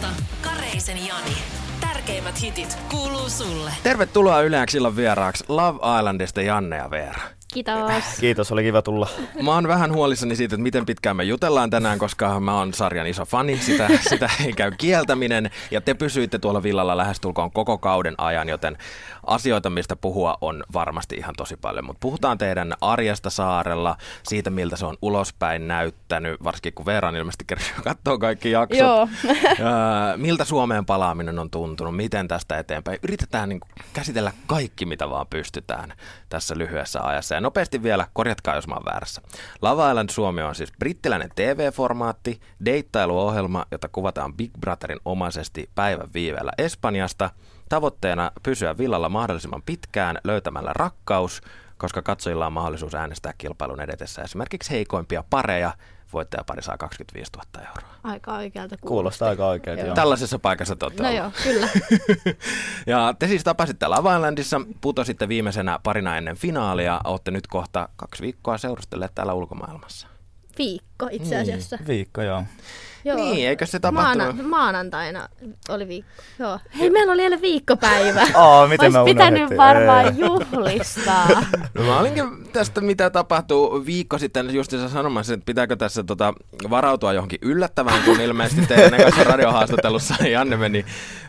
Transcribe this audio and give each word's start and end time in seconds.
ilta. 0.00 0.22
Kareisen 0.42 1.06
Jani. 1.06 1.36
Tärkeimmät 1.80 2.42
hitit 2.42 2.78
kuuluu 2.90 3.28
sulle. 3.28 3.72
Tervetuloa 3.82 4.40
Yleäksi 4.40 4.76
illan 4.78 4.96
vieraaksi 4.96 5.44
Love 5.48 5.98
Islandista 5.98 6.42
Janne 6.42 6.76
ja 6.76 6.90
Veera. 6.90 7.20
Kiitos. 7.54 8.04
Kiitos, 8.20 8.52
oli 8.52 8.62
kiva 8.62 8.82
tulla. 8.82 9.08
Mä 9.42 9.54
oon 9.54 9.68
vähän 9.68 9.92
huolissani 9.92 10.36
siitä, 10.36 10.54
että 10.54 10.62
miten 10.62 10.86
pitkään 10.86 11.16
me 11.16 11.24
jutellaan 11.24 11.70
tänään, 11.70 11.98
koska 11.98 12.40
mä 12.40 12.58
oon 12.58 12.74
sarjan 12.74 13.06
iso 13.06 13.24
fani, 13.24 13.58
sitä, 13.58 13.88
sitä 14.10 14.30
ei 14.44 14.52
käy 14.52 14.70
kieltäminen. 14.78 15.50
Ja 15.70 15.80
te 15.80 15.94
pysyitte 15.94 16.38
tuolla 16.38 16.62
villalla 16.62 16.96
lähestulkoon 16.96 17.50
koko 17.52 17.78
kauden 17.78 18.14
ajan, 18.18 18.48
joten 18.48 18.78
asioita, 19.26 19.70
mistä 19.70 19.96
puhua 19.96 20.38
on 20.40 20.64
varmasti 20.72 21.16
ihan 21.16 21.34
tosi 21.36 21.56
paljon. 21.56 21.84
Mutta 21.84 22.00
puhutaan 22.00 22.38
teidän 22.38 22.74
arjesta 22.80 23.30
saarella, 23.30 23.96
siitä 24.22 24.50
miltä 24.50 24.76
se 24.76 24.86
on 24.86 24.96
ulospäin 25.02 25.68
näyttänyt, 25.68 26.44
varsinkin 26.44 26.74
kun 26.74 26.86
Veera 26.86 27.08
on 27.08 27.16
ilmeisesti 27.16 27.44
kerran 27.44 27.66
katsoo 27.84 28.18
kaikki 28.18 28.50
jaksot. 28.50 28.78
Joo. 28.78 29.08
Öö, 29.34 30.16
miltä 30.16 30.44
Suomeen 30.44 30.86
palaaminen 30.86 31.38
on 31.38 31.50
tuntunut, 31.50 31.96
miten 31.96 32.28
tästä 32.28 32.58
eteenpäin. 32.58 32.98
Yritetään 33.02 33.48
niin 33.48 33.60
käsitellä 33.92 34.32
kaikki, 34.46 34.86
mitä 34.86 35.10
vaan 35.10 35.26
pystytään 35.26 35.92
tässä 36.28 36.58
lyhyessä 36.58 37.02
ajassa. 37.02 37.39
Ja 37.40 37.42
nopeasti 37.42 37.82
vielä, 37.82 38.06
korjatkaa 38.12 38.54
jos 38.54 38.68
mä 38.68 38.74
oon 38.74 38.84
väärässä. 38.84 39.22
Lava 39.62 39.90
Island 39.90 40.10
Suomi 40.10 40.42
on 40.42 40.54
siis 40.54 40.72
brittiläinen 40.78 41.30
TV-formaatti, 41.34 42.40
deittailuohjelma, 42.64 43.66
jota 43.70 43.88
kuvataan 43.88 44.34
Big 44.34 44.50
Brotherin 44.60 45.00
omaisesti 45.04 45.70
päivän 45.74 46.08
viiveellä 46.14 46.52
Espanjasta. 46.58 47.30
Tavoitteena 47.68 48.32
pysyä 48.42 48.78
villalla 48.78 49.08
mahdollisimman 49.08 49.62
pitkään 49.66 50.18
löytämällä 50.24 50.72
rakkaus, 50.74 51.40
koska 51.78 52.02
katsojilla 52.02 52.46
on 52.46 52.52
mahdollisuus 52.52 52.94
äänestää 52.94 53.32
kilpailun 53.38 53.80
edetessä 53.80 54.22
esimerkiksi 54.22 54.70
heikoimpia 54.70 55.24
pareja. 55.30 55.72
Voittajapari 56.12 56.62
saa 56.62 56.76
25 56.78 57.30
000 57.56 57.68
euroa. 57.68 57.90
Aika 58.04 58.32
oikealta 58.34 58.76
kuulostaa. 58.76 58.88
Kuulostaa 58.88 59.28
aika 59.28 59.46
oikealta. 59.46 59.82
Joo. 59.82 59.94
Tällaisessa 59.94 60.38
paikassa 60.38 60.76
te 60.76 60.86
No 60.86 60.92
ollut. 61.08 61.16
joo, 61.16 61.30
kyllä. 61.42 61.68
Ja 62.86 63.14
te 63.18 63.26
siis 63.26 63.44
tapasitte 63.44 63.86
Lava 63.88 64.14
Islandissa, 64.16 64.60
putositte 64.80 65.28
viimeisenä 65.28 65.78
parina 65.82 66.16
ennen 66.16 66.36
finaalia, 66.36 67.00
olette 67.04 67.30
nyt 67.30 67.46
kohta 67.46 67.88
kaksi 67.96 68.22
viikkoa 68.22 68.58
seurustelleet 68.58 69.14
täällä 69.14 69.32
ulkomaailmassa. 69.34 70.06
Viikko 70.58 71.08
itse 71.10 71.36
asiassa. 71.38 71.76
Niin, 71.76 71.86
viikko, 71.86 72.22
joo. 72.22 72.44
Joo. 73.04 73.16
Niin, 73.16 73.48
eikö 73.48 73.66
se 73.66 73.80
tapahtunut? 73.80 74.36
Maana, 74.36 74.48
maanantaina 74.48 75.28
oli 75.68 75.88
viikko. 75.88 76.10
Joo. 76.38 76.58
Hei, 76.78 76.90
meillä 76.90 77.12
oli 77.12 77.22
eilen 77.22 77.40
viikkopäivä. 77.42 78.20
Aa, 78.34 78.66
miten 78.66 78.86
Olisi 78.86 78.98
mä 78.98 79.04
pitänyt 79.04 79.38
unohdettiin. 79.40 79.58
varmaan 79.58 80.06
Ei. 80.06 80.12
juhlistaa. 80.18 81.28
No, 81.74 81.84
mä 81.84 81.98
olinkin 81.98 82.24
tästä, 82.52 82.80
mitä 82.80 83.10
tapahtuu 83.10 83.86
viikko 83.86 84.18
sitten 84.18 84.54
just 84.54 84.72
sanomassa, 84.92 85.34
että 85.34 85.46
pitääkö 85.46 85.76
tässä 85.76 86.02
tota, 86.02 86.34
varautua 86.70 87.12
johonkin 87.12 87.38
yllättävään, 87.42 88.02
kun 88.02 88.20
ilmeisesti 88.20 88.66
teidän 88.66 88.94
ekassa 89.00 89.24
radiohaastattelussa 89.24 90.14
Janne 90.26 90.56
meni 90.56 90.84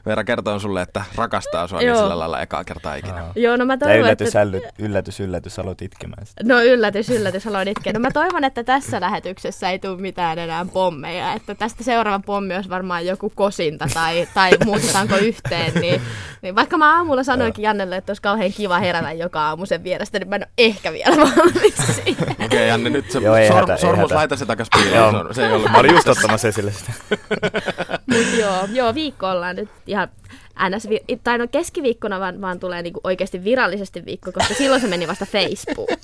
Veera 0.06 0.24
kertoo 0.24 0.60
sulle, 0.60 0.82
että 0.82 1.04
rakastaa 1.16 1.68
sua 1.68 1.80
niin 1.80 1.98
sillä 1.98 2.20
lailla 2.20 2.42
ekaa 2.42 2.64
kertaa 2.64 2.96
ikinä. 2.96 3.26
Joo, 3.36 3.58
no 3.58 3.66
mä 3.66 3.78
toivon, 3.78 3.98
yllätys, 3.98 4.28
että... 4.28 4.42
älly, 4.42 4.62
yllätys, 4.80 5.20
yllätys, 5.20 5.60
aloit 5.60 5.82
itkemään 5.82 6.26
sitä. 6.26 6.44
No 6.44 6.62
yllätys, 6.62 7.10
yllätys, 7.10 7.48
aloin 7.48 7.68
itkeä. 7.68 7.94
No 7.94 8.00
mä 8.00 8.12
toivon, 8.12 8.44
että 8.44 8.64
tässä 8.64 9.02
lähetyksessä 9.02 9.70
ei 9.70 9.80
tule 9.80 10.02
mitään 10.02 10.40
enää 10.40 10.66
pommeja. 10.74 11.34
Että 11.34 11.56
tästä 11.62 11.84
seuraava 11.84 12.24
pommi 12.26 12.56
olisi 12.56 12.70
varmaan 12.70 13.06
joku 13.06 13.32
kosinta 13.36 13.88
tai, 13.94 14.28
tai 14.34 14.52
muutetaanko 14.66 15.16
yhteen. 15.16 15.74
Niin, 15.74 16.02
niin 16.42 16.56
vaikka 16.56 16.78
mä 16.78 16.96
aamulla 16.96 17.24
sanoinkin 17.24 17.64
Jannelle, 17.64 17.98
että 17.98 18.10
olisi 18.10 18.22
kauhean 18.22 18.54
kiva 18.54 18.80
herätä 18.80 19.12
joka 19.12 19.42
aamu 19.42 19.66
sen 19.66 19.84
vierestä, 19.84 20.20
niin 20.20 20.30
mä 20.30 20.36
en 20.36 20.42
ole 20.42 20.52
ehkä 20.58 20.94
vielä 20.94 21.18
valmis 21.18 21.76
siihen. 21.96 22.30
Okei, 22.32 22.46
okay, 22.46 22.66
Janne, 22.68 22.90
nyt 22.90 23.12
se 23.12 23.20
Joo, 23.20 23.36
ei 23.36 23.48
sor- 23.50 23.56
hätä, 23.56 23.74
ei 23.74 23.80
sormus 23.82 24.04
hätä. 24.04 24.16
laita 24.16 24.36
se 24.36 24.46
takas 24.46 24.68
piiloon. 24.74 25.36
Se 25.36 25.46
ei 25.48 25.54
ollut 25.54 25.72
mä 25.72 25.78
olin 25.78 25.94
just 25.94 26.08
ottamassa 26.08 26.48
esille 26.48 26.72
sitä. 26.72 26.94
Mut 28.12 28.28
joo, 28.40 28.68
joo, 28.72 28.94
viikko 28.96 29.30
ollaan 29.30 29.56
nyt 29.56 29.70
ihan 29.88 30.08
NS, 30.70 30.90
vi- 30.90 31.20
tai 31.24 31.38
no 31.38 31.48
keskiviikkona 31.48 32.20
vaan, 32.20 32.42
vaan 32.42 32.60
tulee 32.60 32.82
niinku 32.82 33.00
oikeasti 33.04 33.44
virallisesti 33.44 34.06
viikko, 34.06 34.32
koska 34.32 34.54
silloin 34.54 34.82
se 34.82 34.88
meni 34.88 35.08
vasta 35.08 35.26
Facebookiin. 35.26 36.00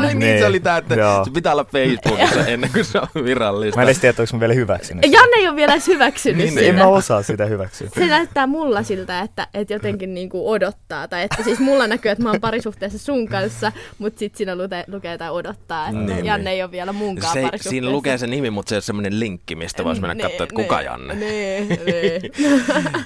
Ai 0.00 0.06
niin, 0.06 0.18
Niin, 0.18 0.38
se 0.38 0.46
oli 0.46 0.60
tää, 0.60 0.76
että 0.76 0.94
joo. 0.94 1.24
se 1.24 1.30
pitää 1.30 1.52
olla 1.52 1.64
Facebookissa 1.64 2.46
ennen 2.52 2.70
kuin 2.72 2.84
se 2.84 2.98
on 2.98 3.24
virallista. 3.24 3.76
Mä 3.78 3.82
en 3.82 3.88
edes 3.88 3.98
tiedä, 3.98 4.10
että 4.10 4.22
onko 4.22 4.36
mä 4.36 4.40
vielä 4.40 4.54
hyväksynyt. 4.54 5.04
sitä. 5.04 5.16
Janne 5.16 5.36
ei 5.36 5.48
ole 5.48 5.56
vielä 5.56 5.72
edes 5.72 5.86
hyväksynyt 5.86 6.36
Niin, 6.38 6.48
sitä. 6.48 6.60
niin. 6.60 6.70
En 6.70 6.74
mä 6.76 6.86
osaa 6.86 7.22
sitä 7.22 7.44
hyväksyä. 7.46 7.88
Se 7.94 8.06
näyttää 8.06 8.46
mulla 8.46 8.82
siltä, 8.82 9.20
että, 9.20 9.46
että 9.54 9.72
jotenkin 9.74 10.14
niinku 10.14 10.50
odottaa. 10.50 11.08
Tai 11.08 11.22
että 11.22 11.42
siis 11.42 11.58
mulla 11.58 11.86
näkyy, 11.86 12.10
että 12.10 12.24
mä 12.24 12.30
oon 12.30 12.40
parisuhteessa 12.40 12.98
sun 12.98 13.28
kanssa, 13.28 13.72
mutta 13.98 14.18
sit 14.18 14.34
siinä 14.36 14.56
lukee, 14.56 14.84
lukee 14.88 15.18
tai 15.18 15.30
odottaa, 15.30 15.88
että 15.88 16.00
Niin, 16.00 16.24
Janne 16.26 16.50
niin. 16.50 16.54
ei 16.56 16.62
ole 16.62 16.70
vielä 16.70 16.92
munkaan 16.92 17.32
se, 17.32 17.38
parisuhteessa. 17.40 17.70
siinä 17.70 17.90
lukee 17.90 18.18
se 18.18 18.26
nimi, 18.26 18.50
mutta 18.50 18.68
se 18.68 18.74
ei 18.74 18.76
ole 18.76 18.82
semmoinen 18.82 19.20
linkki, 19.20 19.54
mistä 19.56 19.84
voisi 19.84 20.00
mennä 20.00 20.22
katsoa, 20.22 20.44
että 20.44 20.54
kuka 20.56 20.82
Janne. 20.82 21.14
Niin, 21.14 21.68
niin. 21.86 22.32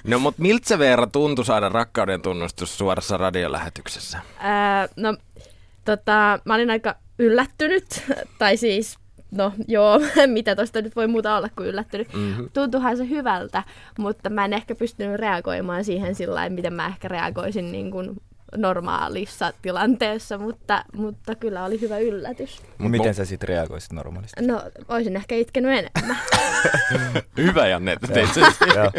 No, 0.07 0.19
mutta 0.19 0.43
miltä 0.43 0.69
se 0.69 0.79
Veera 0.79 1.07
tuntui 1.07 1.45
saada 1.45 1.69
rakkauden 1.69 2.23
tunnustus 2.23 2.79
suorassa 2.79 3.17
radiolähetyksessä? 3.17 4.19
Ää, 4.39 4.89
no, 4.97 5.17
tota, 5.85 6.39
mä 6.45 6.55
olin 6.55 6.71
aika 6.71 6.97
yllättynyt, 7.19 7.85
tai 8.39 8.57
siis, 8.57 8.99
no 9.31 9.53
joo, 9.69 10.01
mitä 10.27 10.57
tosta 10.57 10.83
nyt 10.83 10.97
voi 10.97 11.07
muuta 11.07 11.37
olla 11.37 11.49
kuin 11.57 11.69
yllättynyt. 11.69 12.09
Mhm. 12.13 12.45
Tuntuuhan 12.53 12.97
se 12.97 13.09
hyvältä, 13.09 13.63
mutta 13.99 14.31
mä 14.31 14.45
en 14.45 14.53
ehkä 14.53 14.75
pystynyt 14.75 15.21
reagoimaan 15.21 15.85
siihen 15.85 16.15
sillä 16.15 16.49
miten 16.49 16.73
mä 16.73 16.87
ehkä 16.87 17.09
reagoisin 17.09 17.73
niin 17.73 17.91
kuin 17.91 18.17
normaalissa 18.57 19.53
tilanteessa, 19.63 20.39
mutta, 20.39 20.85
mutta 20.97 21.35
kyllä 21.35 21.65
oli 21.65 21.81
hyvä 21.81 21.99
yllätys. 21.99 22.63
Mut 22.79 22.91
miten 22.91 23.15
sä 23.15 23.25
sit 23.25 23.43
reagoisit 23.43 23.93
normaalisti? 23.93 24.47
No, 24.47 24.63
olisin 24.89 25.17
ehkä 25.17 25.35
itkenyt 25.35 25.71
enemmän. 25.71 26.17
Hyvä 27.37 27.67
Janne, 27.67 27.93
että 27.93 28.07
teit 28.07 28.35
sen. 28.35 28.45
Joo. 28.75 28.91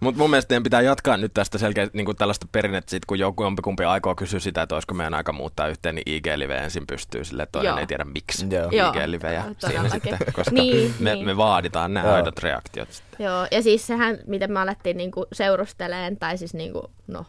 Mutta 0.00 0.18
mun 0.18 0.30
mielestä 0.30 0.48
teidän 0.48 0.62
pitää 0.62 0.80
jatkaa 0.80 1.16
nyt 1.16 1.34
tästä 1.34 1.58
selkeä, 1.58 1.88
niin 1.92 2.04
kuin 2.04 2.16
tällaista 2.16 2.46
perinnettä, 2.52 2.90
sit, 2.90 3.04
kun 3.04 3.18
joku 3.18 3.42
jompikumpi 3.42 3.84
aikoo 3.84 4.14
kysyä 4.14 4.40
sitä, 4.40 4.62
että 4.62 4.74
olisiko 4.74 4.94
meidän 4.94 5.14
aika 5.14 5.32
muuttaa 5.32 5.68
yhteen, 5.68 5.94
niin 5.94 6.02
IG-live 6.08 6.56
ensin 6.56 6.86
pystyy 6.86 7.24
sille, 7.24 7.42
että 7.42 7.52
toinen 7.52 7.70
Joo. 7.70 7.78
ei 7.78 7.86
tiedä 7.86 8.04
miksi 8.04 8.46
Joo. 8.50 8.70
Joo, 8.70 8.92
IG-livejä 8.92 9.42
siinä 9.42 9.54
todellakin. 9.60 9.90
sitten, 10.02 10.32
koska 10.32 10.50
Niin, 10.54 10.94
me, 11.00 11.14
niin. 11.14 11.26
me 11.26 11.36
vaaditaan 11.36 11.94
nämä 11.94 12.06
Joo. 12.06 12.14
aidot 12.16 12.38
reaktiot. 12.38 12.92
sitten. 12.92 13.24
Joo, 13.24 13.46
ja 13.50 13.62
siis 13.62 13.86
sehän, 13.86 14.18
miten 14.26 14.52
me 14.52 14.60
alettiin 14.60 14.96
niinku 14.96 15.26
seurusteleen, 15.32 16.16
tai 16.16 16.38
siis 16.38 16.54
niinku, 16.54 16.90
no, 17.06 17.26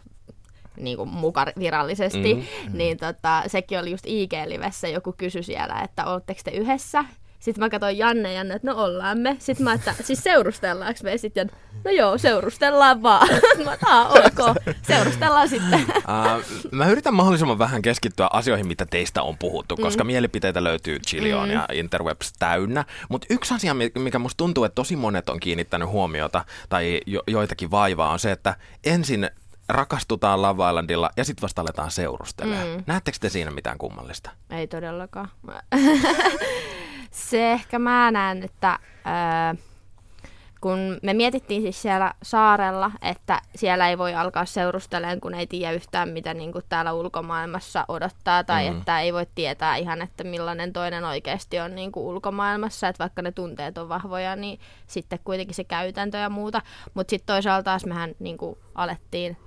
niinku 0.77 1.05
muka 1.05 1.45
virallisesti, 1.59 2.33
Mhm. 2.33 2.43
mm-hmm. 2.43 2.77
niin 2.77 2.97
tota, 2.97 3.43
sekin 3.47 3.79
oli 3.79 3.91
just 3.91 4.05
IG-livessä, 4.05 4.87
joku 4.87 5.13
kysyi 5.17 5.43
siellä, 5.43 5.79
että 5.83 6.05
ootteko 6.05 6.41
te 6.43 6.51
yhdessä? 6.51 7.05
Sitten 7.39 7.63
mä 7.63 7.69
katsoin 7.69 7.97
Janne 7.97 8.29
ja 8.33 8.37
Janne, 8.37 8.53
että 8.55 8.67
no 8.71 8.77
ollaan 8.83 9.17
me. 9.17 9.35
Sitten 9.39 9.63
mä, 9.63 9.73
että 9.73 9.95
siis 10.01 10.23
seurustellaanko 10.23 10.99
me? 11.03 11.17
Sitten 11.17 11.49
no 11.85 11.91
joo, 11.91 12.17
seurustellaan 12.17 13.03
vaan. 13.03 13.27
mä, 13.65 13.77
Aa, 13.85 14.09
ok, 14.09 14.55
seurustellaan 14.81 15.49
sitten. 15.49 15.79
Uh, 15.97 16.43
mä 16.71 16.87
yritän 16.87 17.13
mahdollisimman 17.13 17.59
vähän 17.59 17.81
keskittyä 17.81 18.27
asioihin, 18.33 18.67
mitä 18.67 18.85
teistä 18.85 19.21
on 19.23 19.37
puhuttu, 19.37 19.77
koska 19.77 20.03
mielipiteitä 20.03 20.63
löytyy 20.63 20.99
chillion 20.99 21.49
ja 21.49 21.65
interwebs 21.73 22.33
täynnä. 22.39 22.85
Mutta 23.09 23.27
yksi 23.29 23.53
asia, 23.53 23.73
mi- 23.73 23.91
mikä 23.97 24.19
musta 24.19 24.37
tuntuu, 24.37 24.63
että 24.63 24.75
tosi 24.75 24.95
monet 24.95 25.29
on 25.29 25.39
kiinnittänyt 25.39 25.89
huomiota 25.89 26.45
tai 26.69 27.01
jo- 27.05 27.23
joitakin 27.27 27.71
vaivaa, 27.71 28.09
on 28.11 28.19
se, 28.19 28.31
että 28.31 28.55
ensin 28.85 29.29
rakastutaan 29.73 30.41
Love 30.41 30.69
Islandilla 30.69 31.09
ja 31.17 31.25
sitten 31.25 31.41
vasta 31.41 31.61
aletaan 31.61 31.91
seurustelemaan. 31.91 32.67
Mm. 32.67 32.83
Näettekö 32.87 33.17
te 33.21 33.29
siinä 33.29 33.51
mitään 33.51 33.77
kummallista? 33.77 34.29
Ei 34.49 34.67
todellakaan. 34.67 35.29
Se 37.11 37.51
ehkä 37.51 37.79
mä 37.79 38.11
näen, 38.11 38.43
että 38.43 38.79
ää, 39.05 39.55
kun 40.61 40.79
me 41.03 41.13
mietittiin 41.13 41.61
siis 41.61 41.81
siellä 41.81 42.13
saarella, 42.23 42.91
että 43.01 43.41
siellä 43.55 43.89
ei 43.89 43.97
voi 43.97 44.15
alkaa 44.15 44.45
seurusteleen, 44.45 45.21
kun 45.21 45.33
ei 45.33 45.47
tiedä 45.47 45.73
yhtään, 45.73 46.09
mitä 46.09 46.33
niin 46.33 46.51
kuin 46.51 46.63
täällä 46.69 46.93
ulkomaailmassa 46.93 47.85
odottaa, 47.87 48.43
tai 48.43 48.69
mm. 48.69 48.77
että 48.77 49.01
ei 49.01 49.13
voi 49.13 49.25
tietää 49.35 49.75
ihan, 49.75 50.01
että 50.01 50.23
millainen 50.23 50.73
toinen 50.73 51.03
oikeasti 51.05 51.59
on 51.59 51.75
niin 51.75 51.91
kuin 51.91 52.05
ulkomaailmassa, 52.05 52.87
että 52.87 53.03
vaikka 53.03 53.21
ne 53.21 53.31
tunteet 53.31 53.77
on 53.77 53.89
vahvoja, 53.89 54.35
niin 54.35 54.59
sitten 54.87 55.19
kuitenkin 55.23 55.55
se 55.55 55.63
käytäntö 55.63 56.17
ja 56.17 56.29
muuta. 56.29 56.61
Mutta 56.93 57.09
sitten 57.11 57.35
toisaalta 57.35 57.63
taas 57.63 57.85
mehän 57.85 58.15
niin 58.19 58.37
kuin 58.37 58.57
alettiin 58.75 59.37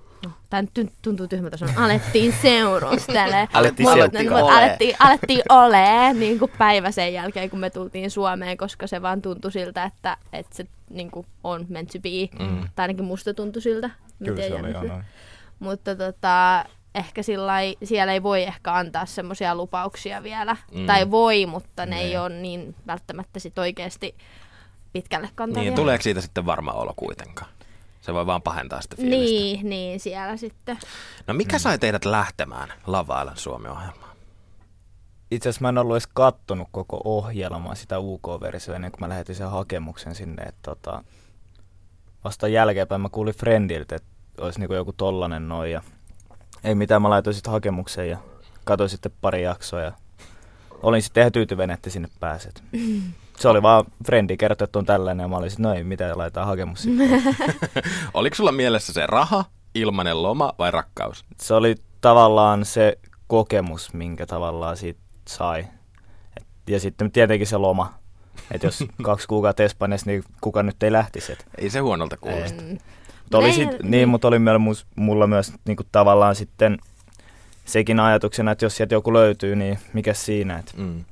tämä 0.51 0.63
nyt 0.63 0.71
tun- 0.79 0.93
tuntuu 1.03 1.29
tyhmältä 1.29 1.57
sanoa, 1.57 1.85
alettiin 1.85 2.35
seurustele. 2.43 3.49
Alettiin 3.53 3.89
Mut- 3.89 3.95
seurustele. 3.95 4.31
mut 4.43 4.51
alettiin, 4.51 4.97
alettiin 4.99 5.43
ole 5.49 6.13
niin 6.15 6.39
kuin 6.39 6.51
päivä 6.59 6.91
sen 6.91 7.13
jälkeen, 7.15 7.51
kun 7.51 7.59
me 7.59 7.71
tultiin 7.71 8.11
Suomeen, 8.11 8.57
koska 8.57 8.87
se 8.87 9.03
vaan 9.03 9.23
tuntui 9.23 9.53
siltä, 9.53 9.85
että, 9.85 10.17
että 10.33 10.57
se 10.57 10.67
niin 10.91 11.11
kuin 11.11 11.27
on 11.45 11.67
meant 11.69 11.89
to 11.93 11.99
be. 11.99 12.45
Mm. 12.45 12.61
Tai 12.75 12.83
ainakin 12.85 13.05
musta 13.05 13.35
tuntui 13.35 13.63
siltä. 13.63 13.91
Kyllä 14.25 14.43
se 14.43 14.55
oli, 14.55 14.73
noin. 14.73 15.05
Mutta 15.59 15.97
tota, 15.97 16.65
ehkä 16.95 17.23
sillai, 17.23 17.77
siellä 17.85 18.13
ei 18.13 18.23
voi 18.23 18.43
ehkä 18.43 18.73
antaa 18.75 19.07
semmoisia 19.07 19.55
lupauksia 19.55 20.23
vielä. 20.23 20.57
Mm. 20.75 20.87
Tai 20.87 21.11
voi, 21.11 21.47
mutta 21.47 21.87
ne 21.87 21.99
ei 22.01 22.05
Niin. 22.07 22.21
ole 22.21 22.29
niin 22.29 22.75
välttämättä 22.87 23.39
sit 23.41 23.59
oikeasti 23.59 24.15
pitkälle 24.93 25.29
kantavia. 25.35 25.63
Niin, 25.71 25.75
tuleeko 25.75 26.03
siitä 26.03 26.21
sitten 26.21 26.47
varma 26.47 26.73
olo 26.73 26.93
kuitenkaan? 26.97 27.51
Se 28.07 28.15
voi 28.15 28.27
vaan 28.27 28.43
pahentaa 28.43 28.81
sitä 28.81 28.97
fiilistä. 28.97 29.25
Niin, 29.25 29.71
niin, 29.71 30.01
siellä 30.01 30.37
sitten. 30.37 30.79
No 31.27 31.35
mikä 31.35 31.59
sai 31.59 31.79
teidät 31.79 32.05
lähtemään 32.05 32.73
Love 32.87 33.21
Island 33.21 33.37
Suomi-ohjelmaan? 33.37 34.17
Itse 35.31 35.49
asiassa 35.49 35.63
mä 35.63 35.69
en 35.69 35.79
ollut 35.79 35.95
edes 35.95 36.07
kattonut 36.07 36.69
koko 36.71 37.01
ohjelmaa, 37.05 37.75
sitä 37.75 37.99
UK-versiota, 37.99 38.77
ennen 38.77 38.93
kuin 38.93 39.01
mä 39.01 39.09
lähetin 39.09 39.35
sen 39.35 39.51
hakemuksen 39.51 40.15
sinne. 40.15 40.43
Että 40.43 40.61
tota, 40.63 41.05
vasta 42.25 42.49
jälkeenpäin 42.49 43.01
mä 43.01 43.09
kuulin 43.09 43.35
Friendiltä, 43.35 43.97
että 43.97 44.09
olisi 44.41 44.61
niinku 44.61 44.75
joku 44.75 44.93
tollanen 44.93 45.49
noin. 45.49 45.73
Ja 45.73 45.83
ei 46.65 46.75
mitään, 46.75 47.03
mä 47.03 47.11
laitoin 47.11 47.35
sitten 47.35 47.53
hakemuksen 47.53 48.11
ja 48.11 48.19
katsoin 48.65 48.91
sitten 48.91 49.13
pari 49.21 49.43
jaksoa 49.43 49.81
ja 49.81 49.93
olin 50.83 51.03
sitten 51.03 51.21
ihan 51.21 51.33
tyytyväinen, 51.33 51.75
että 51.75 51.91
sinne 51.91 52.09
pääset. 52.21 52.63
Se 53.39 53.49
oli 53.49 53.63
vaan 53.63 53.85
Friendi 54.07 54.37
kertoi, 54.37 54.65
että 54.65 54.79
on 54.79 54.87
tällainen 54.87 55.25
ja 55.25 55.29
mä 55.29 55.37
olin 55.37 55.51
sitten, 55.51 55.63
no 55.63 55.75
ei 55.75 55.85
mitään, 55.85 56.19
laitetaan 56.19 56.47
hakemus 56.47 56.83
sitten. 56.83 57.23
Oliko 58.15 58.37
sulla 58.37 58.53
mielessä 58.53 58.93
se 58.93 59.07
raha, 59.07 59.45
ilmanen 59.75 60.23
loma 60.23 60.53
vai 60.59 60.71
rakkaus? 60.71 61.25
Se 61.41 61.55
oli 61.55 61.75
tavallaan 62.01 62.65
se 62.65 62.99
kokemus, 63.27 63.95
minkä 63.95 64.27
tavallaan 64.27 64.77
siitä 64.77 65.01
sai. 65.29 65.67
Et, 66.37 66.47
ja 66.69 66.81
sitten 66.81 67.13
tietenkin 67.13 67.47
se 67.47 67.57
loma. 67.57 67.95
Että 68.51 68.67
jos 68.67 68.85
kaksi 69.03 69.29
kuukautta 69.29 69.63
Espanjassa, 69.63 70.11
niin 70.11 70.25
kuka 70.41 70.63
nyt 70.63 70.83
ei 70.83 70.93
lähtisi. 70.93 71.33
Et, 71.33 71.47
Ei 71.59 71.71
se 71.71 71.79
huonolta 71.79 72.17
kuulosta. 72.17 72.63
Mm. 72.63 72.79
Mutta 73.23 73.39
oli 73.39 73.53
sit, 73.53 73.83
niin, 73.83 74.09
mutta 74.09 74.29
oli 74.29 74.39
mulla 74.97 75.27
myös 75.27 75.53
niinku 75.65 75.83
tavallaan 75.93 76.35
sitten 76.35 76.79
sekin 77.67 78.01
ajatuksena, 78.01 78.51
että 78.51 78.65
jos 78.65 78.77
sieltä 78.77 78.95
joku 78.95 79.13
löytyy, 79.13 79.57
niin 79.57 79.79
mikä 79.93 80.15
siinä. 80.15 80.59
Et, 80.59 80.75
Mm. 80.77 81.05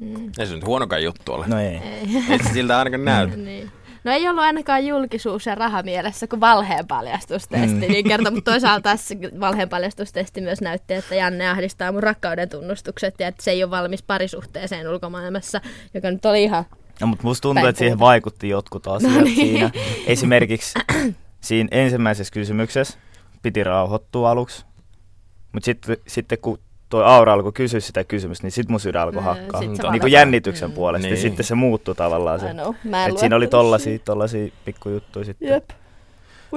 Mm. 0.00 0.30
Ei 0.38 0.46
se 0.46 0.54
nyt 0.54 0.66
huonokaan 0.66 1.02
juttu 1.02 1.32
ole. 1.32 1.46
no 1.48 1.60
ei. 1.60 1.66
Ei. 1.76 2.08
Ei 2.30 2.38
se 2.42 2.52
siltä 2.52 2.78
ainakaan 2.78 3.04
näytä. 3.04 3.36
Niin. 3.42 3.70
No 4.04 4.12
ei 4.12 4.28
ollut 4.28 4.42
ainakaan 4.44 4.86
julkisuus 4.86 5.46
ja 5.46 5.54
raha 5.54 5.82
mielessä, 5.82 6.26
kun 6.26 6.40
valheen 6.40 6.86
paljastustesti. 6.86 7.66
Mm. 7.74 7.80
Niin 7.92 8.08
kertoo, 8.08 8.30
mutta 8.32 8.50
toisaalta 8.50 8.82
tässä 8.82 9.14
valheen 9.40 9.68
paljastustesti 9.68 10.40
myös 10.40 10.60
näytti, 10.60 10.94
että 10.94 11.14
Janne 11.14 11.48
ahdistaa 11.48 11.92
mun 11.92 12.02
rakkauden 12.02 12.48
tunnustukset 12.48 13.14
ja 13.20 13.28
että 13.28 13.42
se 13.42 13.50
ei 13.50 13.62
ole 13.64 13.70
valmis 13.70 14.02
parisuhteeseen 14.02 14.88
ulkomaailmassa, 14.88 15.60
joka 15.94 16.10
nyt 16.10 16.24
oli 16.26 16.42
ihan... 16.42 16.64
No, 17.00 17.06
mutta 17.06 17.24
musta 17.26 17.42
tuntuu, 17.42 17.66
että 17.66 17.78
siihen 17.78 17.98
vaikutti 17.98 18.48
jotkut 18.48 18.86
asiat 18.86 19.12
No 19.14 19.20
niin. 19.20 19.36
siinä. 19.36 19.70
Esimerkiksi 20.06 20.78
siinä 21.40 21.68
ensimmäisessä 21.72 22.32
kysymyksessä 22.32 22.98
piti 23.42 23.64
rauhoittua 23.64 24.30
aluksi. 24.30 24.64
Mutta 25.52 25.64
sitten, 25.64 25.96
sitten 26.06 26.38
kun 26.38 26.58
toi 26.88 27.04
Aura 27.04 27.32
alkoi 27.32 27.52
kysyä 27.52 27.80
sitä 27.80 28.04
kysymystä, 28.04 28.44
niin 28.46 28.52
sitten 28.52 28.72
mun 28.72 28.80
sydän 28.80 29.02
alkoi 29.02 29.22
hakkaa. 29.22 29.60
sit 29.60 29.76
se 29.76 29.90
Niin 29.90 30.00
kuin 30.00 30.12
jännityksen 30.12 30.70
Mm. 30.70 30.74
puolesta. 30.74 31.06
Niin. 31.08 31.16
Ja 31.16 31.22
sitten 31.22 31.44
se 31.46 31.54
muuttui 31.54 31.94
tavallaan 31.94 32.40
se. 32.40 32.50
I 32.50 32.52
know. 32.54 32.74
Mä 32.84 33.04
en 33.04 33.10
Et 33.10 33.18
siinä 33.18 33.36
oli 33.36 33.46
tollasia, 33.46 33.84
siihen. 33.84 34.00
tollasia 34.04 34.52
pikkujuttuja 34.64 35.24
sitten. 35.24 35.48
Jep. 35.48 35.70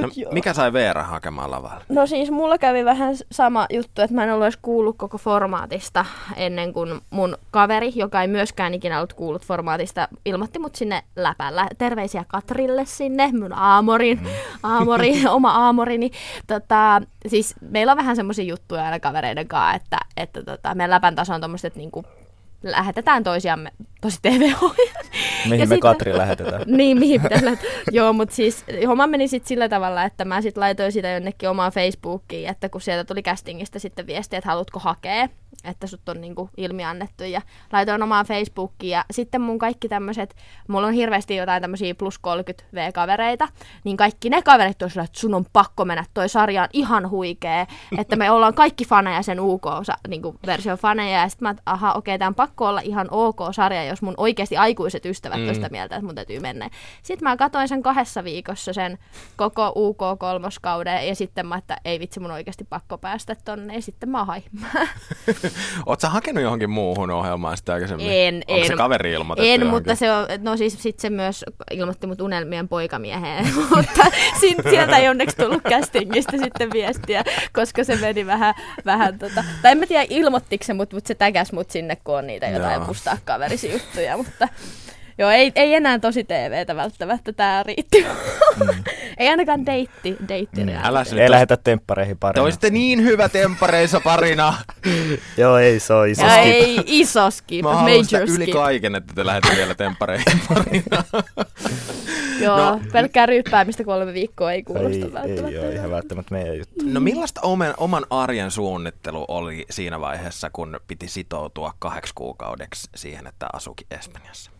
No, 0.01 0.09
joo. 0.15 0.31
mikä 0.31 0.53
sai 0.53 0.73
Veera 0.73 1.03
hakemaan 1.03 1.51
lavalle? 1.51 1.83
No 1.89 2.07
siis 2.07 2.31
mulla 2.31 2.57
kävi 2.57 2.85
vähän 2.85 3.15
sama 3.31 3.65
juttu, 3.69 4.01
että 4.01 4.15
mä 4.15 4.23
en 4.23 4.31
ollut 4.33 4.45
edes 4.45 4.57
kuullut 4.61 4.97
koko 4.97 5.17
formaatista 5.17 6.05
ennen 6.35 6.73
kuin 6.73 7.01
mun 7.09 7.37
kaveri, 7.51 7.91
joka 7.95 8.21
ei 8.21 8.27
myöskään 8.27 8.73
ikinä 8.73 8.97
ollut 8.97 9.13
kuullut 9.13 9.45
formaatista, 9.45 10.07
ilmoitti 10.25 10.59
mut 10.59 10.75
sinne 10.75 11.03
läpällä. 11.15 11.67
Terveisiä 11.77 12.25
Katrille 12.27 12.85
sinne, 12.85 13.31
mun 13.39 13.53
aamorin, 13.53 14.27
aamori, 14.63 15.13
oma 15.29 15.51
aamorini. 15.51 16.11
Tota, 16.47 17.01
siis 17.27 17.55
meillä 17.61 17.91
on 17.91 17.97
vähän 17.97 18.15
semmoisia 18.15 18.45
juttuja 18.45 18.85
aina 18.85 18.99
kavereiden 18.99 19.47
kanssa, 19.47 19.73
että, 19.73 19.97
että 20.17 20.43
tota, 20.43 20.75
meidän 20.75 20.89
läpän 20.89 21.15
taso 21.15 21.33
on 21.33 21.41
tommoset, 21.41 21.65
että 21.65 21.79
niinku, 21.79 22.05
lähetetään 22.63 23.23
toisiamme 23.23 23.71
tosi 24.01 24.19
tv 24.21 24.39
Mihin 25.45 25.59
Ja 25.59 25.67
me 25.67 25.75
sit- 25.75 25.81
Katri 25.81 26.17
lähetetään. 26.17 26.61
niin, 26.77 26.99
mihin 26.99 27.21
pitäisi 27.21 27.45
lähteä. 27.45 27.71
Joo, 27.91 28.13
mutta 28.13 28.35
siis 28.35 28.65
homma 28.87 29.07
meni 29.07 29.27
sitten 29.27 29.47
sillä 29.47 29.69
tavalla, 29.69 30.03
että 30.03 30.25
mä 30.25 30.41
sitten 30.41 30.61
laitoin 30.61 30.91
sitä 30.91 31.09
jonnekin 31.09 31.49
omaan 31.49 31.71
Facebookiin, 31.71 32.49
että 32.49 32.69
kun 32.69 32.81
sieltä 32.81 33.03
tuli 33.03 33.23
castingista 33.23 33.79
sitten 33.79 34.07
viesti, 34.07 34.35
että 34.35 34.49
haluatko 34.49 34.79
hakea, 34.79 35.29
että 35.65 35.87
sut 35.87 36.09
on 36.09 36.21
niinku 36.21 36.49
ilmi 36.57 36.83
annettu 36.83 37.23
ja 37.23 37.41
laitoin 37.73 38.03
omaan 38.03 38.25
Facebookiin 38.25 38.91
ja 38.91 39.05
sitten 39.11 39.41
mun 39.41 39.59
kaikki 39.59 39.89
tämmöiset, 39.89 40.35
mulla 40.67 40.87
on 40.87 40.93
hirveästi 40.93 41.35
jotain 41.35 41.61
tämmöisiä 41.61 41.95
plus 41.95 42.19
30 42.19 42.63
V-kavereita, 42.73 43.47
niin 43.83 43.97
kaikki 43.97 44.29
ne 44.29 44.41
kaverit 44.41 44.81
on 44.81 44.89
sillä, 44.89 45.03
että 45.03 45.19
sun 45.19 45.33
on 45.33 45.45
pakko 45.53 45.85
mennä, 45.85 46.05
toi 46.13 46.29
sarja 46.29 46.63
on 46.63 46.69
ihan 46.73 47.09
huikee, 47.09 47.67
että 47.97 48.15
me 48.15 48.31
ollaan 48.31 48.53
kaikki 48.53 48.85
faneja 48.85 49.21
sen 49.21 49.39
UK-version 49.39 50.77
faneja 50.77 51.21
ja 51.21 51.29
sitten 51.29 51.45
mä, 51.45 51.49
että 51.49 51.63
aha, 51.65 51.93
okei, 51.93 52.19
tämä 52.19 52.27
on 52.27 52.35
pakko 52.35 52.67
olla 52.67 52.81
ihan 52.81 53.07
ok-sarja, 53.11 53.85
jos 53.85 54.01
mun 54.01 54.13
oikeasti 54.17 54.57
aikuiset 54.57 55.05
ystävät 55.05 55.39
mm. 55.39 55.47
on 55.47 55.55
sitä 55.55 55.69
mieltä, 55.69 55.95
että 55.95 56.05
mun 56.05 56.15
täytyy 56.15 56.39
mennä. 56.39 56.69
Sitten 57.03 57.29
mä 57.29 57.37
katsoin 57.37 57.67
sen 57.67 57.83
kahdessa 57.83 58.23
viikossa 58.23 58.73
sen 58.73 58.97
koko 59.35 59.71
UK-kolmoskauden 59.75 61.07
ja 61.07 61.15
sitten 61.15 61.47
mä, 61.47 61.57
että 61.57 61.77
ei 61.85 61.99
vitsi, 61.99 62.19
mun 62.19 62.31
oikeasti 62.31 62.63
pakko 62.63 62.97
päästä 62.97 63.35
tonne 63.45 63.75
ja 63.75 63.81
sitten 63.81 64.09
mä 64.09 64.25
hain. 64.25 64.43
Sä 65.99 66.09
hakenut 66.09 66.43
johonkin 66.43 66.69
muuhun 66.69 67.11
ohjelmaan 67.11 67.57
sitä 67.57 67.73
aikaisemmin? 67.73 68.07
En, 68.11 68.35
Onko 68.47 68.61
en. 68.61 68.67
se 68.67 68.75
kaveri 68.75 69.11
ilmoitettu 69.11 69.47
En, 69.51 69.61
johonkin? 69.61 69.69
mutta 69.69 69.95
se 69.95 70.11
on, 70.11 70.27
no 70.39 70.57
siis 70.57 70.83
sit 70.83 70.99
se 70.99 71.09
myös 71.09 71.45
ilmoitti 71.71 72.07
mut 72.07 72.21
unelmien 72.21 72.67
poikamieheen, 72.67 73.47
mutta 73.75 74.05
sin- 74.39 74.63
sieltä 74.69 74.97
ei 74.97 75.09
onneksi 75.09 75.37
tullut 75.37 75.63
castingista 75.63 76.37
sitten 76.37 76.71
viestiä, 76.73 77.23
koska 77.53 77.83
se 77.83 77.95
meni 77.95 78.25
vähän, 78.25 78.53
vähän 78.85 79.19
tota, 79.19 79.43
tai 79.61 79.71
en 79.71 79.77
mä 79.77 79.85
tiedä 79.85 80.05
ilmoittiko 80.09 80.63
se, 80.63 80.73
mutta 80.73 80.95
mut 80.95 81.05
se 81.05 81.15
täkäs 81.15 81.51
mut 81.51 81.71
sinne, 81.71 81.95
kun 82.03 82.17
on 82.17 82.27
niitä 82.27 82.47
jotain 82.47 82.81
pustaa 82.85 83.17
kaverisi 83.25 83.71
juttuja, 83.71 84.17
mutta 84.17 84.47
joo, 85.17 85.29
ei, 85.29 85.51
ei 85.55 85.75
enää 85.75 85.99
tosi 85.99 86.23
TVtä 86.23 86.75
välttämättä, 86.75 87.33
tää 87.33 87.63
riitti. 87.63 88.05
Mm. 88.59 88.83
ei 89.17 89.29
ainakaan 89.29 89.65
deitti, 89.65 90.15
deitti 90.27 90.63
mm. 90.63 90.69
Älä 90.83 91.03
se 91.03 91.15
Ei 91.21 91.27
tos- 91.27 91.31
lähetä 91.31 91.57
temppareihin 91.57 92.15
Te 92.15 92.19
parina. 92.19 92.43
olisitte 92.43 92.69
niin 92.69 93.03
hyvä 93.03 93.29
temppareissa 93.29 93.99
parina. 94.03 94.53
Joo, 95.37 95.57
ei 95.57 95.79
se 95.79 95.93
on 95.93 96.07
iso 96.09 96.21
skip. 96.29 96.43
ei 96.45 96.83
iso 96.85 97.31
skip, 97.31 97.63
Mä 97.63 97.75
haluan 97.75 98.05
sitä 98.05 98.17
major 98.17 98.29
yli 98.35 98.43
skip. 98.43 98.53
kaiken, 98.53 98.95
että 98.95 99.13
te 99.15 99.25
lähdette 99.25 99.55
vielä 99.55 99.75
temppareihin 99.75 100.41
parina. 100.53 101.03
Joo, 102.41 102.57
No. 102.57 102.79
pelkkää 102.91 103.25
ryyppäämistä 103.25 103.83
kolme 103.83 104.13
viikkoa 104.13 104.51
ei 104.51 104.63
kuulosta 104.63 105.05
Ei, 105.05 105.13
välttämättä. 105.13 105.47
ei 105.47 105.59
ole 105.59 105.73
ihan 105.73 105.91
välttämättä 105.91 106.35
meidän 106.35 106.57
juttu. 106.57 106.75
No 106.85 106.99
millaista 106.99 107.41
omen, 107.41 107.73
oman 107.77 108.05
arjen 108.09 108.51
suunnittelu 108.51 109.25
oli 109.27 109.65
siinä 109.69 109.99
vaiheessa, 109.99 110.49
kun 110.53 110.79
piti 110.87 111.07
sitoutua 111.07 111.73
kahdeksi 111.79 112.13
kuukaudeksi 112.15 112.89
siihen, 112.95 113.27
että 113.27 113.47
asukin 113.53 113.87
Espanjassa? 113.91 114.51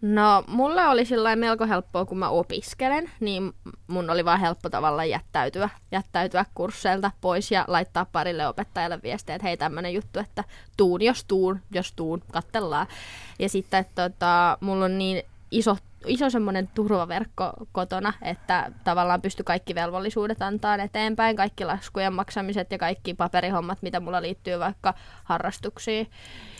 No, 0.00 0.44
mulle 0.46 0.88
oli 0.88 1.04
sillä 1.04 1.36
melko 1.36 1.66
helppoa, 1.66 2.04
kun 2.04 2.18
mä 2.18 2.28
opiskelen, 2.28 3.10
niin 3.20 3.52
mun 3.86 4.10
oli 4.10 4.24
vaan 4.24 4.40
helppo 4.40 4.70
tavallaan 4.70 5.10
jättäytyä, 5.10 5.68
jättäytyä 5.92 6.44
kursseilta 6.54 7.10
pois 7.20 7.50
ja 7.50 7.64
laittaa 7.68 8.06
parille 8.12 8.48
opettajalle 8.48 8.98
viestiä, 9.02 9.34
että 9.34 9.46
hei 9.46 9.56
tämmönen 9.56 9.94
juttu, 9.94 10.18
että 10.18 10.44
tuun 10.76 11.02
jos 11.02 11.24
tuun, 11.24 11.60
jos 11.70 11.92
tuun, 11.92 12.22
kattellaan. 12.32 12.86
Ja 13.38 13.48
sitten, 13.48 13.80
että 13.80 14.10
tota, 14.10 14.58
mulla 14.60 14.84
on 14.84 14.98
niin 14.98 15.22
iso 15.50 15.76
iso 16.06 16.30
semmoinen 16.30 16.68
turvaverkko 16.74 17.52
kotona, 17.72 18.12
että 18.22 18.72
tavallaan 18.84 19.22
pysty 19.22 19.42
kaikki 19.42 19.74
velvollisuudet 19.74 20.42
antaa 20.42 20.74
eteenpäin, 20.74 21.36
kaikki 21.36 21.64
laskujen 21.64 22.12
maksamiset 22.12 22.70
ja 22.72 22.78
kaikki 22.78 23.14
paperihommat, 23.14 23.82
mitä 23.82 24.00
mulla 24.00 24.22
liittyy 24.22 24.58
vaikka 24.58 24.94
harrastuksiin 25.24 26.10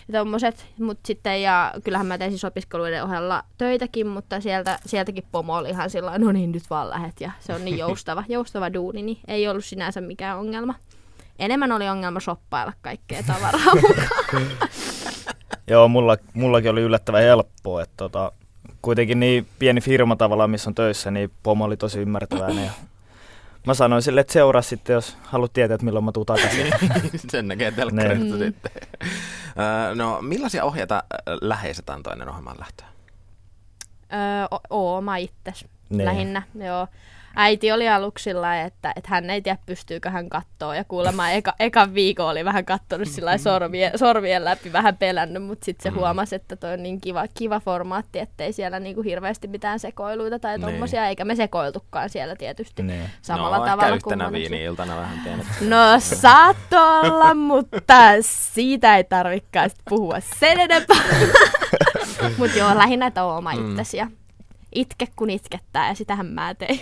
ja 0.09 0.19
tommoset, 0.19 0.67
mut 0.79 0.99
sitten 1.07 1.43
ja 1.43 1.73
kyllähän 1.85 2.07
mä 2.07 2.19
tein 2.19 2.31
siis 2.31 2.45
opiskeluiden 2.45 3.05
ohella 3.05 3.43
töitäkin, 3.59 4.07
mutta 4.07 4.41
sieltä, 4.41 4.79
sieltäkin 4.87 5.25
pomo 5.33 5.57
oli 5.57 5.69
ihan 5.69 5.91
sillä 5.91 6.19
no 6.19 6.33
niin 6.33 6.53
nyt 6.53 6.63
vaan 6.71 6.91
lähet 6.91 7.21
ja 7.21 7.31
se 7.41 7.55
on 7.55 7.65
niin 7.65 7.79
joustava, 7.85 8.25
joustava 8.29 8.73
duuni, 8.73 9.03
niin 9.03 9.19
ei 9.29 9.49
ollut 9.49 9.65
sinänsä 9.65 10.01
mikään 10.01 10.39
ongelma. 10.39 10.75
Enemmän 11.39 11.73
oli 11.73 11.89
ongelma 11.89 12.21
shoppailla 12.21 12.73
kaikkea 12.83 13.23
tavaraa 13.23 13.75
mukaan. 13.89 14.43
Joo, 15.67 15.89
mulla, 15.89 16.17
mullakin 16.35 16.71
oli 16.71 16.81
yllättävän 16.81 17.23
helppoa, 17.23 17.83
että 17.83 17.95
tota, 17.97 18.33
kuitenkin 18.83 19.21
niin 19.21 19.47
pieni 19.59 19.81
firma 19.81 20.17
tavallaan, 20.17 20.51
missä 20.51 20.71
on 20.71 20.75
töissä, 20.75 21.11
niin 21.11 21.31
pomo 21.43 21.65
oli 21.65 21.77
tosi 21.77 21.99
ymmärtäväinen. 22.01 22.65
Ja 22.65 22.71
mä 23.67 23.75
sanoin 23.75 24.03
sille, 24.03 24.21
että 24.21 24.33
seuraa 24.33 24.63
sitten, 24.63 24.95
jos 24.95 25.17
haluat 25.23 25.53
tietää, 25.53 25.75
että 25.75 25.85
milloin 25.85 26.05
mä 26.05 26.13
tuun 26.13 26.27
takaisin. 26.27 26.67
Sen 27.31 27.49
näkee 27.49 27.71
telkkarista 27.71 28.37
Ne. 28.37 28.45
sitten. 28.45 28.73
No 29.95 30.19
millaisia 30.23 30.65
ohjeita 30.65 31.03
läheiset 31.41 31.91
antoi 31.91 32.13
ennen 32.13 32.29
ohjelman 32.29 32.57
lähtöä? 32.61 32.87
Öö, 34.13 34.59
o- 34.71 34.97
oma 34.97 35.17
itses 35.17 35.67
Niin. 35.89 36.05
lähinnä, 36.05 36.43
joo. 36.55 36.87
Äiti 37.37 37.73
oli 37.73 37.89
aluksilla, 37.89 38.57
että, 38.57 38.93
että 38.97 39.09
hän 39.11 39.31
ei 39.31 39.43
tiedä 39.43 39.59
pystyykö 39.67 40.11
hän 40.11 40.29
kattoo 40.29 40.73
ja 40.75 40.85
kuulemma 40.85 41.31
eka, 41.31 41.55
ekan 41.61 41.95
viikon 41.95 42.27
oli 42.27 42.45
vähän 42.45 42.65
kattonut 42.65 43.09
sillä 43.09 43.27
lailla 43.29 43.43
sormien, 43.43 43.99
sormien 43.99 44.45
läpi, 44.45 44.73
vähän 44.73 44.97
pelännyt, 44.97 45.43
mutta 45.45 45.65
sitten 45.65 45.83
se 45.83 45.91
Mm. 45.91 45.97
huomasi, 45.97 46.35
että 46.35 46.57
toi 46.57 46.73
on 46.73 46.83
niin 46.83 47.01
kiva, 47.01 47.25
kiva 47.35 47.61
formaatti, 47.61 48.19
ettei 48.19 48.53
siellä 48.53 48.81
niinku 48.81 49.03
hirveästi 49.03 49.49
mitään 49.49 49.79
sekoiluita 49.79 50.39
tai 50.39 50.59
Niin. 50.59 50.67
tommosia, 50.67 51.07
eikä 51.09 51.25
me 51.25 51.35
sekoiltukaan 51.35 52.11
siellä 52.11 52.37
tietysti 52.37 52.83
Niin. 52.83 53.11
samalla 53.23 53.59
no, 53.59 53.65
tavalla 53.65 53.85
ehkä 53.87 53.95
yhtenä 53.97 54.25
monessa- 54.25 54.33
viini-iltana 54.33 54.97
vähän 54.97 55.21
pienet. 55.25 55.47
No 55.61 55.77
saat 56.01 56.57
olla, 56.73 57.35
mutta 57.35 57.95
siitä 58.21 58.97
ei 58.97 59.05
tarvikaan 59.05 59.71
sit 59.71 59.79
puhua 59.89 60.17
sen 60.21 60.61
enempää. 60.61 60.97
Mutta 62.39 62.59
joo, 62.59 62.79
lähinnä, 62.79 63.07
että 63.07 63.25
on 63.25 63.37
oma 63.37 63.53
Mm. 63.55 63.71
itsesi 63.71 63.97
ja 63.97 64.07
itke 64.75 65.07
kun 65.17 65.31
itkettää 65.31 65.89
ja 65.89 65.95
sitähän 65.95 66.27
mä 66.27 66.55
tein. 66.55 66.81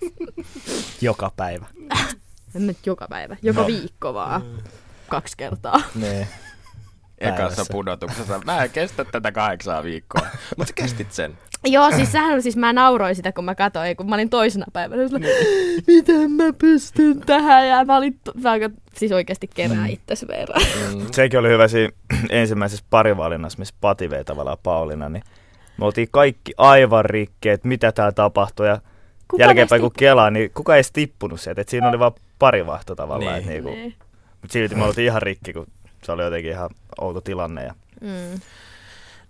Joka 1.00 1.32
päivä. 1.36 1.66
En 2.56 2.66
nyt 2.66 2.86
joka 2.86 3.06
päivä, 3.10 3.36
joka 3.42 3.60
No. 3.60 3.66
viikko 3.66 4.14
vaan. 4.14 4.42
Kaksi 5.08 5.36
kertaa. 5.36 5.80
Nee. 5.94 6.28
ekassa 7.20 7.64
pudotuksessa. 7.70 8.40
Mä 8.44 8.64
en 8.64 8.70
kestä 8.70 9.04
tätä 9.04 9.32
kahdeksaa 9.32 9.82
viikkoa. 9.82 10.26
Mutta 10.56 10.68
sä 10.68 10.74
kestit 10.74 11.12
sen. 11.12 11.38
Joo, 11.64 11.90
siis 11.90 12.12
sehän 12.12 12.32
oli 12.32 12.42
siis, 12.42 12.56
mä 12.56 12.72
nauroin 12.72 13.16
sitä, 13.16 13.32
kun 13.32 13.44
mä 13.44 13.54
katsoin, 13.54 13.96
kun 13.96 14.08
mä 14.08 14.14
olin 14.14 14.30
toisena 14.30 14.66
päivänä. 14.72 15.08
Sillä, 15.08 15.20
miten 15.86 16.30
mä 16.32 16.44
pystyn 16.58 17.20
tähän? 17.20 17.68
Ja 17.68 17.84
mä 17.84 17.96
olin, 17.96 18.20
to- 18.24 18.32
mä 18.42 18.50
siis 18.96 19.12
oikeasti 19.12 19.48
kerää 19.54 19.86
itsesi 19.86 20.26
verran. 20.28 20.62
Mm. 20.94 21.06
Sekin 21.12 21.40
oli 21.40 21.48
hyvä 21.48 21.68
siinä 21.68 21.92
ensimmäisessä 22.30 22.84
parivalinnassa, 22.90 23.58
missä 23.58 23.74
Pati 23.80 24.10
vei 24.10 24.24
tavallaan 24.24 24.58
Pauliina, 24.62 25.08
niin 25.08 25.22
me 25.76 25.84
oltiin 25.84 26.08
kaikki 26.10 26.52
aivan 26.56 27.04
rikki, 27.04 27.48
että 27.48 27.68
mitä 27.68 27.92
täällä 27.92 28.12
tapahtui. 28.12 28.66
Ja 28.68 28.80
Kuka 29.28 29.42
jälkeenpäin 29.42 29.80
kun 29.82 29.92
kelaa, 29.98 30.30
niin 30.30 30.50
kuka 30.54 30.74
ei 30.74 30.78
edes 30.78 30.92
tippunut 30.92 31.40
sieltä. 31.40 31.60
Et 31.60 31.68
siinä 31.68 31.88
oli 31.88 31.98
vaan 31.98 32.12
pari 32.38 32.66
vahto 32.66 32.94
tavallaan. 32.94 33.34
Niin. 33.34 33.48
Niin. 33.48 33.64
Niinku, 33.64 33.70
Niin. 33.80 33.94
mutta 34.40 34.52
silti 34.52 34.74
me 34.74 34.84
oltiin 34.84 35.06
ihan 35.06 35.22
rikki, 35.22 35.52
kun 35.52 35.66
se 36.02 36.12
oli 36.12 36.22
jotenkin 36.22 36.50
ihan 36.50 36.70
outo 37.00 37.20
tilanne. 37.20 37.64
Ja 37.64 37.74
Mm. 38.00 38.40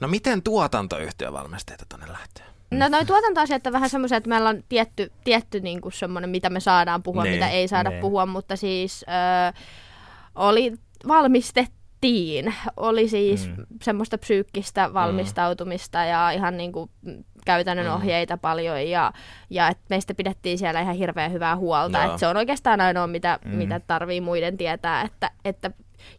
No 0.00 0.08
miten 0.08 0.42
tuotantoyhtiövalmistajat 0.42 1.80
tonne 1.88 2.06
lähtee? 2.12 2.44
No 2.70 2.88
noin 2.88 3.06
tuotantoasiat 3.06 3.66
on 3.66 3.72
vähän 3.72 3.90
semmoisia, 3.90 4.16
että 4.16 4.28
meillä 4.28 4.48
on 4.48 4.62
tietty, 4.68 5.12
tietty 5.24 5.60
niinku 5.60 5.90
semmoinen, 5.90 6.30
mitä 6.30 6.50
me 6.50 6.60
saadaan 6.60 7.02
puhua, 7.02 7.22
Niin. 7.22 7.34
mitä 7.34 7.48
ei 7.48 7.68
saada 7.68 7.90
Niin. 7.90 8.00
puhua, 8.00 8.26
mutta 8.26 8.56
siis 8.56 9.04
ö, 9.08 9.52
oli 10.34 10.72
valmistettiin. 12.02 12.54
Oli 12.76 13.08
siis 13.08 13.46
Mm. 13.48 13.54
mm. 13.56 13.66
semmoista 13.82 14.18
psyykkistä 14.18 14.94
valmistautumista 14.94 15.98
mm. 15.98 16.08
ja 16.08 16.30
ihan 16.30 16.56
niinku 16.56 16.90
mm, 17.02 17.24
käytännön 17.46 17.86
Mm. 17.86 17.92
ohjeita 17.92 18.36
paljon 18.36 18.88
ja, 18.90 19.12
ja 19.50 19.68
et 19.68 19.78
meistä 19.90 20.14
pidettiin 20.14 20.58
siellä 20.58 20.80
ihan 20.80 20.94
hirveän 20.96 21.32
hyvää 21.32 21.56
huolta. 21.56 22.04
Et 22.04 22.18
se 22.18 22.26
on 22.26 22.36
oikeastaan 22.36 22.80
ainoa, 22.80 23.06
mitä, 23.06 23.38
Mm. 23.44 23.50
mm. 23.50 23.56
mitä 23.56 23.80
tarvii 23.86 24.20
muiden 24.20 24.56
tietää, 24.56 25.02
että, 25.02 25.30
että 25.44 25.70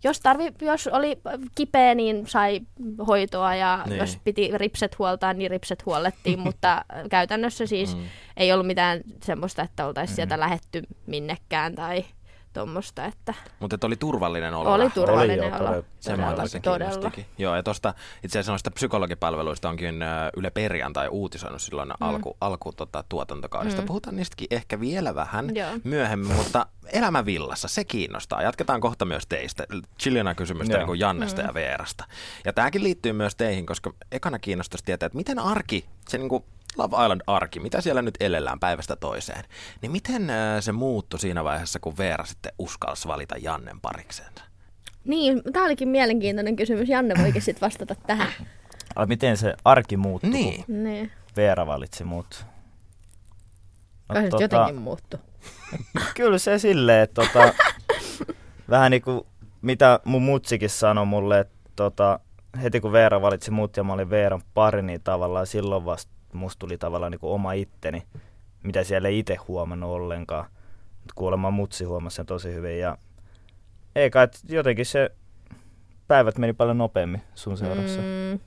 jos, 0.03 0.19
tarvi, 0.19 0.51
jos 0.61 0.87
oli 0.87 1.17
kipeä, 1.55 1.95
niin 1.95 2.27
sai 2.27 2.61
hoitoa 3.07 3.55
ja 3.55 3.77
Niin. 3.77 3.89
niin. 3.89 3.99
jos 3.99 4.17
piti 4.23 4.51
ripset 4.53 4.99
huoltaa, 4.99 5.33
niin 5.33 5.51
ripset 5.51 5.85
huollettiin, 5.85 6.39
mutta 6.47 6.85
käytännössä 7.09 7.65
siis 7.65 7.95
Mm. 7.95 8.01
mm. 8.01 8.07
ei 8.37 8.53
ollut 8.53 8.67
mitään 8.67 9.01
semmoista, 9.23 9.61
että 9.61 9.85
oltaisiin 9.87 10.13
mm. 10.13 10.15
sieltä 10.15 10.39
lähetty 10.39 10.83
minnekään 11.05 11.75
tai 11.75 12.05
tuommoista, 12.53 13.05
että 13.05 13.33
Mutta 13.59 13.87
oli 13.87 13.95
turvallinen 13.95 14.53
olo. 14.53 14.73
oli 14.73 14.89
turvallinen 14.89 15.39
Oli 15.39 15.47
olo. 15.47 15.57
todella- 15.67 15.83
Se 15.99 16.15
mua 16.17 16.33
tässä 16.33 16.59
kiinnostikin. 16.59 17.25
Joo, 17.37 17.55
ja 17.55 17.63
tuosta 17.63 17.93
itse 18.23 18.39
asiassa 18.39 18.51
noista 18.51 18.71
psykologipalveluista 18.71 19.69
onkin 19.69 20.03
Yle 20.37 20.49
Perjantai 20.51 21.07
uutisoinut 21.07 21.61
silloin 21.61 21.89
mm. 21.89 21.95
alku, 21.99 22.37
alku 22.41 22.71
tota, 22.73 23.03
tuotantokaudesta. 23.09 23.81
Mm. 23.81 23.85
Puhutaan 23.87 24.15
niistäkin 24.15 24.47
ehkä 24.51 24.79
vielä 24.79 25.15
vähän 25.15 25.55
Joo. 25.55 25.69
myöhemmin, 25.83 26.35
mutta 26.35 26.65
elämä 26.93 27.25
villassa, 27.25 27.67
se 27.67 27.83
kiinnostaa. 27.83 28.41
Jatketaan 28.41 28.81
kohta 28.81 29.05
myös 29.05 29.27
teistä. 29.27 29.65
Chiljana 29.99 30.35
kysymystä 30.35 30.73
Joo. 30.73 30.79
niin 30.79 30.87
kuin 30.87 30.99
Jannesta 30.99 31.41
mm. 31.41 31.47
ja 31.47 31.53
Veerasta. 31.53 32.03
Ja 32.45 32.53
tämäkin 32.53 32.83
liittyy 32.83 33.13
myös 33.13 33.35
teihin, 33.35 33.65
koska 33.65 33.93
ekana 34.11 34.39
kiinnostaisi 34.39 34.85
tietää, 34.85 35.07
että 35.07 35.17
miten 35.17 35.39
arki, 35.39 35.85
se 36.09 36.17
niin 36.17 36.29
kuin 36.29 36.43
Love 36.77 36.95
Island-arki, 37.05 37.59
mitä 37.59 37.81
siellä 37.81 38.01
nyt 38.01 38.15
elellään 38.19 38.59
päivästä 38.59 38.95
toiseen, 38.95 39.43
niin 39.81 39.91
miten 39.91 40.29
ö, 40.29 40.61
se 40.61 40.71
muuttui 40.71 41.19
siinä 41.19 41.43
vaiheessa, 41.43 41.79
kun 41.79 41.97
Veera 41.97 42.25
sitten 42.25 42.51
uskalsi 42.59 43.07
valita 43.07 43.35
Jannen 43.37 43.79
pariksensa? 43.81 44.43
Niin, 45.05 45.41
tämä 45.53 45.65
olikin 45.65 45.87
mielenkiintoinen 45.87 46.55
kysymys. 46.55 46.89
Janne 46.89 47.15
voikin 47.23 47.41
sitten 47.41 47.61
vastata 47.67 47.95
tähän. 48.07 48.27
Ai, 48.95 49.05
miten 49.05 49.37
se 49.37 49.53
arki 49.65 49.97
muuttui, 49.97 50.29
Niin. 50.29 50.65
kun 50.65 50.83
Niin. 50.83 51.11
Veera 51.35 51.67
valitsi 51.67 52.03
mut? 52.03 52.45
No, 54.09 54.13
Kai 54.13 54.23
se 54.23 54.29
tota... 54.29 54.43
jotenkin 54.43 54.75
muuttu. 54.75 55.17
Kyllä 56.15 56.37
se 56.37 56.59
silleen, 56.59 57.03
että 57.03 57.21
tota, 57.21 57.53
vähän 58.69 58.91
niin 58.91 59.01
kuin 59.01 59.21
mitä 59.61 59.99
mun 60.05 60.21
mutsikin 60.21 60.69
sanoi 60.69 61.05
mulle, 61.05 61.39
että 61.39 61.55
tota, 61.75 62.19
heti 62.63 62.79
kun 62.79 62.91
Veera 62.91 63.21
valitsi 63.21 63.51
mut 63.51 63.77
ja 63.77 63.83
mä 63.83 63.93
olin 63.93 64.09
Veeran 64.09 64.41
pari, 64.53 64.81
niin 64.81 65.01
tavallaan 65.03 65.47
silloin 65.47 65.85
vasta 65.85 66.12
musta 66.33 66.59
tuli 66.59 66.77
tavallaan 66.77 67.11
niin 67.11 67.19
kuin 67.19 67.31
oma 67.33 67.53
itteni, 67.53 68.03
mitä 68.63 68.83
siellä 68.83 69.07
ei 69.09 69.19
itse 69.19 69.35
huomannut 69.35 69.89
ollenkaan. 69.91 70.45
Mut 71.01 71.11
kuulemma 71.15 71.51
mutsi 71.51 71.83
huomasi 71.83 72.15
sen 72.15 72.25
tosi 72.25 72.53
hyvin 72.53 72.79
ja 72.79 72.97
eikä, 73.95 74.23
että 74.23 74.39
jotenkin 74.49 74.85
se 74.85 75.11
päivät 76.07 76.37
meni 76.37 76.53
paljon 76.53 76.77
nopeammin 76.77 77.21
sun 77.35 77.57
seurassa. 77.57 77.99
Mm, 78.01 78.39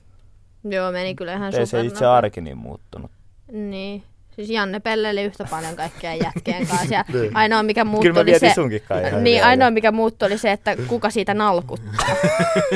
joo, 0.71 0.91
meni 0.91 1.15
kyllä 1.15 1.33
ihan 1.33 1.55
ei 1.55 1.65
se 1.65 1.81
itse 1.81 2.05
arki 2.05 2.41
niin 2.41 2.57
muuttunut. 2.57 3.11
Niin. 3.51 4.03
Siis 4.35 4.49
Janne 4.49 4.79
pelleili 4.79 5.23
yhtä 5.23 5.45
paljon 5.49 5.75
kaikkien 5.75 6.19
jätkien 6.23 6.67
kanssa. 6.67 6.93
Ja 6.93 7.05
Niin. 7.13 7.35
ainoa 7.37 7.63
mikä 7.63 7.81
Kyllä 7.81 7.91
muuttui 7.91 8.13
mä 8.13 8.19
oli 8.19 8.39
se... 8.39 8.53
sunkin 8.55 8.81
kai 8.87 9.07
ihan 9.07 9.23
Niin, 9.23 9.43
ainoa 9.43 9.71
mikä 9.71 9.91
muuttui 9.91 10.25
oli 10.25 10.37
se, 10.37 10.51
että 10.51 10.75
kuka 10.87 11.09
siitä 11.09 11.33
nalkuttaa. 11.33 12.15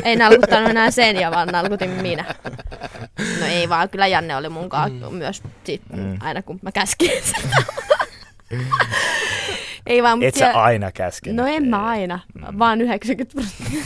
ei 0.04 0.16
nalkuttanut 0.16 0.70
enää 0.70 0.92
sen 0.92 1.16
ja 1.16 1.32
vaan 1.32 1.48
nalkutin 1.48 1.90
minä. 1.90 2.36
No 3.40 3.46
ei 3.46 3.70
vaan, 3.70 3.90
kyllä 3.90 4.08
Janne 4.08 4.36
oli 4.36 4.50
mun 4.50 4.70
kanssa 4.70 5.10
myös 5.10 5.44
sit, 5.64 5.82
Mm. 5.94 6.18
aina 6.20 6.42
kun 6.42 6.60
mä 6.62 6.72
käskin 6.72 7.12
sitä. 7.24 7.64
ei 9.88 10.04
vaan, 10.04 10.24
Et 10.24 10.36
sä 10.36 10.52
aina 10.52 10.92
käskenyt. 10.92 11.36
No 11.36 11.46
en 11.48 11.68
mä 11.68 11.78
Ei. 11.78 11.84
aina, 11.84 12.20
Mm. 12.34 12.60
vaan 12.60 12.82
90 12.82 13.34
prosenttia. 13.34 13.84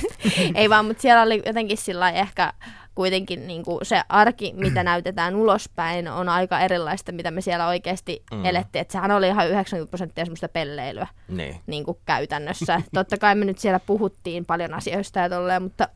Ei 0.56 0.70
vaan, 0.70 0.86
mutta 0.86 1.02
siellä 1.02 1.22
oli 1.22 1.42
jotenkin 1.46 1.78
sillä 1.78 2.10
ehkä 2.10 2.54
kuitenkin 2.96 3.48
niin 3.48 3.64
kuin 3.64 3.80
se 3.86 4.02
arki, 4.10 4.54
mitä 4.56 4.84
näytetään 4.94 5.36
ulospäin, 5.36 6.08
on 6.08 6.30
aika 6.30 6.60
erilaista, 6.60 7.12
mitä 7.12 7.32
me 7.32 7.42
siellä 7.42 7.68
oikeasti 7.68 8.24
Mm. 8.32 8.38
mm. 8.38 8.46
elettiin. 8.46 8.82
Et 8.82 8.92
sehän 8.92 9.12
oli 9.12 9.28
ihan 9.28 9.48
90 9.50 9.90
prosenttia 9.92 10.26
semmoista 10.26 10.48
pelleilyä 10.50 11.08
Niin. 11.28 11.62
niin 11.68 11.84
kuin 11.84 11.98
käytännössä. 12.06 12.82
Totta 12.94 13.18
kai 13.18 13.36
me 13.36 13.46
nyt 13.46 13.60
siellä 13.60 13.80
puhuttiin 13.80 14.46
paljon 14.46 14.74
asioista 14.74 15.20
ja 15.20 15.30
tolleen, 15.30 15.64
mutta 15.64 15.88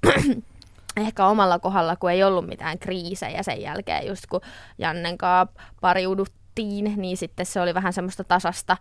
ehkä 1.00 1.26
omalla 1.26 1.60
kohdalla, 1.60 1.96
kun 1.96 2.12
ei 2.12 2.24
ollut 2.24 2.48
mitään 2.48 2.80
kriisejä 2.80 3.44
sen 3.44 3.62
jälkeen, 3.62 4.08
just 4.08 4.24
kun 4.30 4.42
Jannen 4.78 5.18
kanssa 5.18 5.62
pariuduttiin, 5.82 6.39
niin 6.68 7.18
sitten 7.18 7.46
se 7.46 7.62
oli 7.62 7.74
vähän 7.74 7.94
semmoista 7.94 8.24
tasasta 8.24 8.78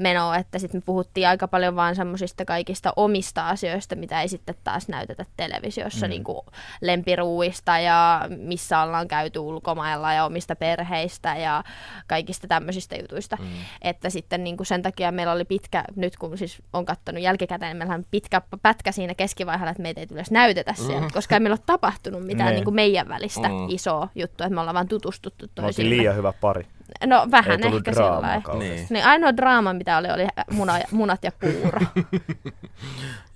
menoa, 0.00 0.36
että 0.36 0.58
sitten 0.58 0.78
me 0.78 0.82
puhuttiin 0.86 1.28
aika 1.28 1.48
paljon 1.48 1.76
vaan 1.76 1.96
semmoisista 1.96 2.44
kaikista 2.44 2.92
omista 2.96 3.48
asioista, 3.48 3.96
mitä 3.96 4.22
ei 4.22 4.28
sitten 4.28 4.54
taas 4.64 4.88
näytetä 4.88 5.26
televisiossa, 5.36 6.06
mm. 6.06 6.10
niin 6.10 6.24
kuin 6.24 6.40
lempiruuista 6.80 7.78
ja 7.78 8.26
missä 8.36 8.82
ollaan 8.82 9.08
käyty 9.08 9.38
ulkomailla 9.38 10.12
ja 10.12 10.24
omista 10.24 10.56
perheistä 10.56 11.36
ja 11.36 11.64
kaikista 12.06 12.48
tämmöisistä 12.48 12.96
jutuista. 12.96 13.36
Mm. 13.40 13.46
Että 13.82 14.10
sitten 14.10 14.44
niin 14.44 14.56
kuin 14.56 14.66
sen 14.66 14.82
takia 14.82 15.12
meillä 15.12 15.32
oli 15.32 15.44
pitkä, 15.44 15.84
nyt 15.96 16.16
kun 16.16 16.38
siis 16.38 16.62
on 16.72 16.84
katsonut 16.84 17.22
jälkikäteen, 17.22 17.70
niin 17.70 17.76
meillä 17.76 17.94
on 17.94 18.06
pitkä 18.10 18.42
pätkä 18.62 18.92
siinä 18.92 19.14
keskivaiheella, 19.14 19.70
että 19.70 19.82
meitä 19.82 20.00
ei 20.00 20.06
tule 20.06 20.22
näytetä 20.30 20.74
siellä, 20.74 21.00
Mhm. 21.00 21.10
koska 21.14 21.36
ei 21.36 21.40
meillä 21.40 21.54
ole 21.54 21.62
tapahtunut 21.66 22.26
mitään 22.26 22.46
Niin. 22.46 22.54
niin 22.54 22.64
kuin 22.64 22.74
meidän 22.74 23.08
välistä 23.08 23.48
Mm. 23.48 23.54
isoa 23.68 24.08
juttua, 24.14 24.46
että 24.46 24.54
me 24.54 24.60
ollaan 24.60 24.74
vaan 24.74 24.88
tutustuttu 24.88 25.46
toisille. 25.54 25.90
liian 25.96 26.16
hyvä 26.16 26.32
pari. 26.32 26.66
No 27.06 27.26
vähän 27.30 27.64
ei 27.64 27.76
ehkä 27.76 27.92
sillä. 27.92 28.42
Niin. 28.58 28.86
niin 28.90 29.04
ainoa 29.04 29.36
draama, 29.36 29.72
mitä 29.72 29.98
oli, 29.98 30.08
oli 30.10 30.26
muna, 30.52 30.72
munat 30.90 31.24
ja 31.24 31.32
puuro. 31.40 31.80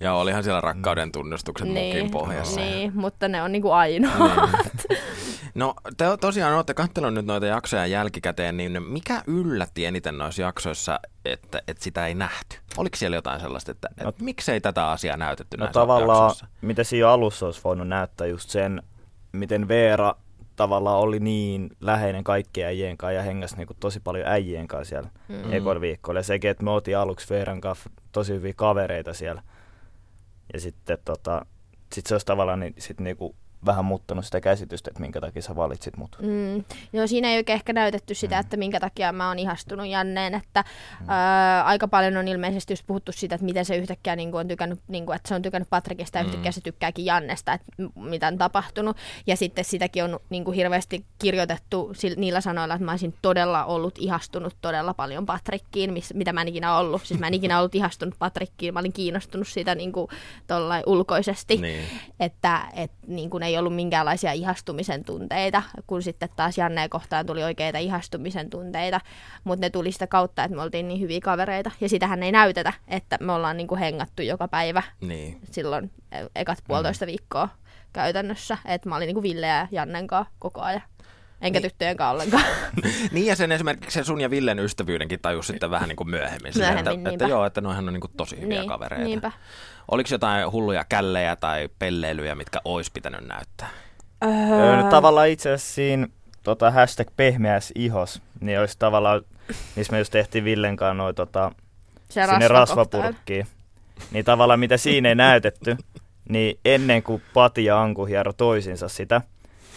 Ja 0.01 0.15
olihan 0.15 0.45
siellä 0.45 0.61
rakkauden 0.61 1.13
tunnustukset 1.13 1.69
niin. 1.69 1.97
mukin 1.97 2.11
pohjassa. 2.11 2.61
niin, 2.61 2.93
mutta 2.95 3.29
ne 3.29 3.43
on 3.43 3.53
niinku 3.53 3.71
ainoa. 3.71 4.29
Niin. 4.29 4.99
No 5.55 5.75
te 5.97 6.05
tosiaan 6.21 6.55
olette 6.55 6.75
katsellut 6.75 7.15
nyt 7.15 7.27
noita 7.27 7.47
jaksoja 7.47 7.87
jälkikäteen, 7.87 8.57
niin 8.57 8.83
mikä 8.83 9.23
yllätti 9.27 9.85
eniten 9.85 10.19
noissa 10.19 10.43
jaksoissa, 10.43 11.01
että, 11.25 11.63
että 11.69 11.85
sitä 11.85 12.07
ei 12.07 12.15
nähty? 12.15 12.57
Oliko 12.77 12.97
siellä 12.97 13.17
jotain 13.17 13.41
sellaista, 13.41 13.71
että, 13.73 13.89
että 13.91 14.05
No- 14.05 14.13
miksei 14.21 14.61
tätä 14.61 14.91
asiaa 14.91 15.17
näytetty 15.17 15.57
No 15.57 15.65
näissä 15.65 15.81
tavallaan, 15.81 16.25
jaksoissa? 16.25 16.47
mitä 16.61 16.85
siinä 16.85 17.09
alussa 17.11 17.47
olisi 17.47 17.61
voinut 17.65 17.89
näyttää 17.89 18.27
just 18.27 18.51
sen, 18.51 18.83
miten 19.33 19.69
Veera 19.69 20.15
tavallaan 20.57 20.99
oli 21.01 21.21
niin 21.21 21.71
läheinen 21.81 22.25
kaikkien 22.25 22.67
äijien 22.67 22.97
kanssa 22.97 23.13
ja 23.13 23.23
hengäsi 23.23 23.57
niinku 23.57 23.75
tosi 23.81 24.01
paljon 24.01 24.27
äijien 24.29 24.69
kanssa 24.69 24.89
siellä 24.89 25.11
Mm. 25.29 25.35
mm. 25.35 25.53
ekoilla 25.53 25.81
viikolla. 25.81 26.19
Ja 26.19 26.25
sekin, 26.25 26.51
että 26.51 26.65
me 26.65 26.71
oltiin 26.71 26.99
aluksi 26.99 27.35
Veeran 27.35 27.61
kanssa 27.61 27.91
tosi 28.13 28.33
hyviä 28.33 28.53
kavereita 28.57 29.15
siellä. 29.15 29.43
Ja 30.53 30.61
sitten 30.61 30.99
tota, 31.05 31.47
sit 31.93 32.07
se 32.07 32.15
olisi 32.15 32.27
tavallaan 32.27 32.61
ni, 32.61 32.75
sit 32.79 33.01
niinku 33.01 33.37
vähän 33.67 33.85
muuttanut 33.85 34.25
sitä 34.25 34.41
käsitystä, 34.41 34.91
että 34.91 35.01
minkä 35.01 35.21
takia 35.21 35.43
sä 35.43 35.57
valitsit 35.57 35.97
mut. 35.97 36.17
Mm. 36.23 36.65
Joo, 36.93 37.07
siinä 37.07 37.29
ei 37.29 37.37
oikein 37.37 37.55
ehkä 37.55 37.73
näytetty 37.73 38.15
sitä, 38.15 38.39
että 38.39 38.57
minkä 38.57 38.81
takia 38.81 39.13
mä 39.13 39.29
oon 39.29 39.39
ihastunut 39.39 39.87
Janneen, 39.87 40.35
että 40.35 40.65
mm. 41.01 41.09
ää, 41.09 41.65
aika 41.65 41.89
paljon 41.89 42.17
on 42.17 42.29
ilmeisesti 42.29 42.73
just 42.73 42.85
puhuttu 42.87 43.13
siitä, 43.13 43.35
että 43.35 43.45
miten 43.45 43.65
se 43.65 43.77
yhtäkkiä 43.77 44.17
niin 44.17 44.31
kuin 44.31 44.41
on 44.41 44.49
tykännyt, 44.49 44.81
niin 44.89 45.07
kuin, 45.07 45.17
että 45.17 45.29
se 45.29 45.35
on 45.35 45.43
tykännyt 45.43 45.71
Patrikista 45.71 46.19
ja 46.19 46.25
Mm. 46.25 46.29
yhtäkkiä 46.29 46.53
se 46.53 46.61
tykkääkin 46.61 47.05
Jannesta, 47.05 47.53
että 47.53 47.67
mitä 47.97 48.27
on 48.29 48.39
tapahtunut. 48.39 48.97
Ja 49.27 49.37
sitten 49.37 49.65
sitäkin 49.65 50.05
on 50.05 50.21
niin 50.31 50.45
kuin 50.45 50.55
hirveästi 50.55 51.05
kirjoitettu 51.19 51.93
sil- 52.01 52.17
niillä 52.21 52.41
sanoilla, 52.41 52.75
että 52.75 52.85
mä 52.85 52.91
olisin 52.91 53.15
todella 53.23 53.65
ollut 53.65 53.95
ihastunut 53.99 54.57
todella 54.63 54.95
paljon 54.95 55.27
Patrikkiin, 55.27 55.93
miss, 55.93 56.15
mitä 56.15 56.33
mä 56.33 56.41
en 56.43 56.49
ikinä 56.49 56.77
ollut. 56.79 57.03
Siis 57.05 57.21
mä 57.21 57.27
en 57.27 57.35
ikinä 57.35 57.59
ollut 57.59 57.75
ihastunut 57.75 58.15
Patrikkiin, 58.19 58.75
mä 58.75 58.81
olin 58.81 58.93
kiinnostunut 58.93 59.49
siitä 59.49 59.75
niin 59.75 59.93
kuin, 59.93 60.09
ulkoisesti 60.87 61.57
Niin. 61.57 61.85
että 62.21 62.61
et, 62.75 62.91
niin 63.07 63.31
kun 63.31 63.43
ei 63.43 63.54
ollut 63.59 63.75
minkäänlaisia 63.75 64.33
ihastumisen 64.33 65.05
tunteita, 65.05 65.63
kun 65.87 66.03
sitten 66.03 66.29
taas 66.37 66.59
Janneen 66.59 66.91
kohtaan 66.91 67.27
tuli 67.27 67.43
oikeita 67.45 67.79
ihastumisen 67.79 68.51
tunteita, 68.51 69.01
mutta 69.45 69.67
ne 69.67 69.71
tuli 69.71 69.93
sitä 69.93 70.07
kautta, 70.07 70.45
että 70.45 70.57
me 70.57 70.63
oltiin 70.63 70.89
niin 70.89 71.01
hyviä 71.01 71.21
kavereita, 71.21 71.71
ja 71.81 71.89
sitähän 71.89 72.23
ei 72.23 72.33
näytetä, 72.33 72.73
että 72.89 73.19
me 73.21 73.33
ollaan 73.33 73.57
niin 73.57 73.67
kuin 73.69 73.79
hengattu 73.79 74.23
joka 74.23 74.49
päivä 74.49 74.83
Niin. 75.01 75.41
silloin 75.51 75.91
e- 76.13 76.27
ekat 76.37 76.59
puolitoista 76.69 77.07
viikkoa 77.07 77.49
käytännössä. 77.93 78.59
Että 78.65 78.89
mä 78.89 78.97
olin 78.97 79.07
niinku 79.07 79.23
Ville 79.23 79.47
ja 79.47 79.69
Jannen 79.71 80.07
kanssa 80.07 80.35
koko 80.39 80.61
ajan. 80.61 80.83
Enkä 81.41 81.61
Niin. 81.61 81.71
tyttöjen 81.71 81.97
kanssa 81.97 82.13
ollenkaan. 82.13 82.45
Niin 83.13 83.27
ja 83.27 83.37
sen 83.37 83.53
esimerkiksi 83.53 83.95
sen 83.95 84.05
sun 84.05 84.21
ja 84.21 84.31
Villen 84.31 84.59
ystävyydenkin 84.59 85.21
tajus 85.23 85.47
sitten 85.47 85.71
vähän 85.71 85.89
niin 85.89 85.97
kuin 85.97 86.11
myöhemmin. 86.11 86.53
Myöhemmin, 86.57 86.79
että, 86.79 86.91
niinpä. 86.91 87.11
että 87.11 87.25
joo, 87.27 87.45
että 87.47 87.61
noihän 87.61 87.87
on 87.89 87.93
niin 87.95 88.01
kuin 88.01 88.13
tosi 88.17 88.41
hyviä 88.41 88.59
Niin, 88.61 88.69
kavereita. 88.69 89.05
niinpä. 89.05 89.33
Oliko 89.91 90.09
jotain 90.13 90.53
hulluja 90.53 90.85
källejä 90.89 91.37
tai 91.37 91.69
pelleilyjä, 91.79 92.35
mitkä 92.35 92.61
olisi 92.65 92.91
pitänyt 92.95 93.27
näyttää? 93.27 93.69
Öö, 94.25 94.77
no, 94.77 94.91
tavallaan 94.91 95.29
itse 95.29 95.53
asiassa 95.53 95.75
siinä 95.75 96.07
tota, 96.43 96.71
hashtag 96.71 97.09
pehmeäs 97.17 97.73
ihos, 97.75 98.23
niin 98.41 98.61
olisi 98.61 98.79
tavallaan, 98.79 99.23
missä 99.77 99.93
me 99.93 99.99
just 99.99 100.13
tehtiin 100.13 100.45
Villen 100.45 100.77
kanssa 100.77 100.95
noi, 100.95 101.15
tota, 101.15 101.53
Se 102.09 102.27
sinne 102.27 102.49
rasvapurkkiin. 102.49 103.47
Niin 104.11 104.25
tavallaan 104.25 104.61
mitä 104.61 104.77
siinä 104.77 105.09
ei 105.09 105.15
näytetty, 105.15 105.77
niin 106.29 106.59
ennen 106.65 107.03
kuin 107.03 107.23
Pati 107.35 107.65
ja 107.65 107.83
Anku 107.83 108.05
hiero 108.05 108.33
toisinsa 108.33 108.89
sitä, 108.89 109.21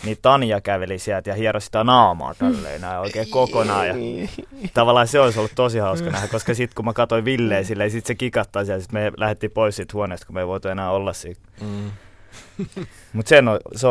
niin 0.04 0.18
Tanja 0.22 0.62
käveli 0.62 1.00
sieltä 1.00 1.30
ja 1.30 1.36
hiero 1.36 1.60
sitä 1.60 1.84
naamaa 1.84 2.34
tälleen 2.34 2.82
näin 2.82 3.00
oikein 3.00 3.30
kokonaan. 3.30 3.88
Ja 3.88 3.94
tavallaan 4.74 5.08
se 5.08 5.20
olisi 5.20 5.40
ollut 5.40 5.52
tosi 5.56 5.80
hauska 5.80 6.10
nähdä, 6.10 6.28
koska 6.28 6.54
sitten 6.54 6.76
kun 6.76 6.86
mä 6.86 6.94
katsoin 6.94 7.26
Villeä 7.26 7.64
silleen, 7.64 7.92
sit 7.92 8.06
se 8.06 8.16
kikattaa 8.16 8.66
siellä, 8.66 8.82
sit 8.82 8.92
me 8.92 9.12
lähdettiin 9.18 9.52
pois 9.52 9.76
siitä 9.76 9.94
huoneesta, 9.94 10.26
kun 10.26 10.36
me 10.36 10.42
ei 10.42 10.48
voitu 10.48 10.68
enää 10.68 10.92
olla 10.92 11.14
siinä. 11.14 11.40
Mm. 11.62 11.92
Mutta 13.14 13.30
sen 13.30 13.48
on, 13.48 13.60
se 13.76 13.88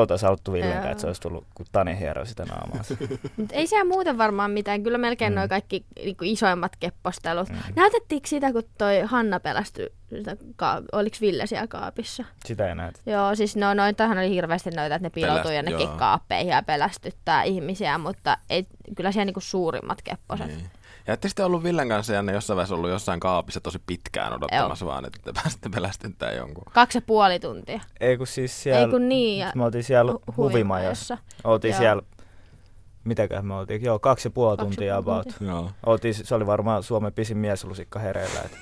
Villen 0.52 0.68
kanssa, 0.72 0.86
Joo. 0.86 0.90
että 0.92 1.00
se 1.00 1.06
olisi 1.06 1.20
tullut, 1.20 1.46
kun 1.54 1.66
Tani 1.72 1.98
hiero 1.98 2.24
sitä 2.24 2.44
naamaa. 2.44 2.84
Mut 3.36 3.52
ei 3.52 3.66
siellä 3.66 3.88
muuten 3.88 4.18
varmaan 4.18 4.50
mitään. 4.50 4.82
Kyllä 4.82 4.98
melkein 4.98 5.32
mm. 5.32 5.36
Noin 5.36 5.48
kaikki 5.48 5.84
niinku, 6.04 6.24
isoimmat 6.24 6.76
keppostelut. 6.80 7.48
Mm. 7.48 7.56
Näytettiinkö 7.76 8.28
sitä, 8.28 8.52
kun 8.52 8.62
toi 8.78 9.00
Hanna 9.04 9.40
pelästyi? 9.40 9.88
Sitä 10.08 10.36
ka- 10.56 10.82
Oliko 10.92 11.16
Ville 11.20 11.46
siellä 11.46 11.66
kaapissa? 11.66 12.24
Sitä 12.44 12.68
ei 12.68 12.74
näytä. 12.74 13.00
Joo, 13.06 13.34
siis 13.34 13.56
no, 13.56 13.74
noitahan 13.74 14.18
oli 14.18 14.30
hirveästi 14.30 14.70
noita, 14.70 14.94
että 14.94 15.06
ne 15.06 15.10
piiloutuu 15.10 15.50
Peläst- 15.50 15.54
jonnekin 15.54 15.86
joo. 15.86 15.96
kaappeihin 15.96 16.50
ja 16.52 16.62
pelästyttää 16.62 17.42
ihmisiä, 17.42 17.98
mutta 17.98 18.38
ei, 18.50 18.66
kyllä 18.96 19.12
siellä 19.12 19.24
niinku 19.24 19.40
suurimmat 19.40 20.02
kepposet. 20.02 20.46
Niin. 20.46 20.70
Ja 21.06 21.14
ette 21.14 21.28
sitten 21.28 21.46
ollut 21.46 21.62
Villen 21.62 21.88
kanssa 21.88 22.12
ja 22.12 22.22
ne 22.22 22.32
jossain 22.32 22.56
vaiheessa 22.56 22.74
ollut 22.74 22.90
jossain 22.90 23.20
kaapissa 23.20 23.60
tosi 23.60 23.78
pitkään 23.86 24.32
odottamassa 24.32 24.86
vaan, 24.86 25.04
että 25.04 25.18
te 25.24 25.32
pääsitte 25.42 25.68
pelästyttää 25.68 26.32
jonkun. 26.32 26.64
Kaksi 26.72 26.98
ja 26.98 27.02
puoli 27.06 27.38
tuntia. 27.40 27.80
Ei 28.00 28.16
kun 28.16 28.26
siis 28.26 28.62
siellä, 28.62 28.80
Ei 28.80 28.88
kun 28.90 29.08
niin. 29.08 29.38
Ja 29.38 29.52
me 29.54 29.64
oltiin 29.64 29.84
siellä 29.84 30.12
hu- 30.12 30.36
huvimajassa. 30.36 31.18
Oltiin 31.44 31.72
Joo. 31.72 31.78
siellä, 31.78 32.02
mitäköhän 33.04 33.46
me 33.46 33.54
oltiin, 33.54 33.82
joo, 33.82 33.98
kaksi 33.98 34.26
ja 34.28 34.30
puoli 34.30 34.56
Kaksi 34.56 34.68
tuntia 34.68 35.02
puoli 35.02 35.18
about. 35.18 35.28
tuntia. 35.38 35.48
Joo. 35.54 35.70
Oltiin, 35.86 36.14
se 36.14 36.34
oli 36.34 36.46
varmaan 36.46 36.82
Suomen 36.82 37.12
pisin 37.12 37.38
mieslusikka 37.38 37.98
hereillä. 37.98 38.40
Et. 38.44 38.58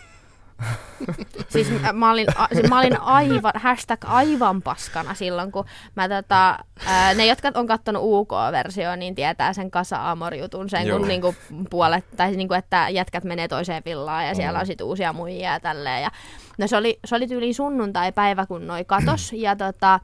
Siis 1.49 1.71
mä, 1.81 1.93
mä, 1.93 2.11
olin, 2.11 2.27
a, 2.37 2.47
siis 2.53 2.69
mä 2.69 2.79
olin 2.79 3.01
aivan, 3.01 3.53
hashtag 3.55 4.05
aivan 4.05 4.63
paskana 4.63 5.15
silloin, 5.15 5.53
kun 5.53 5.65
mä 5.95 6.09
tota, 6.09 6.59
ää, 6.87 7.15
ne, 7.15 7.27
jotka 7.27 7.51
on 7.55 7.67
kattonut 7.67 8.03
UK-versio, 8.05 8.97
niin 8.97 9.15
tietää 9.15 9.53
sen 9.53 9.71
Kasa 9.71 10.11
Amor-jutun, 10.11 10.69
sen 10.71 10.87
Joo. 10.87 10.99
kun 10.99 11.09
niinku 11.09 11.35
puolet, 11.71 12.05
tai 12.17 12.31
niinku, 12.37 12.55
että 12.55 12.89
jätkät 12.89 13.25
menee 13.25 13.49
toiseen 13.49 13.83
villaan 13.87 14.27
ja 14.27 14.35
siellä 14.35 14.59
Mm. 14.59 14.61
on 14.61 14.67
sit 14.67 14.81
uusia 14.81 15.13
muijia 15.13 15.53
ja 15.53 15.61
tälleen. 15.61 16.03
Ja, 16.03 16.11
no 16.59 16.67
se 16.67 16.77
oli, 16.77 16.99
se 17.05 17.17
oli 17.17 17.27
tyyliin 17.29 17.55
sunnuntai-päivä, 17.55 18.47
kun 18.47 18.67
noi 18.67 18.85
katos, 18.85 19.33
ja 19.33 19.57
tota, 19.57 20.01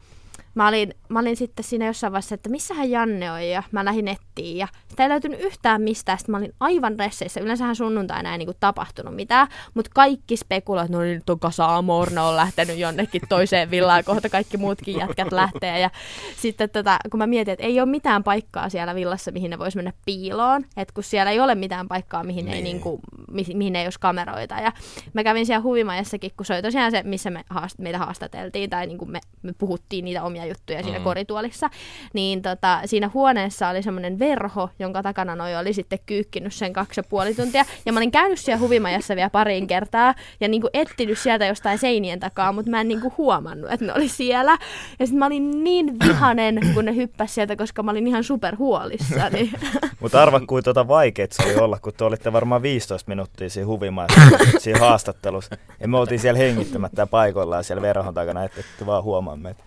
mä 0.54 0.68
olin, 0.68 0.94
mä 1.08 1.18
olin 1.18 1.36
sitten 1.36 1.64
siinä 1.64 1.86
jossain 1.86 2.12
vaiheessa, 2.12 2.34
että 2.34 2.48
missähän 2.50 2.90
Janne 2.90 3.32
on, 3.32 3.44
ja 3.48 3.62
mä 3.72 3.84
lähdin 3.84 4.04
nettiin, 4.04 4.56
ja 4.56 4.68
sitä 4.88 5.02
ei 5.02 5.08
löytynyt 5.08 5.40
yhtään 5.40 5.82
mistään, 5.82 6.18
sitten 6.18 6.30
mä 6.32 6.36
olin 6.38 6.54
aivan 6.60 6.98
resseissä. 6.98 7.40
Yleensähän 7.40 7.76
sunnuntaina 7.76 8.32
ei 8.32 8.38
niinku 8.38 8.54
tapahtunut 8.60 9.14
mitään, 9.16 9.48
mutta 9.74 9.90
kaikki 9.94 10.36
spekuloivat, 10.36 10.86
että 10.86 10.96
no 10.98 11.02
niin, 11.04 11.14
nyt 11.14 11.30
on 11.30 11.40
Kasa 11.40 11.76
Amor, 11.76 12.10
ne 12.10 12.20
on 12.20 12.36
lähtenyt 12.36 12.78
jonnekin 12.78 13.22
toiseen 13.28 13.70
villaan, 13.70 14.04
kohta 14.04 14.28
kaikki 14.28 14.56
muutkin 14.56 14.98
jätkät 14.98 15.32
lähtee, 15.32 15.80
ja 15.80 15.90
sitten 16.36 16.70
tota, 16.70 16.96
kun 17.10 17.18
mä 17.18 17.26
mietin, 17.26 17.52
että 17.52 17.64
ei 17.66 17.80
ole 17.80 17.88
mitään 17.90 18.24
paikkaa 18.24 18.68
siellä 18.68 18.94
villassa, 18.94 19.30
mihin 19.32 19.50
ne 19.50 19.58
vois 19.58 19.76
mennä 19.76 19.92
piiloon, 20.06 20.64
että 20.76 20.94
kun 20.94 21.04
siellä 21.04 21.30
ei 21.30 21.40
ole 21.40 21.54
mitään 21.54 21.88
paikkaa, 21.88 22.24
mihin, 22.24 22.44
niin. 22.44 22.54
ei, 22.56 22.62
Niin. 22.62 22.72
niinku, 22.74 23.00
mi- 23.30 23.54
mihin 23.54 23.76
ei 23.76 23.86
olisi 23.86 24.00
kameroita, 24.00 24.54
ja 24.54 24.72
mä 25.14 25.24
kävin 25.24 25.46
siellä 25.46 25.62
huvimajassakin, 25.62 26.30
kun 26.36 26.46
se 26.46 26.54
oli 26.54 26.62
tosiaan 26.62 26.90
se, 26.90 27.02
missä 27.02 27.30
me 27.30 27.44
haast- 27.54 27.74
meitä 27.78 27.98
haastateltiin, 27.98 28.70
tai 28.70 28.86
niinku 28.86 29.06
me, 29.06 29.20
me 29.42 29.52
puhuttiin 29.58 30.04
niitä 30.04 30.22
omia 30.22 30.39
juttuja 30.46 30.82
siinä 30.82 30.98
Mm. 30.98 31.04
korituolissa, 31.04 31.70
niin 32.12 32.42
tota, 32.42 32.80
siinä 32.84 33.10
huoneessa 33.14 33.68
oli 33.68 33.82
semmoinen 33.82 34.18
verho, 34.18 34.68
jonka 34.78 35.02
takana 35.02 35.36
noi 35.36 35.56
oli 35.56 35.72
sitten 35.72 35.98
kyykkinyt 36.06 36.54
sen 36.54 36.72
kaksi 36.72 37.00
ja 37.00 37.04
puoli 37.04 37.34
tuntia. 37.34 37.64
Ja 37.86 37.92
mä 37.92 37.98
olin 37.98 38.10
käynyt 38.10 38.38
siellä 38.38 38.60
huvimajassa 38.60 39.16
vielä 39.16 39.30
pariin 39.30 39.66
kertaa 39.66 40.14
ja 40.40 40.48
niinku 40.48 40.68
etsinyt 40.72 41.18
sieltä 41.18 41.46
jostain 41.46 41.78
seinien 41.78 42.20
takaa, 42.20 42.52
mutta 42.52 42.70
mä 42.70 42.80
en 42.80 42.88
niinku 42.88 43.12
huomannut, 43.18 43.72
että 43.72 43.86
ne 43.86 43.92
oli 43.94 44.08
siellä. 44.08 44.58
Ja 44.98 45.06
sitten 45.06 45.18
mä 45.18 45.26
olin 45.26 45.64
niin 45.64 45.96
vihanen, 46.06 46.60
kun 46.74 46.84
ne 46.84 46.94
hyppäsi 46.96 47.34
sieltä, 47.34 47.56
koska 47.56 47.82
mä 47.82 47.90
olin 47.90 48.06
ihan 48.06 48.24
superhuolissani. 48.24 49.52
Mutta 50.00 50.22
arva, 50.22 50.40
kuin 50.40 50.64
tuota 50.64 50.88
vaikeet 50.88 51.32
se 51.32 51.42
oli 51.42 51.54
olla, 51.56 51.78
kun 51.78 51.92
te 51.96 52.04
olitte 52.04 52.32
varmaan 52.32 52.62
15 52.62 53.08
minuuttia 53.08 53.50
siinä 53.50 53.66
huvimaissa, 53.66 54.20
siinä 54.58 54.78
haastattelussa. 54.78 55.56
Ja 55.80 55.88
me 55.88 55.98
oltiin 55.98 56.18
siellä 56.20 56.38
hengittämättä 56.38 57.06
paikoillaan 57.06 57.64
siellä 57.64 57.82
verhon 57.82 58.14
takana, 58.14 58.44
että 58.44 58.62
vaan 58.86 59.02
huomaa 59.02 59.36
meitä. 59.36 59.62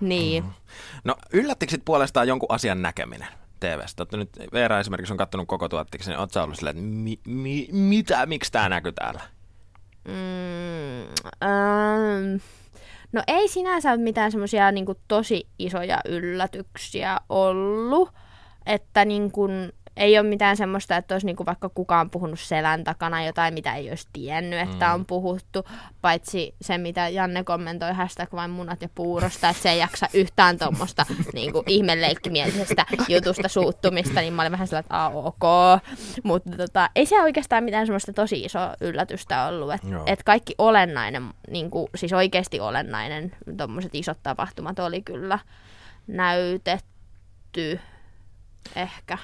Niin. 0.00 0.44
No 1.04 1.16
yllättikö 1.32 1.70
sit 1.70 1.84
puolestaan 1.84 2.28
jonkun 2.28 2.52
asian 2.52 2.82
näkeminen 2.82 3.28
TV-stä? 3.60 4.02
Otte 4.02 4.16
nyt 4.16 4.30
Veera 4.52 4.80
esimerkiksi 4.80 5.12
on 5.12 5.16
kattonut 5.16 5.48
koko 5.48 5.68
tuottiksen, 5.68 6.12
niin 6.12 6.20
oot 6.20 6.32
sä 6.32 6.42
ollut 6.42 6.56
silleen, 6.56 6.76
että 6.76 6.88
mi, 6.90 7.20
mi, 7.26 7.68
mitä, 7.72 8.26
miksi 8.26 8.52
tää 8.52 8.68
näkyy 8.68 8.92
täällä? 8.92 9.20
Mm, 10.08 11.02
ähm, 11.42 12.36
no 13.12 13.22
ei 13.26 13.48
sinänsä 13.48 13.96
mitään 13.96 14.30
semmoisia 14.30 14.72
niin 14.72 14.86
tosi 15.08 15.48
isoja 15.58 16.00
yllätyksiä 16.04 17.18
ollut, 17.28 18.12
että 18.66 19.04
niin 19.04 19.30
kuin, 19.30 19.72
ei 19.98 20.18
ole 20.18 20.28
mitään 20.28 20.56
semmoista, 20.56 20.96
että 20.96 21.14
olisi 21.14 21.26
niin 21.26 21.36
kuin 21.36 21.46
vaikka 21.46 21.68
kukaan 21.68 22.10
puhunut 22.10 22.40
selän 22.40 22.84
takana 22.84 23.24
jotain, 23.24 23.54
mitä 23.54 23.74
ei 23.74 23.88
olisi 23.88 24.08
tiennyt, 24.12 24.60
että 24.60 24.88
Mm. 24.88 24.94
on 24.94 25.06
puhuttu, 25.06 25.64
paitsi 26.02 26.54
se, 26.60 26.78
mitä 26.78 27.08
Janne 27.08 27.44
kommentoi 27.44 27.92
hashtag 27.92 28.32
vain 28.32 28.50
munat 28.50 28.82
ja 28.82 28.88
puurosta, 28.94 29.48
että 29.48 29.62
se 29.62 29.70
ei 29.70 29.78
jaksa 29.78 30.06
yhtään 30.14 30.58
tuommoista 30.58 31.06
niin 31.34 31.52
ihmeleikkimielisestä 31.66 32.86
jutusta 33.08 33.48
suuttumista, 33.48 34.20
niin 34.20 34.32
mä 34.32 34.42
olin 34.42 34.52
vähän 34.52 34.66
sellainen, 34.68 34.86
että 34.86 35.06
ok, 35.08 35.42
mutta 36.22 36.50
tota, 36.56 36.90
ei 36.96 37.06
se 37.06 37.22
oikeastaan 37.22 37.64
mitään 37.64 37.86
semmoista 37.86 38.12
tosi 38.12 38.44
isoa 38.44 38.74
yllätystä 38.80 39.46
ollut, 39.46 39.72
että 39.74 39.86
et 40.06 40.22
kaikki 40.22 40.54
olennainen, 40.58 41.22
niin 41.50 41.70
kuin, 41.70 41.88
siis 41.94 42.12
oikeasti 42.12 42.60
olennainen, 42.60 43.32
tuommoiset 43.56 43.94
isot 43.94 44.18
tapahtumat 44.22 44.78
oli 44.78 45.02
kyllä 45.02 45.38
näytetty 46.06 47.80
ehkä. 48.76 49.18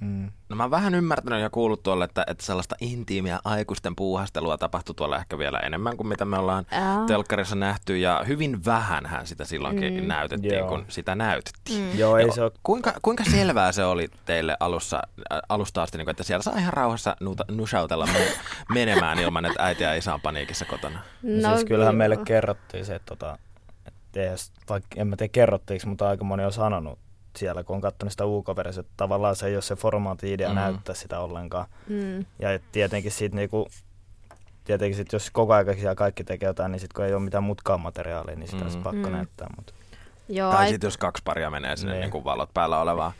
Mm. 0.00 0.30
No 0.48 0.56
mä 0.56 0.62
oon 0.62 0.70
vähän 0.70 0.94
ymmärtänyt 0.94 1.40
ja 1.40 1.50
kuullut 1.50 1.82
tuolle, 1.82 2.04
että, 2.04 2.24
että 2.26 2.44
sellaista 2.46 2.76
intiimiä 2.80 3.38
aikuisten 3.44 3.96
puuhastelua 3.96 4.58
tapahtui 4.58 4.94
tuolla 4.94 5.16
ehkä 5.18 5.38
vielä 5.38 5.58
enemmän 5.58 5.96
kuin 5.96 6.06
mitä 6.06 6.24
me 6.24 6.38
ollaan 6.38 6.66
Aa. 6.72 7.06
telkkarissa 7.06 7.56
nähty 7.56 7.98
ja 7.98 8.24
hyvin 8.28 8.64
vähänhän 8.64 9.26
sitä 9.26 9.44
silloinkin 9.44 9.94
Mm. 10.02 10.08
näytettiin, 10.08 10.54
Joo. 10.54 10.68
kun 10.68 10.84
sitä 10.88 11.14
näytettiin. 11.14 11.84
Mm. 11.92 11.98
Joo, 11.98 12.16
ei 12.18 12.26
Ja 12.26 12.32
se 12.32 12.42
ole 12.42 12.52
Kuinka, 12.62 12.92
kuinka 13.02 13.24
selvää 13.24 13.72
se 13.72 13.84
oli 13.84 14.08
teille 14.24 14.56
alussa, 14.60 15.02
äh, 15.32 15.38
alusta 15.48 15.82
asti, 15.82 15.98
niin 15.98 16.06
kuin, 16.06 16.10
että 16.12 16.22
siellä 16.22 16.42
saa 16.42 16.58
ihan 16.58 16.72
rauhassa 16.72 17.16
nuuta, 17.20 17.44
nushautella 17.50 18.06
me- 18.06 18.32
menemään 18.74 19.18
ilman, 19.18 19.44
että 19.44 19.62
äiti 19.64 19.82
ja 19.82 19.94
isä 19.94 20.14
on 20.14 20.20
paniikissa 20.20 20.64
kotona? 20.64 20.98
No, 21.22 21.50
siis 21.54 21.64
kyllähän 21.64 21.92
joo. 21.94 21.98
meille 21.98 22.16
kerrottiin 22.16 22.84
se, 22.84 22.94
että 22.94 23.06
tota, 23.06 23.38
et 23.86 24.16
eihän- 24.16 24.36
vaikka 24.68 24.88
en 24.96 25.06
mä 25.08 25.16
tiedä 25.16 25.30
kerrottiinko, 25.32 25.86
mutta 25.88 26.08
aika 26.08 26.24
moni 26.24 26.44
on 26.44 26.52
sanonut 26.52 26.98
siellä, 27.40 27.64
kun 27.64 27.76
on 27.76 27.82
katsonut 27.82 28.12
sitä 28.12 28.26
UK-versiota, 28.26 28.80
että 28.86 28.92
tavallaan 28.96 29.36
se 29.36 29.46
ei 29.46 29.54
ole 29.56 29.62
se 29.62 29.76
formaatti-idea 29.76 30.48
Mm. 30.48 30.54
mm. 30.54 30.60
näyttää 30.60 30.94
sitä 30.94 31.20
ollenkaan. 31.20 31.66
Mm. 31.88 32.24
Ja 32.38 32.52
et 32.52 32.62
tietenkin 32.72 33.12
sit 33.12 33.34
niinku, 33.34 33.68
tietenkin 34.64 34.96
sit 34.96 35.12
jos 35.12 35.30
koko 35.30 35.52
ajan 35.54 35.74
siellä 35.74 35.94
kaikki 35.94 36.24
tekee 36.24 36.46
jotain, 36.46 36.72
niin 36.72 36.80
sit 36.80 36.92
kun 36.92 37.04
ei 37.04 37.14
ole 37.14 37.22
mitään 37.22 37.44
mutkaan 37.44 37.80
materiaalia, 37.80 38.36
niin 38.36 38.48
sitä 38.48 38.64
Mm. 38.64 38.70
mm. 38.74 38.82
pakko 38.82 39.06
mm. 39.08 39.12
näyttää. 39.12 39.48
Mutta 39.56 39.72
Joo, 40.32 40.52
Tai 40.52 40.68
sitten 40.68 40.86
jos 40.88 40.96
kaksi 40.96 41.22
paria 41.24 41.50
menee 41.50 41.76
sinne 41.76 41.92
niin. 42.00 42.10
Niin. 42.10 42.24
Valot 42.24 42.54
päällä 42.54 42.80
olevaan 42.80 43.12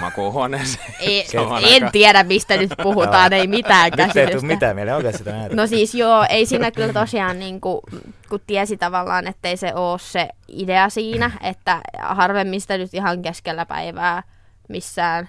makuuhuoneeseen. 0.00 0.94
ei, 1.00 1.26
en 1.70 1.88
tiedä, 1.92 2.24
mistä 2.24 2.56
nyt 2.56 2.70
puhutaan, 2.82 3.32
ei 3.32 3.46
mitään 3.46 3.90
nyt 3.90 4.00
ei 4.00 4.06
tule 4.06 4.14
käsitystä. 4.14 4.46
mitään 4.46 4.76
mieleen, 4.76 4.96
oikein 4.96 5.18
sitä 5.18 5.32
näytä. 5.32 5.56
No 5.56 5.66
siis 5.66 5.94
joo, 5.94 6.26
ei 6.28 6.46
siinä 6.46 6.70
kyllä 6.70 6.92
tosiaan, 6.92 7.38
niin 7.38 7.60
kuin, 7.60 7.80
kun 8.28 8.40
tiesi 8.46 8.76
tavallaan, 8.76 9.26
ettei 9.26 9.56
se 9.56 9.74
ole 9.74 9.98
se 9.98 10.28
idea 10.48 10.88
siinä, 10.88 11.30
että 11.40 11.80
harvemmin 12.02 12.60
sitä 12.60 12.78
nyt 12.78 12.94
ihan 12.94 13.22
keskellä 13.22 13.66
päivää 13.66 14.22
missään 14.68 15.28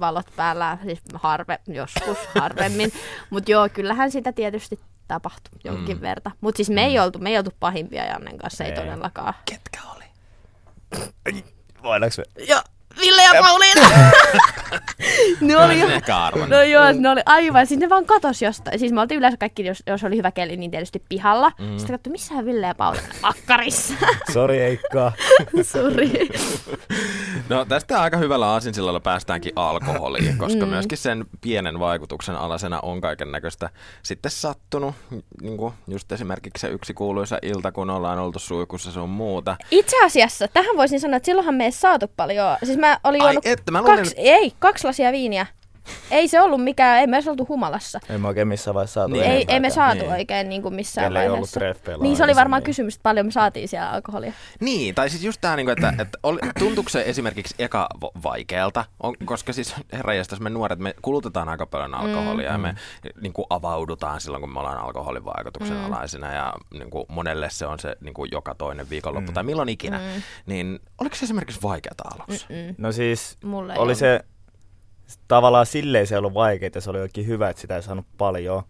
valot 0.00 0.26
päällä, 0.36 0.78
siis 0.84 0.98
harve, 1.14 1.58
joskus 1.66 2.18
harvemmin. 2.40 2.92
Mutta 3.30 3.50
joo, 3.50 3.68
kyllähän 3.72 4.10
sitä 4.10 4.32
tietysti 4.32 4.80
tapahtui 5.08 5.58
jonkin 5.64 5.96
Mm. 5.96 6.00
mm. 6.00 6.02
verta. 6.02 6.30
Mutta 6.40 6.56
siis 6.56 6.70
me 6.70 6.84
ei 6.84 6.98
oltu, 6.98 7.18
me 7.18 7.30
ei 7.30 7.38
oltu 7.38 7.50
pahimpia 7.60 8.04
Jannen 8.04 8.38
kanssa, 8.38 8.64
ei, 8.64 8.70
Ei. 8.70 8.76
todellakaan. 8.76 9.34
Ketkä 9.44 9.78
oli? 9.94 10.01
Voidaanko 11.82 12.14
me? 12.18 12.44
Ja 12.46 12.62
Ville 13.00 13.22
ja 13.22 13.42
Pauliina! 13.42 13.88
ne 15.40 15.56
oli, 15.56 15.82
arvannut. 16.12 16.48
No 16.48 16.62
joo, 16.62 16.92
ne 16.92 17.08
oli 17.08 17.20
aivan, 17.26 17.66
siis 17.66 17.80
ne 17.80 17.88
vaan 17.88 18.06
katos 18.06 18.42
jostain. 18.42 18.78
Siis 18.78 18.92
me 18.92 19.00
oltiin 19.00 19.18
yleensä 19.18 19.36
kaikki, 19.36 19.66
jos, 19.66 19.82
jos 19.86 20.04
oli 20.04 20.16
hyvä 20.16 20.30
keli, 20.30 20.56
niin 20.56 20.70
tietysti 20.70 21.02
pihalla. 21.08 21.52
Mm. 21.58 21.78
Sitten 21.78 21.96
katsoi, 21.96 22.10
missä 22.10 22.44
Ville 22.44 22.66
ja 22.66 22.74
Pauliina? 22.74 23.08
Makkarissa. 23.22 23.94
Sori 24.32 24.60
Eikka. 24.60 25.12
Sori. 25.72 26.10
No 27.52 27.64
tästä 27.64 28.02
aika 28.02 28.16
hyvällä 28.16 28.46
aasinsillalla 28.46 29.00
päästäänkin 29.00 29.52
alkoholiin, 29.56 30.38
koska 30.44 30.66
mm. 30.66 30.70
myöskin 30.70 30.98
sen 30.98 31.24
pienen 31.40 31.78
vaikutuksen 31.78 32.36
alasena 32.36 32.80
on 32.80 33.00
kaiken 33.00 33.32
näköistä 33.32 33.70
sitten 34.02 34.30
sattunut. 34.30 34.94
Niin 35.42 35.56
kuin 35.56 35.74
just 35.88 36.12
esimerkiksi 36.12 36.60
se 36.60 36.68
yksi 36.68 36.94
kuuluisa 36.94 37.38
ilta, 37.42 37.72
kun 37.72 37.90
ollaan 37.90 38.18
oltu 38.18 38.38
suikussa 38.38 38.92
sun 38.92 39.08
muuta. 39.08 39.56
Itse 39.70 40.04
asiassa, 40.04 40.48
tähän 40.48 40.76
voisin 40.76 41.00
sanoa, 41.00 41.16
että 41.16 41.26
silloinhan 41.26 41.54
me 41.54 41.64
ei 41.64 41.72
saatu 41.72 42.06
paljon. 42.16 42.56
Siis 42.64 42.78
mä 42.78 42.98
olin 43.04 43.22
Ai 43.22 43.28
juonut 43.28 43.46
että, 43.46 43.72
mä 43.72 43.82
luulin, 43.82 43.96
kaksi, 43.96 44.14
ei, 44.16 44.52
kaksi 44.58 44.86
lasia 44.86 45.12
viiniä. 45.12 45.46
Ei 46.10 46.28
se 46.28 46.40
ollut 46.40 46.64
mikään, 46.64 47.00
ei 47.00 47.06
me 47.06 47.16
edes 47.16 47.28
oltu 47.28 47.46
humalassa. 47.48 48.00
Ei 48.10 48.18
me 48.18 48.28
oikein 48.28 48.48
missään 48.48 48.74
vaiheessa 48.74 48.94
saatu 48.94 49.14
Niin. 49.14 49.24
Ei, 49.24 49.44
ei 49.48 49.60
me 49.60 49.70
saatu 49.70 50.00
Niin. 50.00 50.12
oikein 50.12 50.48
niin 50.48 50.62
kuin 50.62 50.74
missään 50.74 51.04
Meillä 51.04 51.22
ei 51.22 51.28
ollut 51.28 51.50
vaiheessa. 51.60 52.02
Niin 52.02 52.16
se 52.16 52.24
oli 52.24 52.36
varmaan 52.36 52.62
kysymys, 52.62 52.94
että 52.94 53.02
paljon 53.02 53.26
me 53.26 53.32
saatiin 53.32 53.68
siellä 53.68 53.90
alkoholia. 53.90 54.32
Niin, 54.60 54.94
tai 54.94 55.10
siis 55.10 55.24
just 55.24 55.40
tämä, 55.40 55.56
niinku, 55.56 55.70
että, 55.70 55.94
että 55.98 56.18
oli, 56.22 56.38
tuntuuko 56.58 56.90
se 56.90 57.04
esimerkiksi 57.06 57.54
eka 57.58 57.88
vaikealta, 58.22 58.84
on, 59.02 59.14
koska 59.24 59.52
siis 59.52 59.74
herranjestas 59.92 60.40
me 60.40 60.50
nuoret, 60.50 60.78
me 60.78 60.94
kulutetaan 61.02 61.48
aika 61.48 61.66
paljon 61.66 61.94
alkoholia 61.94 62.48
mm. 62.48 62.54
ja 62.54 62.58
me 62.58 62.74
niin 63.20 63.32
kuin, 63.32 63.46
avaudutaan 63.50 64.20
silloin, 64.20 64.40
kun 64.40 64.52
me 64.52 64.58
ollaan 64.60 64.78
alkoholin 64.78 65.24
vaikutuksen 65.24 65.76
mm. 65.76 65.84
alaisina 65.84 66.32
ja 66.32 66.52
niin 66.70 66.90
kuin, 66.90 67.04
monelle 67.08 67.50
se 67.50 67.66
on 67.66 67.78
se 67.78 67.96
niin 68.00 68.14
kuin, 68.14 68.28
joka 68.32 68.54
toinen 68.54 68.90
viikonloppu 68.90 69.30
mm. 69.30 69.34
tai 69.34 69.44
milloin 69.44 69.68
ikinä. 69.68 69.98
Mm. 69.98 70.22
Niin 70.46 70.80
oliko 70.98 71.16
se 71.16 71.24
esimerkiksi 71.24 71.62
vaikeata 71.62 72.04
aluksi? 72.14 72.46
Mm. 72.48 72.74
No 72.78 72.92
siis 72.92 73.38
Mulla 73.44 73.72
ei 73.72 73.78
oli 73.78 73.82
ollut. 73.82 73.98
se 73.98 74.20
tavallaan 75.28 75.66
silleen 75.66 76.06
se 76.06 76.14
ei 76.14 76.18
ollut 76.18 76.34
vaikeaa, 76.34 76.80
se 76.80 76.90
oli 76.90 77.00
oikein 77.00 77.26
hyvä, 77.26 77.48
että 77.48 77.60
sitä 77.60 77.76
ei 77.76 77.82
saanut 77.82 78.06
paljon. 78.18 78.62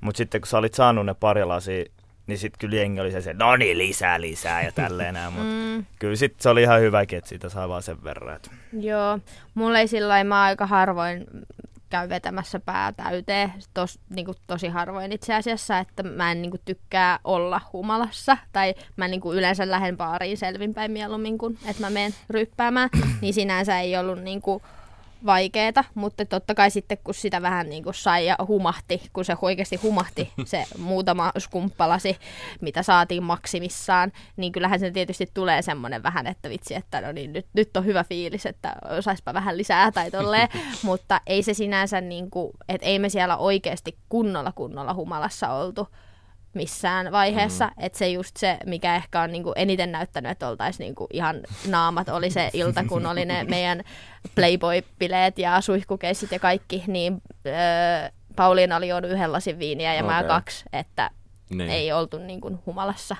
Mutta 0.00 0.16
sitten 0.18 0.40
kun 0.40 0.48
sä 0.48 0.58
olit 0.58 0.74
saanut 0.74 1.06
ne 1.06 1.14
pari 1.14 1.44
lasia, 1.44 1.84
niin 2.26 2.38
sitten 2.38 2.58
kyllä 2.58 2.76
jengi 2.76 3.00
oli 3.00 3.12
se, 3.12 3.20
se 3.20 3.32
no 3.32 3.56
niin, 3.56 3.78
lisää, 3.78 4.20
lisää 4.20 4.62
ja 4.62 4.72
tälleen 4.72 5.14
näin. 5.14 5.32
Mutta 5.32 5.52
mm. 5.52 5.86
kyllä 5.98 6.16
sitten 6.16 6.42
se 6.42 6.48
oli 6.48 6.62
ihan 6.62 6.80
hyväkin, 6.80 7.18
että 7.18 7.28
siitä 7.28 7.48
sai 7.48 7.68
vaan 7.68 7.82
sen 7.82 8.04
verran. 8.04 8.36
Että 8.36 8.50
Joo, 8.72 9.18
mulla 9.54 9.78
ei 9.78 9.88
sillä 9.88 10.08
lailla, 10.08 10.28
mä 10.28 10.42
aika 10.42 10.66
harvoin 10.66 11.26
käy 11.90 12.08
vetämässä 12.08 12.60
pää 12.60 12.92
täyteen, 12.92 13.52
tos, 13.74 13.98
niin 14.10 14.26
kuin 14.26 14.36
tosi 14.46 14.68
harvoin 14.68 15.12
itse 15.12 15.34
asiassa, 15.34 15.78
että 15.78 16.02
mä 16.02 16.32
en 16.32 16.42
niin 16.42 16.50
kuin, 16.50 16.60
tykkää 16.64 17.18
olla 17.24 17.60
humalassa, 17.72 18.36
tai 18.52 18.74
mä 18.96 19.08
niin 19.08 19.20
kuin, 19.20 19.38
yleensä 19.38 19.70
lähden 19.70 19.96
baariin 19.96 20.36
selvinpäin 20.36 20.90
mieluummin 20.90 21.38
kuin, 21.38 21.58
että 21.66 21.82
mä 21.82 21.90
menen 21.90 22.14
ryppäämään, 22.30 22.90
niin 23.20 23.34
sinänsä 23.34 23.80
ei 23.80 23.96
ollut 23.96 24.22
niin 24.22 24.40
kuin, 24.40 24.62
vaikeeta, 25.26 25.84
mutta 25.94 26.24
totta 26.24 26.54
kai 26.54 26.70
sitten 26.70 26.98
kun 27.04 27.14
sitä 27.14 27.42
vähän 27.42 27.68
niin 27.68 27.84
kuin 27.84 27.94
sai 27.94 28.26
ja 28.26 28.36
humahti, 28.48 29.02
kun 29.12 29.24
se 29.24 29.36
oikeasti 29.42 29.76
humahti 29.76 30.32
se 30.44 30.64
muutama 30.78 31.32
skumppalasi, 31.38 32.16
mitä 32.60 32.82
saatiin 32.82 33.22
maksimissaan, 33.22 34.12
niin 34.36 34.52
kyllähän 34.52 34.80
se 34.80 34.90
tietysti 34.90 35.30
tulee 35.34 35.62
semmoinen 35.62 36.02
vähän, 36.02 36.26
että 36.26 36.48
vitsi, 36.48 36.74
että 36.74 37.00
no 37.00 37.12
niin, 37.12 37.32
nyt, 37.32 37.46
nyt 37.54 37.76
on 37.76 37.84
hyvä 37.84 38.04
fiilis, 38.04 38.46
että 38.46 38.74
osaispa 38.98 39.34
vähän 39.34 39.56
lisää 39.56 39.92
tai 39.92 40.10
tolleen, 40.10 40.48
mutta 40.82 41.20
ei 41.26 41.42
se 41.42 41.54
sinänsä 41.54 42.00
niin 42.00 42.30
kuin, 42.30 42.50
että 42.68 42.86
ei 42.86 42.98
me 42.98 43.08
siellä 43.08 43.36
oikeasti 43.36 43.98
kunnolla 44.08 44.52
kunnolla 44.52 44.94
humalassa 44.94 45.52
oltu 45.52 45.88
missään 46.56 47.12
vaiheessa. 47.12 47.66
Mm. 47.66 47.72
Että 47.84 47.98
se 47.98 48.08
just 48.08 48.36
se, 48.36 48.58
mikä 48.66 48.96
ehkä 48.96 49.20
on 49.20 49.32
niinku 49.32 49.52
eniten 49.56 49.92
näyttänyt, 49.92 50.30
että 50.30 50.48
oltaisiin 50.48 50.84
niinku 50.84 51.06
ihan 51.12 51.40
naamat, 51.68 52.08
oli 52.08 52.30
se 52.30 52.50
ilta, 52.52 52.84
kun 52.84 53.06
oli 53.06 53.24
ne 53.24 53.44
meidän 53.50 53.82
Playboy-bileet 54.34 55.32
ja 55.36 55.60
suihkukeissit 55.60 56.32
ja 56.32 56.38
kaikki, 56.38 56.84
niin 56.86 57.22
öö, 57.46 57.52
Pauliina 58.36 58.76
oli 58.76 58.88
juonut 58.88 59.10
yhden 59.10 59.32
lasin 59.32 59.58
viiniä 59.58 59.94
ja 59.94 60.02
mä 60.02 60.18
Okei. 60.18 60.28
kaksi, 60.28 60.64
että 60.72 61.10
Niin. 61.50 61.70
ei 61.70 61.92
oltu 61.92 62.18
niinku 62.18 62.58
humalassa 62.66 63.16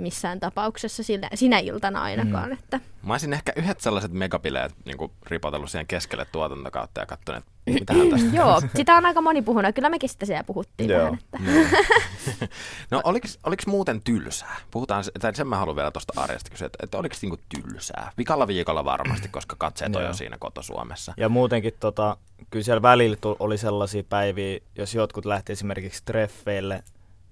missään 0.00 0.40
tapauksessa 0.40 1.02
sinä, 1.02 1.28
sinä 1.34 1.58
iltana 1.58 2.02
ainakaan. 2.02 2.48
Mm. 2.48 2.52
Että, 2.52 2.80
Mä 3.02 3.12
olisin 3.12 3.32
ehkä 3.32 3.52
yhdet 3.56 3.80
sellaiset 3.80 4.12
megabileet 4.12 4.72
niin 4.84 5.10
ripotellut 5.26 5.70
siihen 5.70 5.86
keskelle 5.86 6.26
tuotantokautta 6.32 7.00
ja 7.00 7.06
katsonut, 7.06 7.44
että 7.44 7.52
mitähän 7.80 8.10
tästä 8.10 8.36
joo, 8.36 8.62
sitä 8.76 8.94
on 8.96 9.06
aika 9.06 9.20
moni 9.20 9.42
puhunut. 9.42 9.74
Kyllä 9.74 9.88
mekin 9.88 10.08
sitä 10.08 10.26
siellä 10.26 10.44
puhuttiin 10.44 10.90
Joo. 10.90 11.00
vähän. 11.00 11.14
Että. 11.14 12.48
No 12.90 13.00
oliko, 13.04 13.28
oliko 13.46 13.62
muuten 13.66 14.02
tylsää? 14.02 14.56
Puhutaan, 14.70 15.04
tai 15.20 15.34
sen 15.34 15.48
mä 15.48 15.56
haluan 15.56 15.76
vielä 15.76 15.90
tuosta 15.90 16.20
arjesta 16.20 16.50
kysyä, 16.50 16.66
että, 16.66 16.78
että 16.82 16.98
oliko 16.98 17.14
niinku 17.22 17.38
tylsää? 17.48 18.12
Vikalla 18.18 18.46
viikolla 18.46 18.84
varmasti, 18.84 19.28
koska 19.38 19.56
katseet 19.58 19.96
on 19.96 20.02
jo 20.02 20.12
siinä 20.12 20.36
koto-Suomessa. 20.38 21.14
Ja 21.16 21.28
muutenkin 21.28 21.72
tota, 21.80 22.16
kyllä 22.50 22.64
siellä 22.64 22.82
välillä 22.82 23.16
oli 23.38 23.58
sellaisia 23.58 24.02
päiviä, 24.08 24.60
jos 24.76 24.94
jotkut 24.94 25.24
lähti 25.24 25.52
esimerkiksi 25.52 26.02
treffeille, 26.04 26.82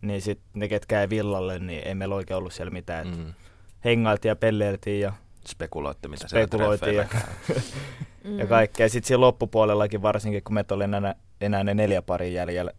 niin 0.01 0.23
sitten 0.23 0.47
ne, 0.55 0.69
ketkä 0.69 1.01
ei 1.01 1.11
villalle, 1.11 1.59
niin 1.59 1.83
ei 1.89 1.95
meillä 1.95 2.15
oikein 2.15 2.39
ollut 2.39 2.53
siellä 2.53 2.71
mitään. 2.71 3.07
Mm. 3.09 3.17
Mm. 3.19 3.33
Hengailtiin 3.85 4.31
ja 4.31 4.37
pelleiltiin 4.37 5.01
ja, 5.01 5.13
Spekuloitte, 5.47 6.09
mitä 6.09 6.29
spekuloitiin 6.29 6.97
ja, 6.97 7.05
ja 8.39 8.47
kaikkea. 8.47 8.87
Ja 8.87 8.91
sitten 8.91 9.07
siinä 9.09 9.21
loppupuolellakin 9.21 10.03
varsinkin, 10.03 10.43
kun 10.43 10.55
meitä 10.55 10.75
oli 10.75 10.85
enää, 10.85 11.15
enää 11.41 11.65
ne 11.65 11.75
neljä 11.75 12.03
parin 12.03 12.35
jäljellä, 12.35 12.73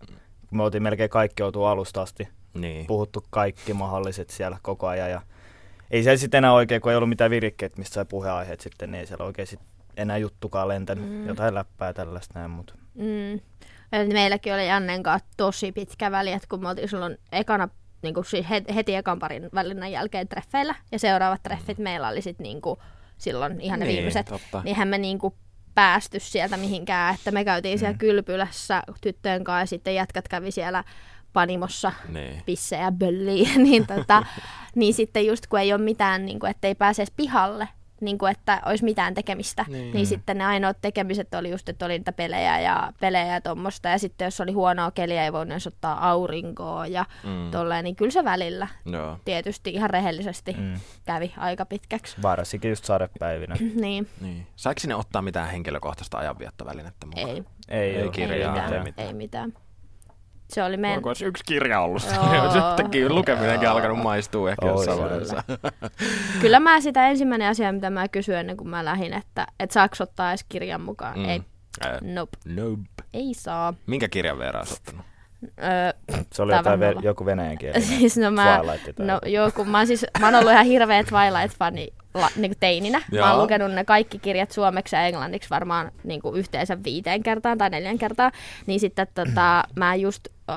kun 0.50 0.58
me 0.58 0.64
oltiin 0.64 0.84
melkein 0.84 1.10
kaikki 1.10 1.44
oltu 1.44 1.64
alusta 1.64 2.02
asti, 2.02 2.28
Niin. 2.54 2.86
puhuttu 2.88 3.26
kaikki 3.30 3.74
mahdolliset 3.74 4.30
siellä 4.30 4.58
koko 4.62 4.88
ajan. 4.88 5.12
Ja 5.12 5.22
ei 5.92 6.04
siellä 6.04 6.18
sitten 6.18 6.38
enää 6.38 6.54
oikein, 6.54 6.82
kun 6.82 6.92
ei 6.92 6.96
ollut 6.96 7.10
mitään 7.10 7.32
virikkeet, 7.32 7.78
mistä 7.78 7.94
sai 7.94 8.06
puheaiheet 8.06 8.62
sitten, 8.62 8.92
niin 8.92 9.00
ei 9.00 9.08
siellä 9.08 9.26
oikein 9.26 9.48
sit 9.48 9.60
enää 9.98 10.18
juttukaan 10.18 10.68
lentänyt. 10.68 11.10
Mm. 11.10 11.28
Jotain 11.28 11.54
läppää 11.54 11.94
tällaista 11.94 12.40
näin, 12.40 12.52
mutta 12.52 12.74
Mm. 12.96 13.40
Meilläkin 14.14 14.54
oli 14.54 14.68
Jannen 14.68 15.04
kanssa 15.04 15.28
tosi 15.38 15.72
pitkä 15.72 16.12
väli, 16.12 16.32
että 16.32 16.48
kun 16.50 16.62
me 16.62 16.70
oltiin 16.70 16.90
silloin 16.90 17.18
ekana, 17.32 17.70
niin 18.02 18.14
kuin 18.14 18.26
siis 18.26 18.50
heti, 18.50 18.76
heti 18.76 18.96
ekan 18.96 19.20
parin 19.20 19.50
välinnän 19.54 19.92
jälkeen 19.92 20.28
treffeillä, 20.28 20.76
ja 20.92 21.00
seuraavat 21.00 21.44
treffit 21.44 21.78
meillä 21.78 22.08
oli 22.08 22.22
sitten 22.22 22.44
niin 22.44 22.62
kuin 22.62 22.80
silloin 23.18 23.62
ihan 23.62 23.80
ne 23.80 23.86
Niin, 23.86 23.96
viimeiset, 23.96 24.26
totta. 24.26 24.58
niin 24.58 24.68
eihän 24.68 24.88
me 24.88 24.98
niin 24.98 25.20
kuin 25.20 25.34
päästy 25.76 26.20
sieltä 26.20 26.58
mihinkään, 26.58 27.16
että 27.16 27.32
me 27.32 27.46
käytiin 27.46 27.80
siellä 27.80 27.98
kylpylässä 27.98 28.84
tyttöjen 29.02 29.44
kanssa 29.44 29.62
ja 29.62 29.66
sitten 29.66 29.96
jätkät 29.96 30.28
kävi 30.28 30.52
siellä 30.52 30.84
panimossa 31.34 31.92
Niin. 32.10 32.42
pissejä 32.46 32.92
bölliä, 32.92 33.50
niin, 33.58 33.88
tota, 33.88 34.24
niin 34.76 34.94
sitten 34.94 35.26
just 35.26 35.48
kun 35.48 35.60
ei 35.60 35.74
ole 35.74 35.82
mitään, 35.82 36.26
niin 36.26 36.40
kuin, 36.40 36.50
että 36.52 36.68
ei 36.68 36.76
pääse 36.76 37.02
edes 37.02 37.14
pihalle, 37.16 37.68
niin 38.02 38.18
kuin, 38.18 38.32
että 38.32 38.62
olisi 38.66 38.84
mitään 38.84 39.14
tekemistä, 39.14 39.66
Niin. 39.68 39.82
niin. 39.82 39.94
niin 39.94 40.08
sitten 40.08 40.38
ne 40.38 40.46
ainoat 40.46 40.78
tekemiset 40.82 41.34
oli 41.34 41.50
just, 41.50 41.70
että 41.70 41.86
oli 41.86 41.98
niitä 41.98 42.12
pelejä 42.12 42.60
ja 42.60 42.94
pelejä 43.00 43.26
ja 43.34 43.42
tuommoista, 43.42 43.90
ja 43.90 43.98
sitten 44.00 44.26
jos 44.26 44.42
oli 44.42 44.52
huonoa 44.52 44.92
keliä, 44.92 45.24
ei 45.24 45.34
voinut 45.34 45.52
edes 45.52 45.68
ottaa 45.68 46.10
aurinkoa 46.10 46.88
ja 46.88 47.06
Mm. 47.24 47.30
mm. 47.30 47.52
tolleen, 47.52 47.84
niin 47.84 47.96
kyllä 47.96 48.12
se 48.12 48.24
välillä 48.24 48.68
Joo. 48.86 49.18
tietysti 49.26 49.70
ihan 49.70 49.90
rehellisesti 49.90 50.54
Mm. 50.54 50.60
mm. 50.64 50.80
kävi 51.06 51.34
aika 51.38 51.66
pitkäksi. 51.66 52.18
varsinkin 52.22 52.70
just 52.70 52.86
sadepäivinä. 52.86 53.56
niin, 53.82 54.08
Niin. 54.22 54.48
Saiko 54.56 54.80
sinne 54.80 54.96
ottaa 54.96 55.22
mitään 55.22 55.50
henkilökohtaista 55.50 56.18
ajanviettovälinettä 56.18 57.06
mukaan? 57.06 57.30
ei, 57.30 57.44
Ei, 57.68 57.96
Ei 57.96 58.04
oo. 58.06 58.12
kirjaa, 58.12 58.56
ei, 58.56 58.62
ei 58.62 58.66
mitään, 58.68 58.84
mitään. 58.84 59.08
ei 59.08 59.14
mitään. 59.14 59.54
Se 60.50 60.64
oli 60.64 60.78
meidän... 60.78 60.96
Voiko 60.96 61.10
olisi 61.10 61.26
yksi 61.26 61.44
kirja 61.46 61.80
ollut? 61.82 62.04
Joo. 62.34 62.52
Sittenkin 62.68 63.16
lukeminenkin 63.16 63.70
alkanut 63.70 63.98
maistua 64.00 64.50
ehkä 64.50 64.66
Oi, 64.66 64.72
jossain 64.72 64.98
kyllä. 64.98 65.10
vaiheessa. 65.10 65.44
Kyllä 66.42 66.60
mä 66.60 66.82
sitä 66.82 67.08
ensimmäinen 67.10 67.50
asia, 67.50 67.72
mitä 67.72 67.90
mä 67.90 68.08
kysyin 68.08 68.38
ennen 68.38 68.58
kuin 68.58 68.68
mä 68.70 68.86
lähdin, 68.86 69.14
että 69.14 69.48
et 69.60 69.72
saako 69.72 69.96
ottaa 70.00 70.30
edes 70.32 70.46
kirjan 70.50 70.82
mukaan. 70.82 71.20
Mm. 71.20 71.26
Ei, 71.26 71.42
Ää, 71.82 72.00
nope, 72.02 72.38
Nope. 72.46 73.04
ei 73.14 73.34
saa. 73.34 73.74
Minkä 73.88 74.08
kirjan 74.08 74.40
Veera 74.40 74.62
ottanut? 74.72 75.06
Öö, 75.64 76.18
Se 76.34 76.42
oli 76.42 76.56
jotain 76.56 76.80
ve- 76.80 77.02
joku 77.04 77.26
venäjän 77.26 77.58
kieli. 77.58 77.82
siis 78.00 78.18
no 78.18 78.32
mä, 78.32 78.62
no 79.00 79.14
joku. 79.14 79.26
joo, 79.26 79.52
kun 79.52 79.70
mä 79.70 79.78
oon 79.78 79.88
siis, 79.88 80.06
mä 80.20 80.28
oon 80.28 80.36
ollut 80.36 80.52
ihan 80.52 80.66
hirveä 80.66 81.04
Twilight-fani 81.04 81.88
la, 82.14 82.30
niin 82.36 82.52
kuin 82.52 82.60
teininä. 82.60 82.98
Mä 83.12 83.18
Joo. 83.18 83.28
oon 83.30 83.42
lukenut 83.42 83.72
ne 83.72 83.84
kaikki 83.84 84.20
kirjat 84.20 84.52
suomeksi 84.52 84.96
ja 84.96 85.02
englanniksi 85.06 85.50
varmaan 85.50 85.92
niin 86.04 86.22
kuin 86.22 86.36
yhteensä 86.36 86.84
viiteen 86.84 87.24
kertaan 87.24 87.58
tai 87.58 87.70
neljän 87.70 87.98
kertaan. 87.98 88.32
Niin 88.66 88.80
sitten 88.80 89.08
tota, 89.16 89.64
mä 89.76 89.96
just 89.96 90.28
äh, 90.50 90.56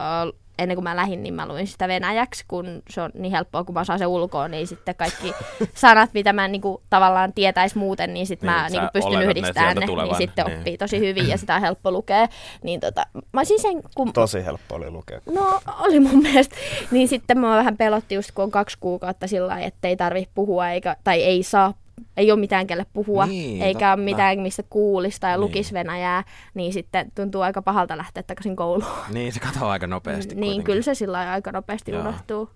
ennen 0.58 0.76
kuin 0.76 0.84
mä 0.84 0.96
lähdin, 0.96 1.22
niin 1.22 1.34
mä 1.34 1.48
luin 1.48 1.66
sitä 1.66 1.88
venäjäksi, 1.88 2.44
kun 2.48 2.82
se 2.90 3.00
on 3.00 3.10
niin 3.14 3.32
helppoa, 3.32 3.64
kun 3.64 3.74
mä 3.74 3.80
osaan 3.80 3.98
se 3.98 4.06
ulkoa, 4.06 4.48
niin 4.48 4.66
sitten 4.66 4.94
kaikki 4.94 5.32
sanat, 5.74 6.10
mitä 6.14 6.32
mä 6.32 6.48
niinku 6.48 6.82
tavallaan 6.90 7.32
tietäis 7.32 7.74
muuten, 7.74 8.14
niin 8.14 8.26
sitten 8.26 8.50
Niin, 8.50 8.60
mä 8.62 8.68
niinku 8.68 8.88
pystyn 8.92 9.18
ne 9.18 9.24
yhdistämään 9.24 9.76
ne, 9.76 9.86
tulevan, 9.86 10.08
niin 10.08 10.16
sitten 10.16 10.46
niin. 10.46 10.58
oppii 10.58 10.78
tosi 10.78 10.98
hyvin 10.98 11.28
ja 11.28 11.38
sitä 11.38 11.54
on 11.54 11.60
helppo 11.60 11.90
lukea. 11.90 12.28
Niin 12.62 12.80
tota, 12.80 13.06
mä 13.32 13.44
sen, 13.44 13.82
kun 13.94 14.12
Tosi 14.12 14.44
helppo 14.44 14.74
oli 14.74 14.90
lukea. 14.90 15.20
No 15.34 15.60
oli 15.80 16.00
mun 16.00 16.22
mielestä. 16.22 16.56
Niin 16.90 17.08
sitten 17.08 17.38
mä 17.38 17.56
vähän 17.56 17.76
pelotti 17.76 18.14
just 18.14 18.30
kun 18.34 18.44
on 18.44 18.50
kaksi 18.50 18.76
kuukautta 18.80 19.26
sillä 19.26 19.48
lailla, 19.48 19.66
että 19.66 19.88
ei 19.88 19.96
tarvi 19.96 20.28
puhua 20.34 20.68
eikä, 20.68 20.96
tai 21.04 21.22
ei 21.22 21.42
saa, 21.42 21.74
ei 22.16 22.32
ole 22.32 22.40
mitään 22.40 22.66
kelle 22.66 22.86
puhua, 22.92 23.26
Niin, 23.26 23.62
eikä 23.62 23.78
totta. 23.78 23.92
ole 23.92 24.02
mitään 24.02 24.38
mistä 24.40 24.62
kuulisi 24.70 25.20
tai 25.20 25.30
Niin. 25.32 25.40
lukisi 25.40 25.74
venäjää, 25.74 26.24
niin 26.54 26.72
sitten 26.72 27.12
tuntuu 27.14 27.40
aika 27.40 27.62
pahalta 27.62 27.96
lähteä 27.96 28.22
takaisin 28.22 28.56
kouluun. 28.56 28.90
Niin, 29.08 29.32
se 29.32 29.40
katoaa 29.40 29.72
aika 29.72 29.86
nopeasti 29.86 30.34
niin, 30.34 30.40
kuitenkin. 30.40 30.64
kyllä 30.64 30.82
se 30.82 30.94
sillä 30.94 31.30
aika 31.30 31.52
nopeasti 31.52 31.90
Joo. 31.90 32.00
unohtuu. 32.00 32.50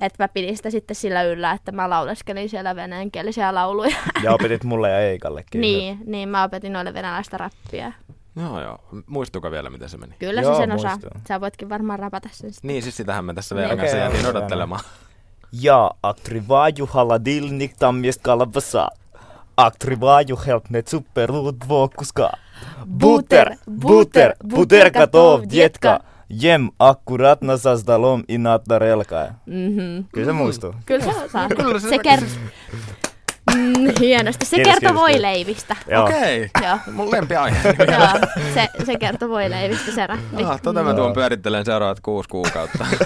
Että 0.00 0.24
mä 0.24 0.28
pidin 0.28 0.56
sitä 0.56 0.70
sitten 0.70 0.96
sillä 0.96 1.22
yllä, 1.22 1.52
että 1.52 1.72
mä 1.72 1.90
lauleskelin 1.90 2.48
siellä 2.48 2.76
venäjänkielisiä 2.76 3.54
lauluja. 3.54 3.96
Ja 4.24 4.32
opetit 4.32 4.64
mulle 4.64 4.90
ja 4.90 5.00
Eikallekin. 5.00 5.60
niin, 5.60 5.98
niin 6.06 6.28
mä 6.28 6.44
opetin 6.44 6.72
noille 6.72 6.94
venäläistä 6.94 7.38
rappia. 7.38 7.92
Joo, 8.36 8.62
joo. 8.62 8.78
Muistuuko 9.06 9.50
vielä, 9.50 9.70
miten 9.70 9.88
se 9.88 9.96
meni? 9.96 10.14
Kyllä 10.18 10.40
Joo, 10.40 10.54
se 10.54 10.58
sen 10.58 10.72
osaa. 10.72 10.90
muistuu. 10.90 11.10
Sä 11.28 11.40
voitkin 11.40 11.68
varmaan 11.68 11.98
rapata 11.98 12.28
sen 12.32 12.52
sitten. 12.52 12.68
Niin, 12.68 12.82
siis 12.82 12.96
sitähän 12.96 13.24
me 13.24 13.34
tässä 13.34 13.54
Niin. 13.54 13.60
vielä 13.62 13.76
kanssa 13.76 13.96
Okei, 13.96 14.04
jäätiin 14.04 14.26
okei, 15.52 15.60
odottelemaan. 15.62 15.62
Ja 15.62 15.90
aktrivaju 16.02 16.86
haladilnik 16.86 17.74
tammiest 17.78 18.20
kalabasa. 18.22 18.88
Aktrivaju 19.56 20.36
helpnet 20.46 20.88
superluut 20.88 21.56
vokuska. 21.68 22.30
Buter, 22.86 23.56
buter, 23.80 24.32
buter 24.48 24.90
katov, 24.90 25.40
dietka. 25.50 26.00
Jem 26.28 26.68
akkuratna 26.78 27.56
sazdalom 27.56 28.24
i 28.28 28.38
natarelka. 28.38 29.34
Mm-hmm. 29.46 30.04
Kyllä 30.12 30.26
se 30.26 30.32
muistuu. 30.32 30.74
Kyllä 30.86 31.04
se 31.04 31.24
osaa. 31.24 31.48
Kyllä 31.48 31.80
se- 31.80 31.88
se 31.88 31.96
ker- 31.96 32.24
mm, 33.54 33.92
hienosti. 34.00 34.46
Se 34.46 34.56
Kiitos, 34.56 34.72
kertoo 34.72 34.88
kiitos, 34.88 35.02
voileivistä. 35.02 35.76
Joo. 35.90 36.04
Okei. 36.04 36.50
Joo. 36.62 36.78
Mun 36.92 37.10
lempiaihe. 37.10 37.58
Joo, 37.92 38.08
se, 38.54 38.68
se 38.84 38.98
kertoo 38.98 39.28
voileivistä 39.28 39.92
se 39.92 40.06
rappi. 40.06 40.44
Ah, 40.44 40.62
tota 40.62 40.82
mä 40.82 40.94
tuon 40.94 41.12
pyörittelen 41.12 41.64
seuraavat 41.64 42.00
kuusi 42.00 42.28
kuukautta. 42.28 42.86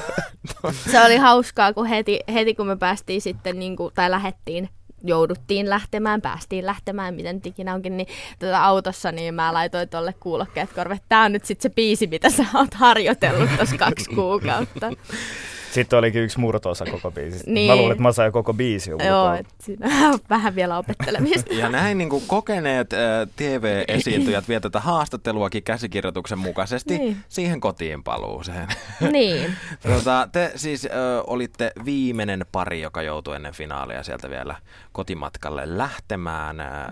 Se 0.90 1.04
oli 1.04 1.16
hauskaa, 1.16 1.72
kun 1.72 1.86
heti, 1.86 2.20
heti 2.34 2.54
kun 2.54 2.66
me 2.66 2.76
päästiin 2.76 3.20
sitten, 3.20 3.58
niin 3.58 3.76
kuin, 3.76 3.94
tai 3.94 4.10
lähettiin, 4.10 4.68
jouduttiin 5.04 5.70
lähtemään, 5.70 6.20
päästiin 6.22 6.66
lähtemään, 6.66 7.14
miten 7.14 7.40
ikinä 7.44 7.74
onkin, 7.74 7.96
niin 7.96 8.06
tota 8.38 8.64
autossa 8.64 9.12
niin 9.12 9.34
mä 9.34 9.54
laitoin 9.54 9.88
tuolle 9.88 10.14
kuulokkeet 10.20 10.72
korve. 10.72 11.00
Tää 11.08 11.24
on 11.24 11.32
nyt 11.32 11.44
sitten 11.44 11.70
se 11.70 11.74
biisi, 11.74 12.06
mitä 12.06 12.30
sä 12.30 12.44
oot 12.54 12.74
harjoitellut 12.74 13.56
tuossa 13.56 13.76
kaksi 13.76 14.10
kuukautta. 14.10 14.90
Sitten 15.74 15.98
olikin 15.98 16.22
yksi 16.22 16.40
murtoosa 16.40 16.84
koko 16.84 17.10
biisistä. 17.10 17.50
Niin. 17.50 17.70
Mä 17.70 17.76
luulen, 17.76 17.92
että 17.92 18.02
mä 18.02 18.12
sain 18.12 18.32
koko 18.32 18.54
biisi 18.54 18.90
Joo, 18.90 18.98
ulkoa. 18.98 19.36
et 19.38 19.46
siinä 19.62 19.88
on 20.12 20.18
vähän 20.30 20.54
vielä 20.54 20.78
opettelemista. 20.78 21.54
Ja 21.54 21.68
näin 21.68 21.98
niin 21.98 22.08
kuin 22.10 22.24
kokeneet 22.26 22.92
äh, 22.92 22.98
TV-esiintyjät 23.36 24.48
vie 24.48 24.60
tätä 24.60 24.80
haastatteluakin 24.80 25.62
käsikirjoituksen 25.62 26.38
mukaisesti 26.38 26.98
Niin. 26.98 27.16
siihen 27.28 27.60
kotiin 27.60 28.04
paluuseen. 28.04 28.68
niin. 29.12 29.56
tota, 29.94 30.28
te 30.32 30.52
siis 30.56 30.84
äh, 30.86 30.90
olitte 31.26 31.72
viimeinen 31.84 32.46
pari, 32.52 32.80
joka 32.80 33.02
joutui 33.02 33.36
ennen 33.36 33.54
finaalia 33.54 34.02
sieltä 34.02 34.30
vielä 34.30 34.56
kotimatkalle 34.92 35.78
lähtemään. 35.78 36.60
Äh, 36.60 36.68
äh, 36.80 36.90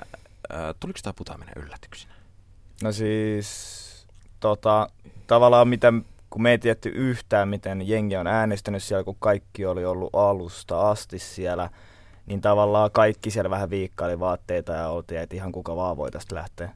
tuliko 0.80 0.98
tämä 1.02 1.12
putoaminen 1.16 1.54
yllätyksenä? 1.56 2.12
No 2.82 2.92
siis, 2.92 3.82
tota, 4.40 4.88
tavallaan 5.26 5.68
mitä, 5.68 5.92
kun 6.32 6.42
me 6.42 6.50
ei 6.50 6.58
tietty 6.58 6.88
yhtään, 6.88 7.48
miten 7.48 7.88
jengi 7.88 8.16
on 8.16 8.26
äänestänyt 8.26 8.82
siellä, 8.82 9.04
kun 9.04 9.16
kaikki 9.18 9.66
oli 9.66 9.84
ollut 9.84 10.10
alusta 10.14 10.90
asti 10.90 11.18
siellä, 11.18 11.70
niin 12.26 12.40
tavallaan 12.40 12.90
kaikki 12.90 13.30
siellä 13.30 13.50
vähän 13.50 13.70
viikkaili 13.70 14.20
vaatteita 14.20 14.72
ja 14.72 14.88
oltiin, 14.88 15.20
että 15.20 15.36
ihan 15.36 15.52
kuka 15.52 15.76
vaan 15.76 15.96
voi 15.96 16.10
tästä 16.10 16.34
lähteä. 16.34 16.70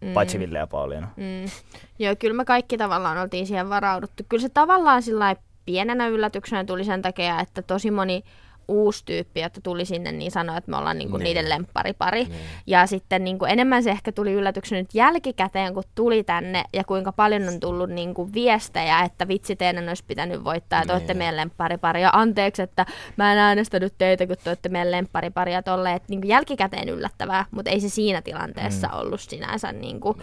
Mm. 0.00 0.12
Paitsi 0.12 0.38
Ville 0.38 0.58
ja 0.58 0.66
Pauliina. 0.66 1.08
Mm. 1.16 1.50
Joo, 1.98 2.16
kyllä 2.18 2.36
me 2.36 2.44
kaikki 2.44 2.78
tavallaan 2.78 3.18
oltiin 3.18 3.46
siihen 3.46 3.70
varauduttu. 3.70 4.22
Kyllä 4.28 4.42
se 4.42 4.48
tavallaan 4.48 5.02
sillä 5.02 5.36
pienenä 5.64 6.08
yllätyksenä 6.08 6.64
tuli 6.64 6.84
sen 6.84 7.02
takia, 7.02 7.40
että 7.40 7.62
tosi 7.62 7.90
moni 7.90 8.24
uusi 8.68 9.04
tyyppi, 9.04 9.40
jotta 9.40 9.60
tuli 9.60 9.84
sinne, 9.84 10.12
niin 10.12 10.30
sanoi, 10.30 10.56
että 10.58 10.70
me 10.70 10.76
ollaan 10.76 10.98
niinku 10.98 11.16
Niin. 11.16 11.24
niiden 11.24 11.48
lempparipari. 11.48 12.24
Niin. 12.24 12.40
Ja 12.66 12.86
sitten 12.86 13.24
niinku 13.24 13.44
enemmän 13.44 13.82
se 13.82 13.90
ehkä 13.90 14.12
tuli 14.12 14.32
yllätyksenä 14.32 14.80
nyt 14.80 14.94
jälkikäteen, 14.94 15.74
kun 15.74 15.82
tuli 15.94 16.24
tänne, 16.24 16.64
ja 16.72 16.84
kuinka 16.84 17.12
paljon 17.12 17.48
on 17.48 17.60
tullut 17.60 17.90
niinku 17.90 18.32
viestejä, 18.32 19.00
että 19.00 19.28
vitsi, 19.28 19.56
teidän 19.56 19.88
olisi 19.88 20.04
pitänyt 20.06 20.44
voittaa, 20.44 20.80
ja 20.80 20.86
te 20.86 20.92
olette 20.92 21.12
Niin. 21.12 21.18
meidän 21.18 21.36
lempparipari. 21.36 22.02
Ja 22.02 22.10
anteeksi, 22.12 22.62
että 22.62 22.86
mä 23.16 23.32
en 23.32 23.38
äänestänyt 23.38 23.94
teitä, 23.98 24.26
kun 24.26 24.36
te 24.44 24.50
olette 24.50 24.68
meidän 24.68 24.90
lempparipari. 24.90 25.52
Ja 25.52 25.62
tolleen, 25.62 25.96
että 25.96 26.06
niinku 26.10 26.26
jälkikäteen 26.26 26.88
yllättävää, 26.88 27.44
mutta 27.50 27.70
ei 27.70 27.80
se 27.80 27.88
siinä 27.88 28.22
tilanteessa 28.22 28.88
mm. 28.88 28.98
ollut 28.98 29.20
sinänsä 29.20 29.72
niinku 29.72 30.16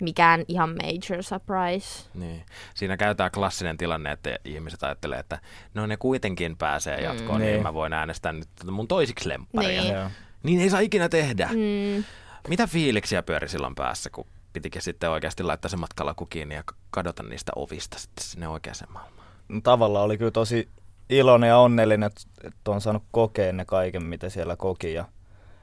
mikään 0.00 0.44
ihan 0.48 0.70
major 0.70 1.22
surprise. 1.22 2.08
Niin. 2.14 2.44
Siinä 2.74 2.96
käy 2.96 3.14
tämä 3.14 3.30
klassinen 3.30 3.76
tilanne, 3.76 4.12
että 4.12 4.38
ihmiset 4.44 4.82
ajattelee, 4.82 5.18
että 5.18 5.38
no 5.74 5.86
ne 5.86 5.96
kuitenkin 5.96 6.56
pääsee 6.56 7.00
jatkoon, 7.00 7.38
mm. 7.40 7.44
niin 7.44 7.52
Niin. 7.52 7.62
mä 7.62 7.74
voin 7.74 7.92
äänestää 7.92 8.32
nyt 8.32 8.48
mun 8.70 8.88
toisiksi 8.88 9.28
lempparia. 9.28 9.68
Niin. 9.68 9.82
Niin. 9.82 9.94
Joo. 9.94 10.10
niin 10.42 10.60
ei 10.60 10.70
saa 10.70 10.80
ikinä 10.80 11.08
tehdä. 11.08 11.46
Mm. 11.52 12.04
Mitä 12.48 12.66
fiiliksiä 12.66 13.22
pyöri 13.22 13.48
silloin 13.48 13.74
päässä, 13.74 14.10
kun 14.10 14.26
pitikin 14.52 14.82
sitten 14.82 15.10
oikeasti 15.10 15.42
laittaa 15.42 15.68
se 15.68 15.76
matkalaku 15.76 16.26
kiinni 16.26 16.54
ja 16.54 16.62
kadota 16.90 17.22
niistä 17.22 17.52
ovista 17.56 17.98
sitten 17.98 18.24
sinne 18.26 18.48
oikeaan 18.48 18.76
maailmaan? 18.92 19.26
No, 19.48 19.60
tavallaan 19.60 20.04
oli 20.04 20.18
kyllä 20.18 20.30
tosi 20.30 20.68
iloinen 21.10 21.48
ja 21.48 21.58
onnellinen, 21.58 22.06
että- 22.06 22.22
että 22.44 22.70
on 22.70 22.80
saanut 22.80 23.02
kokea 23.10 23.52
ne 23.52 23.64
kaiken, 23.64 24.02
mitä 24.04 24.28
siellä 24.28 24.56
koki. 24.56 24.92
Ja 24.92 25.04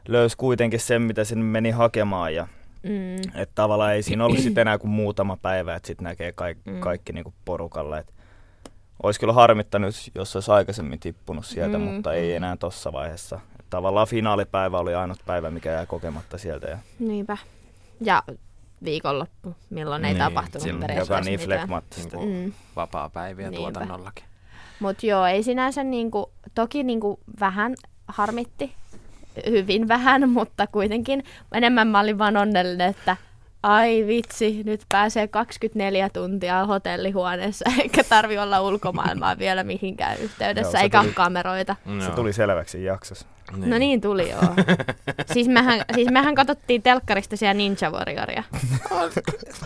löysi 0.08 0.38
kuitenkin 0.38 0.80
sen, 0.80 1.02
mitä 1.02 1.24
sinne 1.24 1.43
meni 1.45 1.71
hakemaan. 1.71 2.36
Ja 2.36 2.48
Mm. 2.89 3.15
että 3.41 3.56
tavallaan 3.56 3.93
ei 3.93 4.04
siinä 4.04 4.26
ollut 4.26 4.39
sitten 4.39 4.62
enää 4.62 4.78
kuin 4.78 4.91
muutama 4.91 5.38
päivä, 5.38 5.76
että 5.76 5.88
sitten 5.88 6.04
näkee 6.04 6.32
kaik- 6.32 6.65
Mm. 6.65 6.80
kaikki 6.80 7.13
niinku 7.13 7.34
porukalla. 7.45 7.98
Et 8.00 8.13
olisi 9.04 9.19
kyllä 9.19 9.34
harmittanut, 9.34 9.95
jos 10.15 10.36
olisi 10.36 10.52
aikaisemmin 10.52 11.00
tippunut 11.00 11.45
sieltä, 11.45 11.78
Mm. 11.78 11.84
mutta 11.84 12.13
ei 12.13 12.34
enää 12.36 12.58
tuossa 12.58 12.93
vaiheessa. 12.93 13.39
Et 13.60 13.65
tavallaan 13.69 14.08
finaalipäivä 14.08 14.78
oli 14.80 14.95
ainut 14.95 15.19
päivä, 15.26 15.52
mikä 15.52 15.71
jää 15.71 15.86
kokematta 15.86 16.38
sieltä. 16.38 16.67
Ja 16.67 16.78
Niinpä. 17.00 17.38
Ja 18.02 18.24
viikonloppu, 18.84 19.56
milloin 19.69 20.06
ei 20.06 20.13
Niin, 20.13 20.19
tapahtunut 20.24 20.63
silloin, 20.63 20.82
periaatteessa 20.82 21.13
joka 21.13 21.17
on 21.19 21.26
niin 21.26 21.39
flekmaattista. 21.39 22.17
Niin 22.17 22.45
Mm. 22.45 22.54
Vapaa-päiviä 22.76 23.50
Niinpä. 23.50 23.58
tuotannollakin. 23.71 24.24
Mutta 24.80 25.06
joo, 25.06 25.26
ei 25.26 25.43
sinänsä 25.43 25.84
niinku, 25.84 26.32
toki 26.56 26.84
niinku 26.84 27.19
vähän 27.39 27.76
harmitti, 28.08 28.74
hyvin 29.50 29.88
vähän, 29.88 30.30
mutta 30.38 30.67
kuitenkin 30.67 31.24
enemmän 31.54 31.88
mä 31.88 32.00
olin 32.00 32.17
vaan 32.17 32.38
onnellinen, 32.38 32.89
että 32.89 33.17
ai 33.63 34.04
vitsi, 34.08 34.63
nyt 34.63 34.82
pääsee 34.91 35.28
24 35.28 36.10
tuntia 36.10 36.65
hotellihuoneessa, 36.65 37.65
eikä 37.82 38.04
tarvi 38.04 38.38
olla 38.38 38.62
ulkomaailmaa 38.62 39.38
vielä 39.38 39.63
mihinkään 39.63 40.17
yhteydessä, 40.19 40.78
Joo, 40.78 40.84
eikä 40.84 40.98
tuli- 40.98 41.08
ole 41.08 41.13
kameroita. 41.13 41.76
Se 42.06 42.12
tuli 42.12 42.34
selväksi 42.34 42.84
jaksossa. 42.84 43.28
No 43.58 43.78
niin 43.78 44.02
tuli 44.02 44.30
joo. 44.30 44.42
siis, 45.34 45.48
mehän, 45.48 45.82
siis 45.96 46.08
mehän 46.12 46.36
katsottiin 46.36 46.82
telkkarista 46.82 47.38
siellä 47.38 47.54
Ninja 47.54 47.92
Warrioria. 47.92 48.44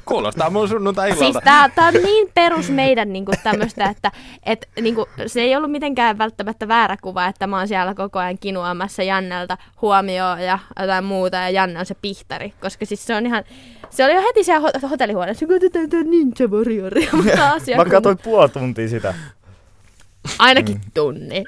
Kuulostaa 0.05 0.49
mun 0.49 0.69
sunnuntai 0.69 1.15
Siis 1.15 1.37
tää, 1.43 1.69
tää 1.69 1.87
on 1.87 1.93
niin 1.93 2.31
perus 2.33 2.69
meidän 2.69 3.13
niinku 3.13 3.31
tämmöstä, 3.43 3.85
että 3.85 4.11
et, 4.45 4.69
niinku, 4.81 5.07
se 5.27 5.41
ei 5.41 5.55
ollut 5.55 5.71
mitenkään 5.71 6.17
välttämättä 6.17 6.67
väärä 6.67 6.97
kuva, 7.01 7.27
että 7.27 7.47
mä 7.47 7.57
oon 7.57 7.67
siellä 7.67 7.93
koko 7.95 8.19
ajan 8.19 8.37
kinuamassa 8.37 9.03
Jannelta 9.03 9.57
huomioon 9.81 10.41
ja 10.41 10.59
jotain 10.79 11.03
muuta 11.03 11.37
ja 11.37 11.49
Janne 11.49 11.79
on 11.79 11.85
se 11.85 11.95
pihtari, 12.01 12.53
koska 12.61 12.85
siis 12.85 13.05
se 13.05 13.15
on 13.15 13.25
ihan, 13.25 13.43
se 13.89 14.05
oli 14.05 14.13
jo 14.13 14.21
heti 14.21 14.43
siellä 14.43 14.69
ho- 14.69 14.87
hotellihuoneessa, 14.87 15.45
kun 15.45 15.55
katsotaan 15.55 15.89
tää 15.89 16.03
Ninja 16.03 16.47
Warrioria. 16.47 17.09
Mä, 17.77 17.85
katsoin 17.85 18.17
puoli 18.23 18.49
tuntia 18.49 18.87
sitä. 18.87 19.13
Ainakin 20.39 20.81
tunni. 20.93 21.43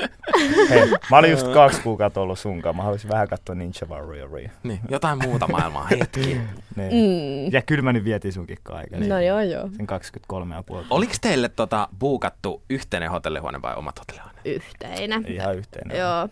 Hei, 0.69 0.89
mä 1.11 1.17
olin 1.17 1.31
just 1.31 1.47
kaksi 1.47 1.81
kuukautta 1.81 2.21
ollut 2.21 2.39
sunkaan. 2.39 2.75
Mä 2.75 2.83
haluaisin 2.83 3.09
vähän 3.09 3.27
katsoa 3.27 3.55
Ninja 3.55 3.87
Warrioria. 3.89 4.49
Niin, 4.63 4.79
jotain 4.89 5.19
muuta 5.23 5.47
maailmaa, 5.47 5.87
hetki. 5.87 6.37
Niin. 6.75 6.91
Mm. 6.93 7.51
Ja 7.51 7.61
kyllä 7.61 7.81
mä 7.81 7.93
nyt 7.93 8.03
vietin 8.03 8.33
sunkin 8.33 8.57
kaiken. 8.63 9.09
No 9.09 9.19
joo 9.19 9.41
joo. 9.41 9.69
Sen 9.77 9.87
23 9.87 10.55
ja 10.55 10.63
puoli. 10.63 10.85
Oliko 10.89 11.13
teille 11.21 11.49
tota, 11.49 11.87
buukattu 11.99 12.63
yhteinen 12.69 13.11
hotellihuone 13.11 13.61
vai 13.61 13.75
omat 13.75 13.99
hotellihuone? 13.99 14.39
Yhteinen. 14.45 15.25
Ihan 15.27 15.55
yhteinen. 15.55 15.97
Joo. 15.97 16.29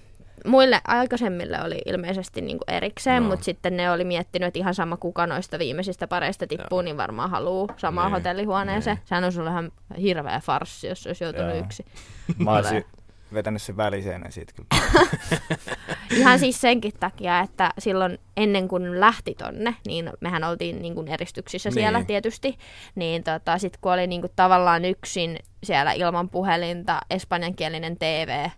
Muille 0.48 0.82
aikaisemmille 0.88 1.62
oli 1.64 1.82
ilmeisesti 1.86 2.42
niinku 2.42 2.64
erikseen, 2.68 3.24
No. 3.24 3.30
mutta 3.30 3.46
sitten 3.46 3.78
ne 3.78 3.92
oli 3.92 4.04
miettinyt, 4.04 4.48
että 4.48 4.60
ihan 4.60 4.74
sama 4.76 4.98
kuka 4.98 5.28
noista 5.28 5.60
viimeisistä 5.60 6.08
pareista 6.08 6.48
tippuu, 6.48 6.82
niin 6.82 6.98
varmaan 6.98 7.30
haluaa 7.30 7.68
samaan 7.78 8.08
Niin, 8.08 8.14
hotellihuoneeseen. 8.14 8.96
niin. 8.98 9.08
Sehän 9.08 9.24
on 9.24 9.32
sulle 9.32 9.50
ihan 9.50 9.72
hirveä 10.02 10.40
farssi, 10.40 10.88
jos 10.88 11.08
olisi 11.08 11.24
joutunut 11.24 11.56
Joo. 11.56 11.64
yksi. 11.66 11.86
Mä 12.38 12.52
olisin 12.52 12.86
vetänyt 13.34 13.62
sen 13.62 13.78
väliseen 13.78 14.26
siitä 14.32 14.54
kyllä. 14.56 14.68
Ihan 16.18 16.40
siis 16.40 16.62
senkin 16.62 16.94
takia, 17.00 17.40
että 17.40 17.74
silloin 17.78 18.18
ennen 18.38 18.68
kuin 18.68 19.00
lähti 19.00 19.36
tonne, 19.36 19.76
niin 19.88 20.10
mehän 20.22 20.44
oltiin 20.44 20.82
niin 20.82 20.96
kuin 20.96 21.08
eristyksissä 21.08 21.70
Niin. 21.70 21.74
siellä 21.74 22.04
tietysti, 22.04 22.58
niin 22.96 23.24
tota, 23.24 23.58
sitten 23.58 23.80
kun 23.82 23.92
oli 23.94 24.08
niin 24.08 24.22
kuin 24.22 24.32
tavallaan 24.36 24.86
yksin 24.86 25.40
siellä 25.64 25.92
ilman 25.92 26.30
puhelinta, 26.30 27.00
espanjankielinen 27.10 27.98
TV, 27.98 28.50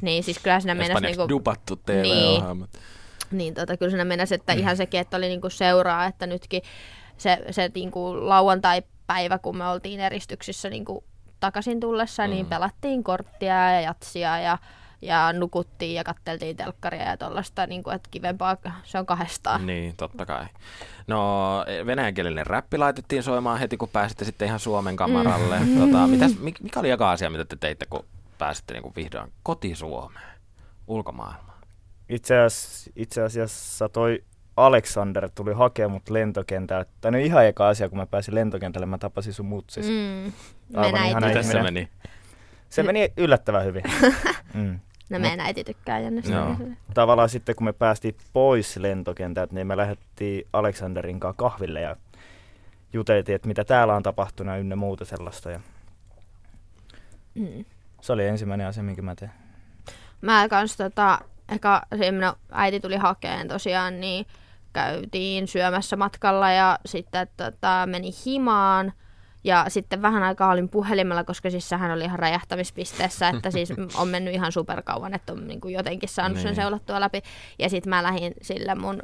niin 0.00 0.22
siis 0.22 0.38
kyllä 0.38 0.60
siinä 0.60 0.74
mennessä 0.74 1.00
niin 1.00 1.16
kuin, 1.16 1.28
dupattu 1.28 1.76
TV-ohjelmat. 1.76 2.70
niin 3.30 3.54
tota, 3.54 3.76
kyllä 3.76 3.90
siinä 3.90 4.04
mennessä, 4.04 4.34
että 4.34 4.52
ihan 4.52 4.76
sekin, 4.76 5.00
että 5.00 5.16
oli 5.16 5.28
niinku 5.28 5.50
seuraa, 5.50 6.06
että 6.06 6.26
nytkin 6.26 6.62
se, 7.16 7.38
se 7.50 7.70
niinku 7.74 8.28
lauantai-päivä, 8.28 9.38
kun 9.38 9.56
me 9.56 9.68
oltiin 9.68 10.00
eristyksissä 10.00 10.70
niinku 10.70 11.04
takaisin 11.40 11.80
tullessa, 11.80 12.26
mm. 12.26 12.30
niin 12.30 12.46
pelattiin 12.46 13.04
korttia 13.04 13.72
ja 13.72 13.80
jatsia 13.80 14.38
ja, 14.38 14.58
ja 15.02 15.32
nukuttiin 15.32 15.94
ja 15.94 16.04
katteltiin 16.04 16.56
telkkaria 16.56 17.02
ja 17.02 17.16
tuollaista, 17.16 17.66
niinku, 17.66 17.90
että 17.90 18.08
kivempaa 18.10 18.56
se 18.84 18.98
on 18.98 19.06
kahdestaan. 19.06 19.66
Niin, 19.66 19.96
totta 19.96 20.26
kai. 20.26 20.46
No, 21.06 21.50
venäjänkielinen 21.86 22.46
räppi 22.46 22.78
laitettiin 22.78 23.22
soimaan 23.22 23.58
heti, 23.58 23.76
kun 23.76 23.88
pääsitte 23.88 24.24
sitten 24.24 24.46
ihan 24.48 24.60
Suomen 24.60 24.96
kamaralle. 24.96 25.58
Mm. 25.60 25.78
Tota, 25.78 26.06
mitäs, 26.06 26.32
mik- 26.32 26.62
mikä 26.62 26.80
oli 26.80 26.90
eka 26.90 27.10
asia, 27.10 27.30
mitä 27.30 27.44
te 27.44 27.56
teitte, 27.56 27.86
kun 27.86 28.04
pääsitte 28.42 28.74
niin 28.74 28.82
kuin 28.82 28.94
vihdoin 28.96 29.32
koti-Suomeen, 29.42 30.38
ulkomaailmaan? 30.86 31.58
Itse 32.08 32.38
asiassa, 32.38 32.90
itse 32.96 33.22
asiassa 33.22 33.88
toi 33.88 34.24
Alexander 34.56 35.28
tuli 35.34 35.52
hakemaan 35.52 35.92
mut 35.92 36.10
lentokentältä. 36.10 36.90
Tai 37.00 37.12
no 37.12 37.18
ihan 37.18 37.46
eka 37.46 37.68
asia, 37.68 37.88
kun 37.88 37.98
mä 37.98 38.06
pääsin 38.06 38.34
lentokentälle, 38.34 38.86
mä 38.86 38.98
tapasin 38.98 39.32
sun 39.32 39.46
mutsis. 39.46 39.86
Mm. 39.86 39.92
Mm. 39.92 40.32
Aivan 40.74 41.06
ihana 41.06 41.26
Miten 41.26 41.44
se 41.44 41.62
meni? 41.62 41.88
Se 42.68 42.82
meni 42.82 43.12
yllättävän 43.16 43.64
hyvin. 43.64 43.82
mm. 44.54 44.80
no 45.10 45.18
meidän 45.18 45.40
äiti 45.40 45.64
tykkää 45.64 46.00
jännestä. 46.00 46.32
Joo. 46.32 46.56
Tavallaan 46.94 47.28
sitten, 47.28 47.56
kun 47.56 47.64
me 47.64 47.72
päästiin 47.72 48.16
pois 48.32 48.76
lentokentältä, 48.76 49.54
niin 49.54 49.66
me 49.66 49.76
lähdettiin 49.76 50.46
Alexanderin 50.52 51.20
kanssa 51.20 51.38
kahville 51.38 51.80
ja 51.80 51.96
juteltiin, 52.92 53.36
että 53.36 53.48
mitä 53.48 53.64
täällä 53.64 53.94
on 53.94 54.02
tapahtunut 54.02 54.54
ja 54.54 54.60
ynnä 54.60 54.76
muuta 54.76 55.04
sellaista. 55.04 55.50
Ja 55.50 55.60
Mm. 57.34 57.64
Se 58.02 58.12
oli 58.12 58.26
ensimmäinen 58.26 58.66
asia, 58.66 58.82
minkä 58.82 59.02
mä 59.02 59.14
tein. 59.14 59.30
Mä 60.20 60.48
kans 60.48 60.76
tota, 60.76 61.18
eka 61.48 61.82
no, 62.20 62.34
äiti 62.52 62.80
tuli 62.80 62.96
hakeen 62.96 63.48
tosiaan, 63.48 64.00
niin 64.00 64.26
käytiin 64.72 65.48
syömässä 65.48 65.96
matkalla 65.96 66.50
ja 66.50 66.78
sitten 66.86 67.28
tota, 67.36 67.86
meni 67.86 68.10
himaan. 68.26 68.92
Ja 69.44 69.64
sitten 69.68 70.02
vähän 70.02 70.22
aikaa 70.22 70.50
olin 70.52 70.68
puhelimella, 70.68 71.24
koska 71.24 71.50
siis 71.50 71.68
sehän 71.68 71.90
oli 71.90 72.04
ihan 72.04 72.18
räjähtämispisteessä, 72.18 73.28
että 73.28 73.50
siis 73.50 73.72
on 74.00 74.08
mennyt 74.08 74.34
ihan 74.34 74.52
superkauan, 74.52 75.14
että 75.14 75.32
on 75.32 75.46
niin 75.48 75.60
kuin 75.60 75.74
jotenkin 75.74 76.08
saanut 76.08 76.38
sen 76.38 76.46
Niin. 76.46 76.56
seulattua 76.56 77.00
läpi. 77.00 77.22
Ja 77.58 77.70
sitten 77.70 77.90
mä 77.90 78.02
lähdin 78.02 78.34
sille 78.42 78.74
mun 78.74 79.02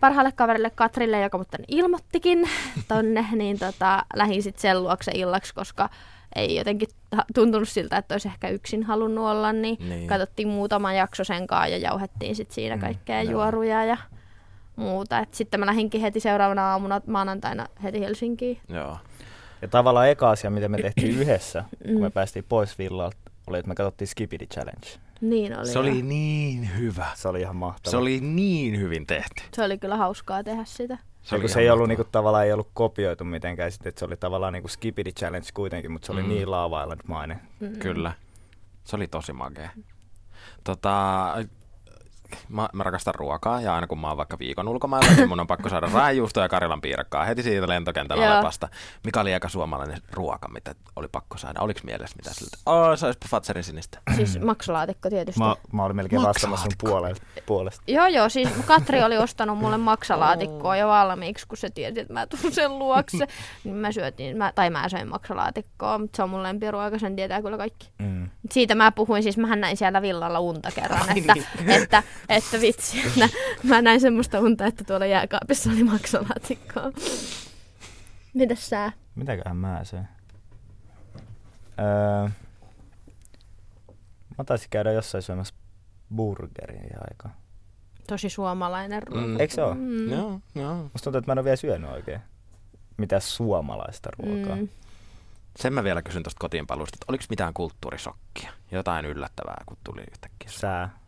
parhaalle 0.00 0.32
kaverille 0.32 0.70
Katrille, 0.70 1.20
joka 1.20 1.38
mut 1.38 1.48
ilmoittikin 1.68 2.50
tonne, 2.88 3.26
niin 3.32 3.58
tota, 3.58 4.02
lähdin 4.14 4.42
sitten 4.42 4.60
sen 4.62 4.82
luokse 4.82 5.10
illaksi, 5.14 5.54
koska 5.54 5.88
ei 6.36 6.56
jotenkin 6.56 6.88
tuntunut 7.34 7.68
siltä, 7.68 7.96
että 7.96 8.14
olisi 8.14 8.28
ehkä 8.28 8.48
yksin 8.48 8.82
halunnut 8.82 9.26
olla, 9.26 9.52
niin, 9.52 9.76
Niin. 9.88 10.06
katsottiin 10.08 10.48
muutama 10.48 10.92
jakso 10.92 11.24
sen 11.24 11.46
kanssa 11.46 11.66
ja 11.68 11.78
jauhettiin 11.78 12.36
sitten 12.36 12.54
siinä 12.54 12.76
Mm, 12.76 12.80
kaikkea 12.80 13.22
joo. 13.22 13.32
juoruja 13.32 13.84
ja 13.84 13.96
muuta. 14.76 15.18
Et 15.18 15.34
sitten 15.34 15.60
mä 15.60 15.66
lähdinkin 15.66 16.00
heti 16.00 16.20
seuraavana 16.20 16.70
aamuna 16.70 17.00
maanantaina 17.06 17.66
heti 17.82 18.00
Helsinkiin. 18.00 18.58
Joo. 18.68 18.98
Ja 19.62 19.68
tavallaan 19.68 20.08
eka 20.08 20.30
asia, 20.30 20.50
mitä 20.50 20.68
me 20.68 20.78
tehtiin 20.82 21.18
yhdessä, 21.20 21.64
kun 21.86 22.00
me 22.00 22.10
päästiin 22.10 22.44
pois 22.48 22.78
villalta, 22.78 23.16
oli, 23.46 23.58
että 23.58 23.68
me 23.68 23.74
katsottiin 23.74 24.08
Skipidi 24.08 24.46
Challenge. 24.46 24.86
Niin 25.20 25.58
oli. 25.58 25.66
Se 25.66 25.72
joo. 25.72 25.80
oli 25.82 26.02
niin 26.02 26.70
hyvä. 26.78 27.06
Se 27.14 27.28
oli 27.28 27.40
ihan 27.40 27.56
mahtavaa. 27.56 27.90
Se 27.90 27.96
oli 27.96 28.20
niin 28.20 28.80
hyvin 28.80 29.06
tehty. 29.06 29.42
se 29.54 29.62
oli 29.62 29.78
kyllä 29.78 29.96
hauskaa 29.96 30.44
tehdä 30.44 30.62
sitä. 30.64 30.98
Se, 31.28 31.36
oli 31.36 31.48
se 31.48 31.60
ei 31.60 31.70
ollut 31.70 31.88
niinku, 31.88 32.04
tavallaan 32.04 32.44
ei 32.44 32.52
ollut 32.52 32.70
kopioitu 32.74 33.24
mitenkään, 33.24 33.72
sitten, 33.72 33.88
että 33.88 33.98
se 33.98 34.04
oli 34.04 34.16
tavallaan 34.16 34.52
niinku 34.52 34.68
Skipidi 34.68 35.12
Challenge 35.12 35.48
kuitenkin, 35.54 35.92
mutta 35.92 36.06
se 36.06 36.12
oli 36.12 36.22
Mm. 36.22 36.28
niin 36.28 36.50
Lava 36.50 36.82
Island-mainen. 36.82 37.40
Mm. 37.60 37.78
Kyllä. 37.78 38.12
Se 38.84 38.96
oli 38.96 39.06
tosi 39.08 39.32
makea. 39.32 39.70
Tota, 40.64 41.34
mä, 42.48 42.68
mä 42.72 42.82
rakastan 42.82 43.14
ruokaa 43.14 43.60
ja 43.60 43.74
aina 43.74 43.86
kun 43.86 43.98
mä 43.98 44.08
oon 44.08 44.16
vaikka 44.16 44.38
viikon 44.38 44.68
ulkomailla, 44.68 45.12
niin 45.16 45.28
mun 45.28 45.40
on 45.40 45.46
pakko 45.46 45.68
saada 45.68 45.90
raajuustoa 45.92 46.42
ja 46.42 46.48
Karilan 46.48 46.80
piirakkaa 46.80 47.24
heti 47.24 47.42
siitä 47.42 47.68
lentokentällä 47.68 48.24
Joo. 48.24 48.36
lepasta. 48.36 48.68
Mikä 49.04 49.20
oli 49.20 49.32
eka 49.32 49.48
suomalainen 49.48 49.98
ruoka, 50.12 50.48
mitä 50.48 50.74
oli 50.96 51.08
pakko 51.12 51.38
saada? 51.38 51.60
Oliko 51.60 51.80
mielessä 51.84 52.16
mitä 52.16 52.34
siltä? 52.34 52.56
Oh, 52.66 52.98
se 52.98 53.06
olisi 53.06 53.18
Fatserin 53.28 53.64
sinistä. 53.64 53.98
Siis 54.16 54.40
maksalaatikko 54.40 55.10
tietysti. 55.10 55.40
Mä, 55.40 55.56
mä 55.72 55.84
olin 55.84 55.96
melkein 55.96 56.22
vastaamassa 56.22 56.64
sun 56.64 56.90
puolesta. 56.90 57.26
puolesta. 57.46 57.82
Joo, 57.86 58.06
joo, 58.06 58.28
siis 58.28 58.48
Katri 58.66 59.02
oli 59.02 59.18
ostanut 59.18 59.58
mulle 59.58 59.76
maksalaatikkoa 59.76 60.76
jo 60.76 60.88
valmiiksi, 60.88 61.46
kun 61.48 61.58
se 61.58 61.70
tiesi, 61.70 62.00
että 62.00 62.12
mä 62.12 62.26
tulen 62.26 62.54
sen 62.54 62.78
luokse. 62.78 63.26
niin 63.64 63.76
mä 63.76 63.92
syötin, 63.92 64.36
mä, 64.36 64.52
tai 64.54 64.70
mä 64.70 64.88
söin 64.88 65.08
maksalaatikkoa, 65.08 65.98
mutta 65.98 66.16
se 66.16 66.22
on 66.22 66.30
mun 66.30 66.42
lempiruoka, 66.42 66.98
sen 66.98 67.16
tietää 67.16 67.42
kyllä 67.42 67.56
kaikki. 67.56 67.90
Mm. 67.98 68.28
Siitä 68.52 68.74
mä 68.74 68.92
puhuin, 68.92 69.22
siis 69.22 69.36
mähän 69.38 69.60
näin 69.60 69.76
siellä 69.76 70.02
villalla 70.02 70.40
unta 70.40 70.70
kerran, 70.70 71.18
että, 71.18 71.34
että, 71.66 72.02
että 72.28 72.60
vitsi, 72.60 73.00
että 73.06 73.28
mä 73.62 73.82
näin 73.82 74.00
semmoista 74.00 74.40
unta, 74.40 74.66
että 74.66 74.84
tuolla 74.84 75.06
jääkaapissa 75.06 75.70
oli 75.70 75.84
maksalaatikkoa. 75.84 76.92
Mitäs 78.34 78.68
sä? 78.70 78.92
Mitäköhän 79.14 79.56
mä 79.56 79.84
söin? 79.84 80.08
Öö, 81.78 82.28
mä 84.38 84.44
taisin 84.46 84.70
käydä 84.70 84.92
jossain 84.92 85.22
syömässä 85.22 85.54
burgerin 86.16 86.96
aikaa. 87.10 87.36
Tosi 88.06 88.28
suomalainen 88.28 89.02
ruoka. 89.02 89.26
Mm. 89.26 89.40
Eikö 89.40 89.54
se 89.54 89.62
ole? 89.62 89.74
Mm. 89.74 90.10
Joo, 90.10 90.40
joo. 90.54 90.74
Musta 90.74 91.04
tuntuu, 91.04 91.18
että 91.18 91.28
mä 91.28 91.32
en 91.32 91.38
ole 91.38 91.44
vielä 91.44 91.56
syönyt 91.56 91.90
oikein. 91.90 92.20
Mitä 92.96 93.20
suomalaista 93.20 94.10
ruokaa. 94.18 94.56
Mm. 94.56 94.68
Sen 95.58 95.72
mä 95.72 95.84
vielä 95.84 96.02
kysyn 96.02 96.22
tuosta 96.22 96.38
kotiinpaluusta, 96.40 96.96
että 96.96 97.04
oliko 97.08 97.24
mitään 97.30 97.54
kulttuurisokkia? 97.54 98.50
Jotain 98.70 99.04
yllättävää, 99.06 99.62
kun 99.66 99.76
tuli 99.84 100.00
yhtäkkiä. 100.10 100.48
Sää. 100.50 100.98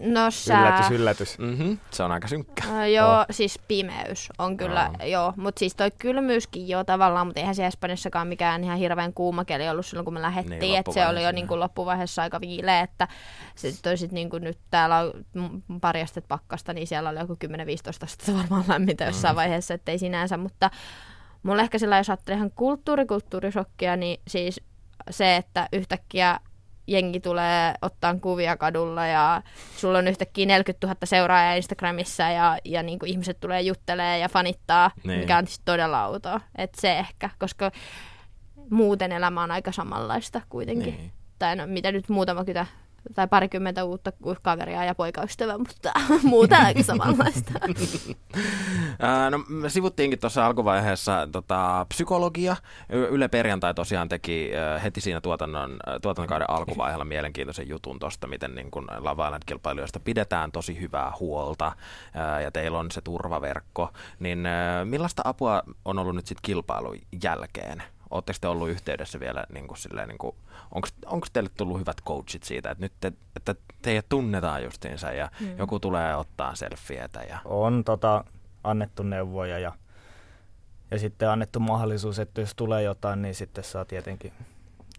No 0.00 0.30
sä... 0.46 0.58
Yllätys, 0.60 0.90
yllätys. 0.90 1.38
Mm-hmm. 1.38 1.78
Se 1.90 2.02
on 2.02 2.12
aika 2.12 2.28
synkkä. 2.28 2.62
Äh, 2.68 2.90
joo, 2.90 3.20
Oh. 3.20 3.26
siis 3.30 3.58
pimeys 3.68 4.28
on 4.38 4.56
kyllä, 4.56 4.90
Joo. 4.98 5.08
joo. 5.08 5.32
Mutta 5.36 5.58
siis 5.58 5.74
toi 5.76 5.90
kylmyyskin 5.98 6.68
jo 6.68 6.84
tavallaan, 6.84 7.26
mutta 7.26 7.40
eihän 7.40 7.54
se 7.54 7.66
Espanjassakaan 7.66 8.28
mikään 8.28 8.64
ihan 8.64 8.78
hirveän 8.78 9.12
kuuma 9.14 9.44
keli 9.44 9.68
ollut 9.68 9.86
silloin, 9.86 10.04
kun 10.04 10.14
me 10.14 10.22
lähdettiin. 10.22 10.58
Niin, 10.60 10.78
että 10.78 10.92
se 10.92 11.00
oli 11.00 11.04
jo 11.06 11.10
loppuvaiheessa, 11.10 11.32
niinku 11.34 11.58
loppuvaiheessa 11.60 12.22
aika 12.22 12.40
viileä, 12.40 12.80
että 12.80 13.08
sitten 13.54 13.98
sit 13.98 14.12
niinku 14.12 14.38
nyt 14.38 14.58
täällä 14.70 14.98
on 14.98 15.62
pari 15.80 16.02
astetta 16.02 16.28
pakkasta, 16.28 16.72
niin 16.72 16.86
siellä 16.86 17.08
oli 17.10 17.18
joku 17.18 17.34
10-15 17.34 17.48
astetta 18.04 18.32
varmaan 18.38 18.64
lämmintä 18.68 19.04
jossain 19.04 19.34
Mm. 19.34 19.36
vaiheessa, 19.36 19.74
ettei 19.74 19.98
sinänsä, 19.98 20.36
mutta 20.36 20.70
mulla 21.42 21.62
ehkä 21.62 21.78
sillä, 21.78 21.96
jos 21.98 22.10
ajattelee 22.10 22.36
ihan 22.36 22.50
kulttuurikulttuurisokkia, 22.54 23.96
niin 23.96 24.20
siis 24.28 24.60
se, 25.10 25.36
että 25.36 25.68
yhtäkkiä 25.72 26.40
jengi 26.86 27.20
tulee 27.20 27.74
ottaa 27.82 28.14
kuvia 28.14 28.56
kadulla 28.56 29.06
ja 29.06 29.42
sulla 29.76 29.98
on 29.98 30.08
yhtäkkiä 30.08 30.46
40 30.46 30.86
000 30.86 30.96
seuraajaa 31.04 31.54
Instagramissa 31.54 32.22
ja, 32.22 32.58
ja 32.64 32.82
niin 32.82 32.98
kuin 32.98 33.10
ihmiset 33.10 33.40
tulee 33.40 33.60
juttelee 33.60 34.18
ja 34.18 34.28
fanittaa, 34.28 34.90
Niin. 34.96 35.08
niin. 35.08 35.20
mikä 35.20 35.38
on 35.38 35.46
siis 35.46 35.60
todella 35.64 36.06
outoa. 36.06 36.40
Et 36.58 36.74
se 36.74 36.98
ehkä, 36.98 37.30
koska 37.38 37.70
muuten 38.70 39.12
elämä 39.12 39.42
on 39.42 39.50
aika 39.50 39.72
samanlaista 39.72 40.40
kuitenkin. 40.48 40.94
Niin. 40.96 41.12
Tai 41.38 41.56
no, 41.56 41.66
mitä 41.66 41.92
nyt 41.92 42.08
muutama 42.08 42.44
kytä 42.44 42.66
tai 43.14 43.28
parikymmentä 43.28 43.84
uutta 43.84 44.12
kaveria 44.42 44.84
ja 44.84 44.94
poikaystävää, 44.94 45.58
mutta 45.58 45.92
muuten 46.22 46.60
aika 46.60 46.82
samanlaista. 46.82 47.52
No, 49.30 49.68
sivuttiinkin 49.68 50.18
tuossa 50.18 50.46
alkuvaiheessa 50.46 51.28
tota, 51.32 51.86
psykologia. 51.88 52.56
Yle 52.88 53.28
Perjantai 53.28 53.74
tosiaan 53.74 54.08
teki 54.08 54.50
heti 54.84 55.00
siinä 55.00 55.20
tuotannon, 55.20 55.76
tuotantokauden 56.02 56.50
alkuvaiheella 56.50 57.04
mielenkiintoisen 57.04 57.68
jutun 57.68 57.98
tuosta, 57.98 58.26
miten 58.26 58.54
niin 58.54 58.70
kun 58.70 58.86
Lava 58.98 59.28
Island-kilpailijoista 59.28 60.00
pidetään 60.04 60.52
tosi 60.52 60.80
hyvää 60.80 61.12
huolta 61.20 61.72
ja 62.42 62.50
teillä 62.50 62.78
on 62.78 62.90
se 62.90 63.00
turvaverkko. 63.00 63.92
Niin 64.20 64.48
millaista 64.84 65.22
apua 65.24 65.62
on 65.84 65.98
ollut 65.98 66.14
nyt 66.14 66.26
sitten 66.26 66.42
kilpailun 66.42 66.96
jälkeen? 67.22 67.82
Oletteko 68.10 68.38
te 68.40 68.48
ollut 68.48 68.68
yhteydessä 68.68 69.20
vielä, 69.20 69.44
niin 69.52 69.66
kuin 69.68 69.78
silleen, 69.78 70.08
niin 70.08 70.18
kuin, 70.18 70.36
onko 71.06 71.26
teille 71.32 71.50
tullut 71.56 71.80
hyvät 71.80 72.02
coachit 72.06 72.42
siitä, 72.42 72.70
että 72.70 72.84
nyt 72.84 72.92
te, 73.00 73.12
että 73.36 73.54
teidät 73.82 74.06
tunnetaan 74.08 74.64
justiinsa 74.64 75.12
ja 75.12 75.30
Mm. 75.40 75.58
joku 75.58 75.80
tulee 75.80 76.16
ottaa 76.16 76.54
selfietä 76.54 77.22
ja 77.22 77.38
On 77.44 77.84
tota, 77.84 78.24
annettu 78.64 79.02
neuvoja 79.02 79.58
ja, 79.58 79.72
ja 80.90 80.98
sitten 80.98 81.30
annettu 81.30 81.60
mahdollisuus, 81.60 82.18
että 82.18 82.40
jos 82.40 82.54
tulee 82.54 82.82
jotain, 82.82 83.22
niin 83.22 83.34
sitten 83.34 83.64
saa 83.64 83.84
tietenkin 83.84 84.32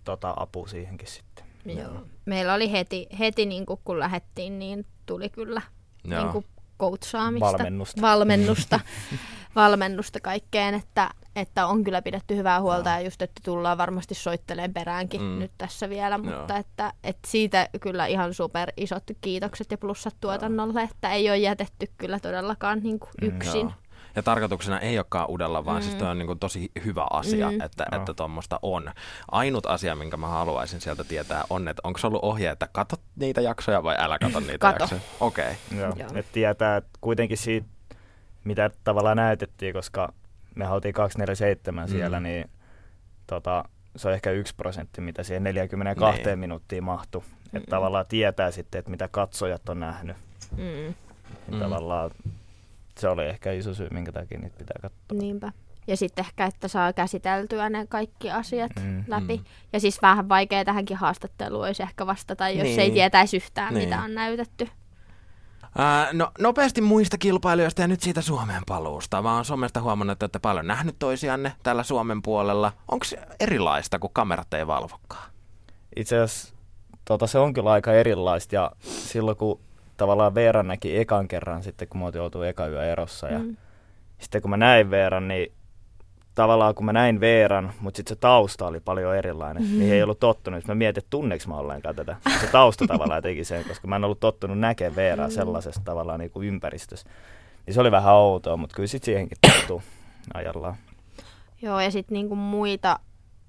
tota, 0.04 0.34
apua 0.38 0.68
siihenkin 0.68 1.08
sitten. 1.08 1.46
Joo. 1.66 2.06
Meillä 2.26 2.54
oli 2.54 2.72
heti, 2.72 3.08
heti 3.20 3.46
niin 3.46 3.66
kuin, 3.66 3.80
kun 3.84 4.00
lähdettiin, 4.00 4.60
niin 4.60 4.86
tuli 5.06 5.30
kyllä 5.30 5.62
Joo. 6.04 6.22
niin 6.22 6.32
kuin 6.32 6.46
coachaamista, 6.80 7.46
Valmennusta. 7.52 8.02
valmennusta, 8.02 8.80
valmennusta 9.56 10.20
kaikkeen, 10.20 10.74
että, 10.76 11.10
että 11.36 11.68
on 11.68 11.84
kyllä 11.84 12.02
pidetty 12.02 12.36
hyvää 12.36 12.62
huolta 12.62 12.90
ja 12.90 13.00
just, 13.02 13.22
että 13.22 13.42
tullaan 13.46 13.78
varmasti 13.78 14.16
soitteleen 14.16 14.74
peräänkin 14.74 15.22
Mm. 15.22 15.40
nyt 15.40 15.52
tässä 15.58 15.90
vielä, 15.90 16.20
Joo. 16.24 16.38
mutta 16.40 16.58
että, 16.58 16.94
että 17.04 17.28
siitä 17.28 17.70
kyllä 17.82 18.06
ihan 18.06 18.34
super 18.34 18.72
isot 18.78 19.04
kiitokset 19.22 19.72
ja 19.72 19.78
plussat 19.78 20.16
tuotannolle, 20.22 20.82
että 20.82 21.12
ei 21.12 21.30
ole 21.30 21.38
jätetty 21.38 21.88
kyllä 21.98 22.20
todellakaan 22.20 22.80
niin 22.84 23.00
kuin 23.00 23.10
Mm, 23.22 23.28
yksin. 23.28 23.62
Joo. 23.62 23.72
Ja 24.20 24.24
tarkoituksena 24.24 24.80
ei 24.80 24.98
olekaan 24.98 25.30
udella, 25.30 25.66
vaan 25.66 25.78
mm. 25.78 25.82
siis 25.82 25.96
Mm. 25.96 26.00
toi 26.00 26.08
on 26.08 26.18
niin 26.18 26.28
kuin 26.28 26.40
tosi 26.40 26.72
hyvä 26.86 27.08
asia, 27.12 27.52
Mm. 27.52 27.62
että, 27.62 27.86
Joo. 27.92 28.00
että 28.02 28.14
tuommoista 28.14 28.60
on. 28.62 28.92
Ainut 29.32 29.66
asia, 29.66 29.96
minkä 29.96 30.18
mä 30.18 30.28
haluaisin 30.28 30.82
sieltä 30.82 31.04
tietää, 31.04 31.44
on, 31.50 31.68
että 31.68 31.82
onko 31.84 32.00
se 32.00 32.08
ollut 32.08 32.24
ohje, 32.24 32.50
että 32.50 32.68
kato 32.72 32.96
niitä 33.16 33.42
jaksoja 33.42 33.84
vai 33.84 33.96
älä 34.00 34.20
kato 34.20 34.40
niitä 34.40 34.58
Kato. 34.58 34.84
jaksoja? 34.84 35.02
Okei. 35.20 35.46
Okay. 35.72 35.80
Joo. 35.80 35.94
Joo. 36.00 36.10
Et 36.16 36.26
tietää 36.32 36.78
että 36.78 36.90
kuitenkin 37.02 37.38
siitä, 37.38 37.68
mitä 38.44 38.70
tavallaan 38.84 39.18
näytettiin, 39.18 39.74
koska 39.74 40.14
me 40.56 40.70
oltiin 40.70 40.94
247 40.94 41.86
Mm. 41.90 41.92
siellä, 41.92 42.20
niin 42.20 42.50
tota, 43.28 43.64
se 43.96 44.08
on 44.08 44.14
ehkä 44.14 44.32
yksi 44.32 44.56
prosentti, 44.56 45.02
mitä 45.02 45.24
siihen 45.24 45.44
42 45.44 46.22
Niin. 46.26 46.40
minuuttiin 46.40 46.84
mahtui. 46.84 47.22
Että 47.46 47.60
Mm. 47.60 47.66
tavallaan 47.70 48.06
tietää 48.10 48.52
sitten, 48.52 48.80
että 48.80 48.92
mitä 48.92 49.08
katsojat 49.08 49.70
on 49.70 49.80
nähnyt. 49.80 50.18
Mm. 50.52 50.58
Niin 50.58 50.96
Mm. 51.48 51.60
Tavallaan 51.60 52.12
se 53.00 53.08
oli 53.10 53.26
ehkä 53.26 53.52
iso 53.52 53.74
syy, 53.74 53.88
minkä 53.92 54.12
takia 54.12 54.40
niitä 54.40 54.58
pitää 54.58 54.78
katsoa. 54.82 55.18
Niinpä. 55.20 55.52
Ja 55.88 55.98
sitten 55.98 56.26
ehkä, 56.26 56.46
että 56.46 56.68
saa 56.68 56.94
käsiteltyä 56.94 57.70
ne 57.70 57.86
kaikki 57.88 58.32
asiat 58.32 58.72
Mm, 58.84 59.04
läpi. 59.08 59.38
mm. 59.38 59.44
Ja 59.74 59.80
siis 59.80 60.02
vähän 60.02 60.30
vaikea 60.30 60.66
tähänkin 60.66 60.98
haastatteluun 60.98 61.66
olisi 61.66 61.84
ehkä 61.84 62.06
vastata, 62.08 62.50
jos 62.50 62.64
Niin. 62.64 62.80
ei 62.80 62.92
tietäisi 62.92 63.38
yhtään, 63.38 63.74
Niin. 63.74 63.90
mitä 63.90 64.02
on 64.02 64.14
näytetty. 64.14 64.68
Ää, 65.78 66.10
no, 66.14 66.32
nopeasti 66.40 66.82
muista 66.82 67.18
kilpailijoista 67.18 67.82
ja 67.82 67.88
nyt 67.88 68.02
siitä 68.02 68.22
Suomeen 68.22 68.62
paluusta. 68.68 69.22
Mä 69.22 69.36
oon 69.36 69.46
somesta 69.46 69.82
huomannut, 69.82 70.12
että 70.12 70.24
olette 70.24 70.40
paljon 70.40 70.68
nähnyt 70.68 70.96
toisianne 71.00 71.54
tällä 71.64 71.84
Suomen 71.84 72.22
puolella. 72.22 72.72
Onko 72.92 73.06
se 73.06 73.18
erilaista, 73.40 74.00
kun 74.00 74.10
kamerat 74.14 74.54
ei 74.54 74.68
valvokaan? 74.68 75.32
Itse 75.96 76.20
asiassa 76.20 76.54
tota, 77.06 77.28
se 77.28 77.40
on 77.40 77.54
kyllä 77.54 77.72
aika 77.72 77.94
erilaista 77.94 78.56
ja 78.56 78.72
silloin 78.82 79.38
kun 79.38 79.60
tavallaan 80.00 80.36
Veeran 80.36 80.68
näki 80.68 80.98
ekan 80.98 81.28
kerran 81.28 81.64
sitten, 81.64 81.88
kun 81.88 82.00
me 82.00 82.06
oltiin 82.06 82.22
oltu 82.22 82.42
eka 82.42 82.68
yö 82.68 82.92
erossa 82.92 83.28
ja 83.28 83.40
Mm. 83.40 83.58
sitten 84.18 84.42
kun 84.42 84.50
mä 84.52 84.58
näin 84.58 84.92
Veeran, 84.92 85.28
niin 85.28 85.52
tavallaan 86.36 86.76
kun 86.76 86.86
mä 86.86 86.94
näin 86.94 87.20
Veeran, 87.20 87.74
mutta 87.82 87.98
sitten 87.98 88.16
se 88.16 88.20
tausta 88.20 88.68
oli 88.68 88.80
paljon 88.80 89.16
erilainen, 89.16 89.64
mm-hmm. 89.64 89.80
niin 89.80 89.94
ei 89.94 90.04
ollut 90.04 90.20
tottunut. 90.20 90.68
Mä 90.68 90.76
mietin, 90.76 91.02
että 91.02 91.10
tunneeko 91.10 91.44
mä 91.48 91.58
ollenkaan 91.58 91.96
tätä. 91.96 92.16
Se 92.42 92.48
tausta 92.48 92.88
tavallaan 92.88 93.22
teki 93.24 93.44
sen, 93.44 93.66
koska 93.68 93.88
mä 93.88 93.96
en 93.96 94.04
ollut 94.04 94.20
tottunut 94.20 94.60
näkemään 94.60 94.96
Veeraa 94.96 95.28
Mm. 95.28 95.32
sellaisessa 95.34 95.82
tavallaan 95.86 96.20
niin 96.20 96.32
kuin 96.32 96.48
ympäristössä. 96.48 97.10
Niin 97.66 97.74
se 97.74 97.82
oli 97.82 97.92
vähän 97.92 98.14
outoa, 98.14 98.58
mutta 98.58 98.76
kyllä 98.76 98.88
sitten 98.88 99.06
siihenkin 99.06 99.38
tottuu 99.56 99.82
ajallaan. 100.34 100.76
Joo, 101.62 101.80
ja 101.80 101.92
sitten 101.92 102.14
niinku 102.14 102.36
muita, 102.36 103.00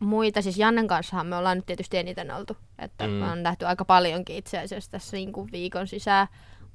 muita, 0.01 0.43
siis 0.43 0.59
Jannen 0.59 0.87
kanssahan 0.89 1.27
me 1.27 1.37
ollaan 1.37 1.59
nyt 1.59 1.67
tietysti 1.67 1.99
eniten 1.99 2.31
oltu. 2.31 2.57
Että 2.79 3.07
Mm. 3.07 3.13
me 3.13 3.31
on 3.31 3.43
nähty 3.43 3.67
aika 3.67 3.85
paljonkin 3.85 4.37
itse 4.37 4.59
asiassa 4.59 4.91
tässä 4.91 5.17
niinku 5.17 5.49
viikon 5.53 5.87
sisään. 5.87 6.27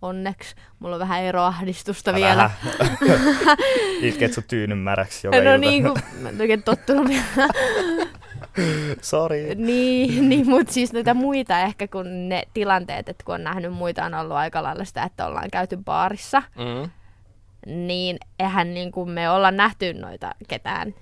Onneksi. 0.01 0.55
Mulla 0.79 0.95
on 0.95 0.99
vähän 0.99 1.21
eroahdistusta 1.23 2.13
vielä. 2.13 2.49
Vähän. 2.61 3.57
Itket 4.01 4.33
sun 4.33 4.43
tyynyn 4.47 4.77
märäksi 4.77 5.27
joka 5.27 5.37
no 5.37 5.43
ilta. 5.43 5.57
niin, 5.57 5.83
kun 5.83 5.99
mä 6.21 6.29
en 6.29 6.41
oikein 6.41 6.63
tottunut 6.63 7.07
vielä. 7.07 7.47
Sorry. 9.01 9.55
niin, 9.55 10.29
niin 10.29 10.49
mutta 10.49 10.73
siis 10.73 10.93
noita 10.93 11.13
muita 11.13 11.59
ehkä 11.59 11.87
kun 11.87 12.29
ne 12.29 12.43
tilanteet, 12.53 13.09
että 13.09 13.23
kun 13.25 13.35
on 13.35 13.43
nähnyt 13.43 13.73
muita, 13.73 14.05
on 14.05 14.13
ollut 14.13 14.37
aika 14.37 14.63
lailla 14.63 14.85
sitä, 14.85 15.03
että 15.03 15.25
ollaan 15.27 15.49
käyty 15.51 15.77
baarissa, 15.77 16.41
Mm. 16.55 16.89
niin 17.85 18.17
eihän 18.39 18.73
niin 18.73 18.91
kuin 18.91 19.09
me 19.09 19.29
olla 19.29 19.51
nähty 19.51 19.93
noita 19.93 20.31
ketään 20.47 20.93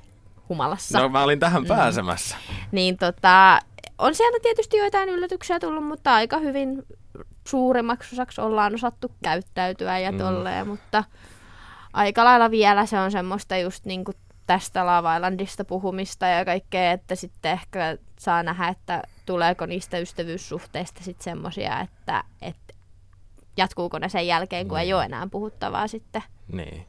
humalassa. 0.50 1.00
No 1.00 1.10
mä 1.10 1.24
olin 1.24 1.40
tähän 1.40 1.66
pääsemässä. 1.66 2.38
Niin 2.72 2.98
tota, 2.98 3.60
on 3.98 4.16
sieltä 4.16 4.38
tietysti 4.42 4.78
joitain 4.78 5.10
yllätyksiä 5.10 5.60
tullut, 5.60 5.86
mutta 5.86 6.14
aika 6.14 6.38
hyvin 6.40 6.84
suurimmaksi 7.48 8.16
osaksi 8.16 8.42
ollaan 8.42 8.74
osattu 8.76 9.12
käyttäytyä 9.24 10.00
ja 10.00 10.12
Mm. 10.12 10.18
tolleen, 10.18 10.68
mutta 10.68 11.04
aika 11.94 12.24
lailla 12.26 12.52
vielä 12.52 12.86
se 12.86 13.00
on 13.00 13.12
semmoista 13.12 13.58
just 13.58 13.86
niinku 13.86 14.12
tästä 14.48 14.86
Lava 14.86 15.16
Islandista 15.16 15.66
puhumista 15.66 16.26
ja 16.26 16.46
kaikkea, 16.46 16.92
että 16.92 17.16
sitten 17.16 17.52
ehkä 17.52 17.98
saa 18.20 18.44
nähdä, 18.44 18.68
että 18.68 19.02
tuleeko 19.26 19.66
niistä 19.66 19.98
ystävyyssuhteista 19.98 21.04
sitten 21.04 21.24
semmoisia, 21.24 21.80
että, 21.80 22.24
että 22.42 22.74
jatkuuko 23.58 24.00
ne 24.00 24.10
sen 24.10 24.28
jälkeen, 24.28 24.68
kun 24.68 24.80
ei 24.80 24.94
ole 24.94 25.06
enää 25.06 25.28
puhuttavaa 25.32 25.88
sitten 25.88 26.24
Niin. 26.52 26.86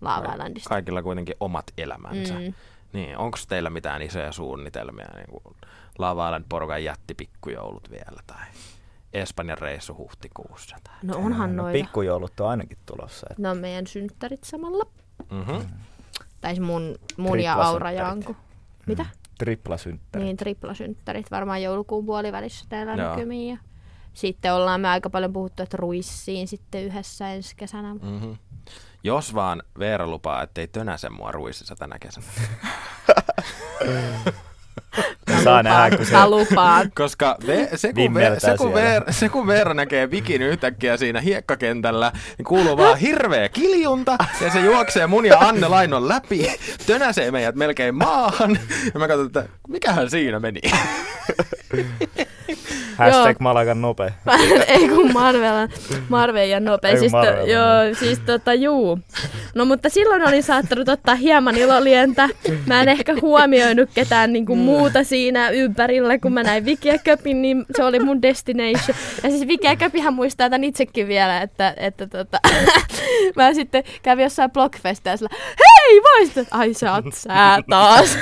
Lava 0.00 0.32
Islandista. 0.32 0.68
Kaikilla 0.68 1.02
kuitenkin 1.02 1.34
omat 1.40 1.64
elämänsä. 1.78 2.34
Mm. 2.34 2.54
Niin, 2.92 3.18
onko 3.18 3.38
teillä 3.48 3.70
mitään 3.70 4.02
isoja 4.02 4.32
suunnitelmia, 4.32 5.08
niin 5.14 5.30
kuin 5.30 5.56
Lava 5.98 6.28
Island 6.28 6.44
porukan 6.48 6.84
jättipikkujoulut 6.84 7.90
vielä, 7.90 8.22
tai 8.26 8.46
Espanjan 9.12 9.58
reissu 9.58 9.96
huhtikuussa? 9.96 10.76
Tai... 10.84 10.94
No 11.02 11.16
onhan 11.16 11.56
no, 11.56 11.62
noita. 11.62 11.78
pikkujoulut 11.78 12.40
on 12.40 12.48
ainakin 12.48 12.78
tulossa. 12.86 13.26
Et 13.30 13.38
Ne 13.38 13.50
on 13.50 13.58
meidän 13.58 13.86
synttärit 13.86 14.44
samalla. 14.44 14.84
Mm-hmm. 15.30 15.68
Tai 16.40 16.54
siis 16.54 16.66
mun, 16.66 16.94
mun 17.16 17.40
ja 17.40 17.54
Aura 17.54 17.90
Triplasynttärit. 17.90 18.26
Janku. 18.26 18.36
Mitä? 18.86 19.06
triplasynttäri. 19.38 20.24
Niin, 20.24 20.36
triplasynttärit 20.36 21.30
varmaan 21.30 21.62
joulukuun 21.62 22.06
puolivälissä 22.06 22.66
teillä 22.68 22.94
Joo. 22.94 23.10
näkymiin. 23.10 23.48
Ja 23.48 23.58
sitten 24.12 24.54
ollaan 24.54 24.80
me 24.80 24.88
aika 24.88 25.10
paljon 25.10 25.32
puhuttu, 25.32 25.62
että 25.62 25.76
ruissiin 25.76 26.48
sitten 26.48 26.84
yhdessä 26.84 27.28
ensi 27.28 27.56
kesänä. 27.56 27.94
Mm-hmm. 27.94 28.36
Jos 29.04 29.34
vaan 29.34 29.62
Veera 29.78 30.06
lupaa, 30.06 30.42
ettei 30.42 30.68
tönäse 30.68 31.08
mua 31.08 31.32
ruississa 31.32 31.76
tänä 31.76 31.96
kesänä. 31.98 32.26
Saa 35.44 35.62
nähdä, 35.62 35.96
kun 35.96 36.06
se. 36.06 36.12
Koska 36.94 37.36
ve, 37.46 37.68
se, 37.74 37.92
kun 37.92 38.14
Veera, 38.14 38.40
se, 38.40 38.54
kun. 38.58 38.74
Veera, 38.74 39.12
se 39.12 39.28
kun 39.28 39.46
Veera 39.46 39.74
näkee 39.74 40.10
Vikin 40.10 40.42
yhtäkkiä 40.42 40.96
siinä 40.96 41.20
hiekkakentällä, 41.20 42.12
niin 42.38 42.46
kuuluu 42.46 42.76
vaan 42.76 42.98
hirveä 42.98 43.48
kiljunta 43.48 44.16
ja 44.40 44.50
se 44.50 44.60
juoksee 44.60 45.06
mun 45.06 45.26
ja 45.26 45.38
Anne 45.38 45.68
Lainon 45.68 46.08
läpi, 46.08 46.56
tönäsee 46.86 47.30
meidät 47.30 47.54
melkein 47.54 47.94
maahan 47.94 48.58
ja 48.94 49.00
mä 49.00 49.08
katson, 49.08 49.26
että 49.26 49.44
mikähän 49.68 50.10
siinä 50.10 50.40
meni. 50.40 50.60
Hashtag 52.96 53.26
Joo. 53.26 53.36
Malagan 53.40 53.80
nope. 53.80 54.12
Ei 54.66 54.88
kun 54.88 55.12
Marvel, 55.12 55.68
Marvel 56.08 56.48
ja 56.48 56.60
nopea. 56.60 56.90
Ei 56.90 56.98
Siis, 56.98 57.12
to, 57.12 57.18
Marvel 57.18 57.42
on 57.42 57.48
joo, 57.48 57.94
siis 57.98 58.18
tota, 58.18 58.54
juu. 58.54 58.98
No 59.54 59.64
mutta 59.64 59.88
silloin 59.88 60.28
olin 60.28 60.42
saattanut 60.42 60.88
ottaa 60.88 61.14
hieman 61.14 61.56
ilolientä. 61.56 62.28
Mä 62.66 62.82
en 62.82 62.88
ehkä 62.88 63.14
huomioinut 63.22 63.90
ketään 63.94 64.32
niinku 64.32 64.56
muuta 64.56 65.04
siinä 65.04 65.50
ympärillä, 65.50 66.18
kun 66.18 66.32
mä 66.32 66.42
näin 66.42 66.64
Viki 66.64 66.88
ja 66.88 66.98
Köpin, 66.98 67.42
niin 67.42 67.64
se 67.76 67.84
oli 67.84 67.98
mun 67.98 68.22
destination. 68.22 68.96
Ja 69.22 69.30
siis 69.30 69.48
Viki 69.48 69.66
ja 69.66 69.76
Köpihän 69.76 70.14
muistaa 70.14 70.50
tämän 70.50 70.64
itsekin 70.64 71.08
vielä, 71.08 71.40
että, 71.40 71.74
että 71.76 72.06
tota, 72.06 72.38
mä 73.36 73.54
sitten 73.54 73.84
kävin 74.02 74.22
jossain 74.22 74.50
blogfesta 74.50 75.08
ja 75.08 75.16
sillä, 75.16 75.30
hei 75.34 76.00
voisit, 76.02 76.48
ai 76.50 76.74
sä 76.74 76.92
oot 76.92 77.04
sä 77.14 77.58
taas. 77.70 78.18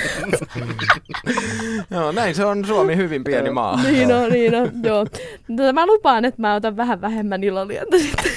Joo, 1.91 2.13
näin 2.13 2.35
se 2.35 2.45
on 2.45 2.65
Suomi 2.65 2.97
hyvin 2.97 3.25
pieni 3.25 3.51
maa. 3.51 3.83
niin 3.83 4.13
on, 4.13 4.31
niin 4.31 4.55
on, 4.55 4.60
joo. 4.83 5.05
Mutta 5.49 5.73
mä 5.73 5.87
lupaan, 5.87 6.25
että 6.25 6.41
mä 6.43 6.55
otan 6.55 6.77
vähän 6.77 7.01
vähemmän 7.01 7.45
ilolientä 7.45 7.99
sitten. 8.05 8.33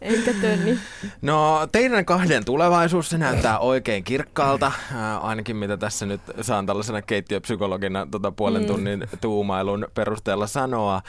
Enkä 0.00 0.32
tönni. 0.40 0.78
No 1.22 1.68
teidän 1.72 2.04
kahden 2.04 2.44
tulevaisuus, 2.44 3.10
se 3.10 3.18
näyttää 3.18 3.58
oikein 3.58 4.04
kirkkaalta, 4.04 4.66
äh, 4.66 5.24
ainakin 5.24 5.56
mitä 5.56 5.76
tässä 5.76 6.06
nyt 6.06 6.20
saan 6.40 6.66
tällaisena 6.66 7.02
keittiöpsykologina 7.02 8.06
tota 8.10 8.32
puolen 8.32 8.62
Mm. 8.62 8.66
tunnin 8.68 9.08
tuumailun 9.20 9.86
perusteella 9.94 10.46
sanoa. 10.46 10.94
Äh, 10.96 11.02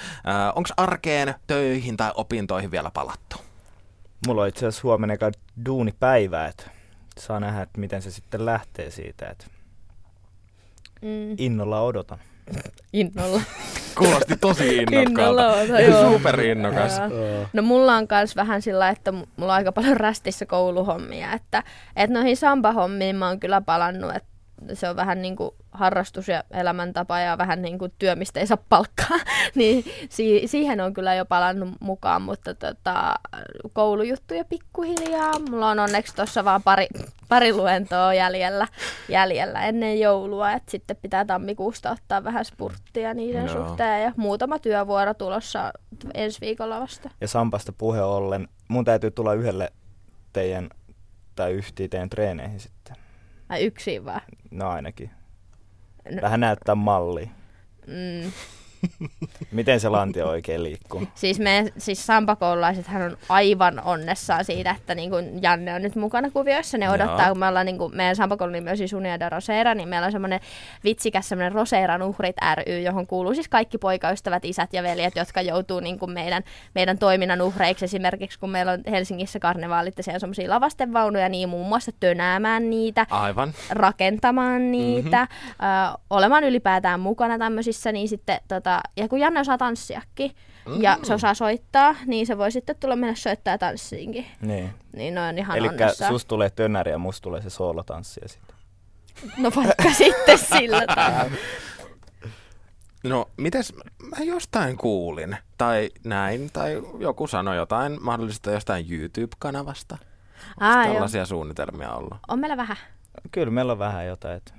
Onko 0.55 0.69
arkeen, 0.77 1.33
töihin 1.47 1.97
tai 1.97 2.11
opintoihin 2.15 2.71
vielä 2.71 2.91
palattu? 2.93 3.37
Mulla 4.27 4.41
on 4.41 4.47
itse 4.47 4.59
asiassa 4.67 4.81
huomenna 4.87 5.15
duunipäivä, 5.65 6.45
että 6.45 6.63
saa 7.19 7.39
nähdä, 7.39 7.61
että 7.61 7.79
miten 7.79 8.01
se 8.01 8.11
sitten 8.11 8.45
lähtee 8.45 8.91
siitä, 8.91 9.29
että 9.29 9.45
Mm. 11.01 11.35
innolla 11.37 11.81
odotan. 11.81 12.19
Innolla. 12.93 13.41
Kuulosti 13.97 14.37
tosi 14.37 14.77
Innolla 14.77 15.01
innokkaalta. 15.01 15.79
joo. 15.81 16.11
Superinnokas. 16.11 16.93
No 17.53 17.61
mulla 17.61 17.95
on 17.95 18.07
kans 18.07 18.35
vähän 18.35 18.61
sillä, 18.61 18.89
että 18.89 19.11
mu- 19.11 19.27
mulla 19.37 19.53
on 19.53 19.57
aika 19.57 19.71
paljon 19.71 19.97
rästissä 19.97 20.45
kouluhommia, 20.45 21.33
että, 21.33 21.63
että 21.95 22.13
noihin 22.13 22.37
samba-hommiin 22.37 23.15
mä 23.15 23.27
oon 23.27 23.39
kyllä 23.39 23.61
palannut, 23.61 24.15
että 24.15 24.28
se 24.73 24.89
on 24.89 24.95
vähän 24.95 25.21
niin 25.21 25.35
kuin 25.35 25.51
harrastus 25.71 26.27
ja 26.27 26.43
elämäntapa 26.51 27.19
ja 27.19 27.37
vähän 27.37 27.61
niin 27.61 27.79
kuin 27.79 27.93
työ, 27.99 28.15
mistä 28.15 28.39
ei 28.39 28.47
saa 28.47 28.57
palkkaa, 28.69 29.17
niin 29.55 29.85
si- 30.09 30.47
siihen 30.47 30.81
on 30.81 30.93
kyllä 30.93 31.15
jo 31.15 31.25
palannut 31.25 31.69
mukaan, 31.79 32.21
mutta 32.21 32.53
tota, 32.53 33.15
koulujuttuja 33.73 34.45
pikkuhiljaa. 34.45 35.39
Mulla 35.49 35.69
on 35.69 35.79
onneksi 35.79 36.15
tuossa 36.15 36.45
vaan 36.45 36.63
pari, 36.63 36.87
pari 37.29 37.53
luentoa 37.53 38.13
jäljellä, 38.13 38.67
jäljellä 39.09 39.65
ennen 39.65 39.99
joulua, 39.99 40.51
että 40.51 40.71
sitten 40.71 40.97
pitää 41.01 41.25
tammikuusta 41.25 41.91
ottaa 41.91 42.23
vähän 42.23 42.45
spurttia 42.45 43.13
niiden 43.13 43.45
Joo. 43.45 43.65
suhteen 43.67 44.03
ja 44.03 44.11
muutama 44.17 44.59
työvuoro 44.59 45.13
tulossa 45.13 45.73
ensi 46.13 46.41
viikolla 46.41 46.79
vasta. 46.79 47.09
Ja 47.21 47.27
Sampasta 47.27 47.73
puhe 47.77 48.01
ollen, 48.01 48.47
mun 48.67 48.85
täytyy 48.85 49.11
tulla 49.11 49.33
yhdelle 49.33 49.71
teidän, 50.33 50.69
tai 51.35 51.51
yhtiin 51.51 51.89
teidän 51.89 52.09
treeneihin 52.09 52.59
sitten. 52.59 52.95
Ai 53.49 53.63
yksin 53.65 54.05
vaan. 54.05 54.21
No 54.51 54.69
ainakin. 54.69 55.09
No. 56.11 56.21
Vähän 56.21 56.39
näyttää 56.39 56.75
malli. 56.75 57.31
Mm. 57.87 58.31
Miten 59.51 59.79
se 59.79 59.89
lantio 59.89 60.27
oikein 60.27 60.63
liikkuu? 60.63 61.07
Siis 61.15 61.39
me, 61.39 61.73
siis 61.77 62.05
sampakoululaisethan 62.05 63.01
on 63.01 63.17
aivan 63.29 63.81
onnessaan 63.85 64.45
siitä, 64.45 64.71
että 64.71 64.95
niin 64.95 65.09
kuin 65.09 65.43
Janne 65.43 65.73
on 65.73 65.81
nyt 65.81 65.95
mukana 65.95 66.29
kuvioissa. 66.31 66.77
Ne 66.77 66.89
odottaa, 66.89 67.21
Joo. 67.21 67.29
kun 67.29 67.39
me 67.39 67.47
ollaan, 67.47 67.65
niin 67.65 67.77
kuin, 67.77 67.95
meidän 67.95 68.15
sampakoulun 68.15 68.53
nimi 68.53 68.69
on 68.69 68.77
siis 68.77 68.93
Unia 68.93 69.19
de 69.19 69.29
Rosera, 69.29 69.75
niin 69.75 69.89
meillä 69.89 70.05
on 70.05 70.11
semmoinen 70.11 70.39
vitsikäs 70.83 71.29
semmoinen 71.29 71.51
Roseran 71.51 72.01
uhrit 72.01 72.35
ry, 72.55 72.79
johon 72.79 73.07
kuuluu 73.07 73.33
siis 73.33 73.49
kaikki 73.49 73.77
poikaystävät, 73.77 74.45
isät 74.45 74.73
ja 74.73 74.83
veljet, 74.83 75.15
jotka 75.15 75.41
joutuu 75.41 75.79
niin 75.79 75.99
kuin 75.99 76.11
meidän, 76.11 76.43
meidän 76.75 76.97
toiminnan 76.97 77.41
uhreiksi. 77.41 77.85
Esimerkiksi 77.85 78.39
kun 78.39 78.49
meillä 78.49 78.71
on 78.71 78.83
Helsingissä 78.91 79.39
karnevaalit 79.39 79.97
ja 79.97 80.03
siellä 80.03 80.15
on 80.15 80.19
semmoisia 80.19 80.49
lavastevaunuja, 80.49 81.29
niin 81.29 81.49
muun 81.49 81.67
muassa 81.67 81.91
tönäämään 81.99 82.69
niitä, 82.69 83.05
Aivan. 83.09 83.53
rakentamaan 83.69 84.71
niitä, 84.71 85.21
mm-hmm. 85.21 85.93
ö, 85.93 85.97
olemaan 86.09 86.43
ylipäätään 86.43 86.99
mukana 86.99 87.37
tämmöisissä, 87.37 87.91
niin 87.91 88.09
sitten 88.09 88.39
tota, 88.47 88.68
tota, 88.77 88.81
ja 88.97 89.07
kun 89.07 89.19
Janne 89.19 89.39
osaa 89.39 89.57
tanssiakin 89.57 90.31
ja 90.79 90.95
Mm. 90.95 91.03
se 91.03 91.13
osaa 91.13 91.33
soittaa, 91.33 91.95
niin 92.05 92.27
se 92.27 92.37
voi 92.37 92.51
sitten 92.51 92.75
tulla 92.79 92.95
mennä 92.95 93.15
soittaa 93.15 93.53
ja 93.53 93.57
tanssiinkin. 93.57 94.25
Niin. 94.41 94.69
Niin 94.95 95.13
ne 95.15 95.21
on 95.21 95.37
ihan 95.37 95.57
Eli 95.57 95.69
susta 96.09 96.29
tulee 96.29 96.49
tönäri 96.49 96.91
ja 96.91 96.97
musta 96.97 97.23
tulee 97.23 97.41
se 97.41 97.49
soolotanssi 97.49 98.19
ja 98.23 98.27
sitten. 98.29 98.55
No 99.37 99.51
vaikka 99.55 99.93
sitten 100.03 100.37
sillä 100.37 100.83
tavalla. 100.95 101.31
No, 103.03 103.29
mites, 103.37 103.73
mä 104.17 104.23
jostain 104.23 104.77
kuulin, 104.77 105.37
tai 105.57 105.89
näin, 106.03 106.49
tai 106.53 106.81
joku 106.99 107.27
sanoi 107.27 107.55
jotain 107.57 107.97
mahdollista 108.01 108.51
jostain 108.51 108.85
YouTube-kanavasta. 108.91 109.97
Aa, 110.59 110.79
Onko 110.79 110.93
tällaisia 110.93 111.25
suunnitelmia 111.25 111.93
ollut? 111.93 112.17
On 112.27 112.39
meillä 112.39 112.57
vähän. 112.57 112.77
Kyllä 113.31 113.51
meillä 113.51 113.71
on 113.71 113.79
vähän 113.79 114.05
jotain. 114.07 114.37
Että 114.37 114.53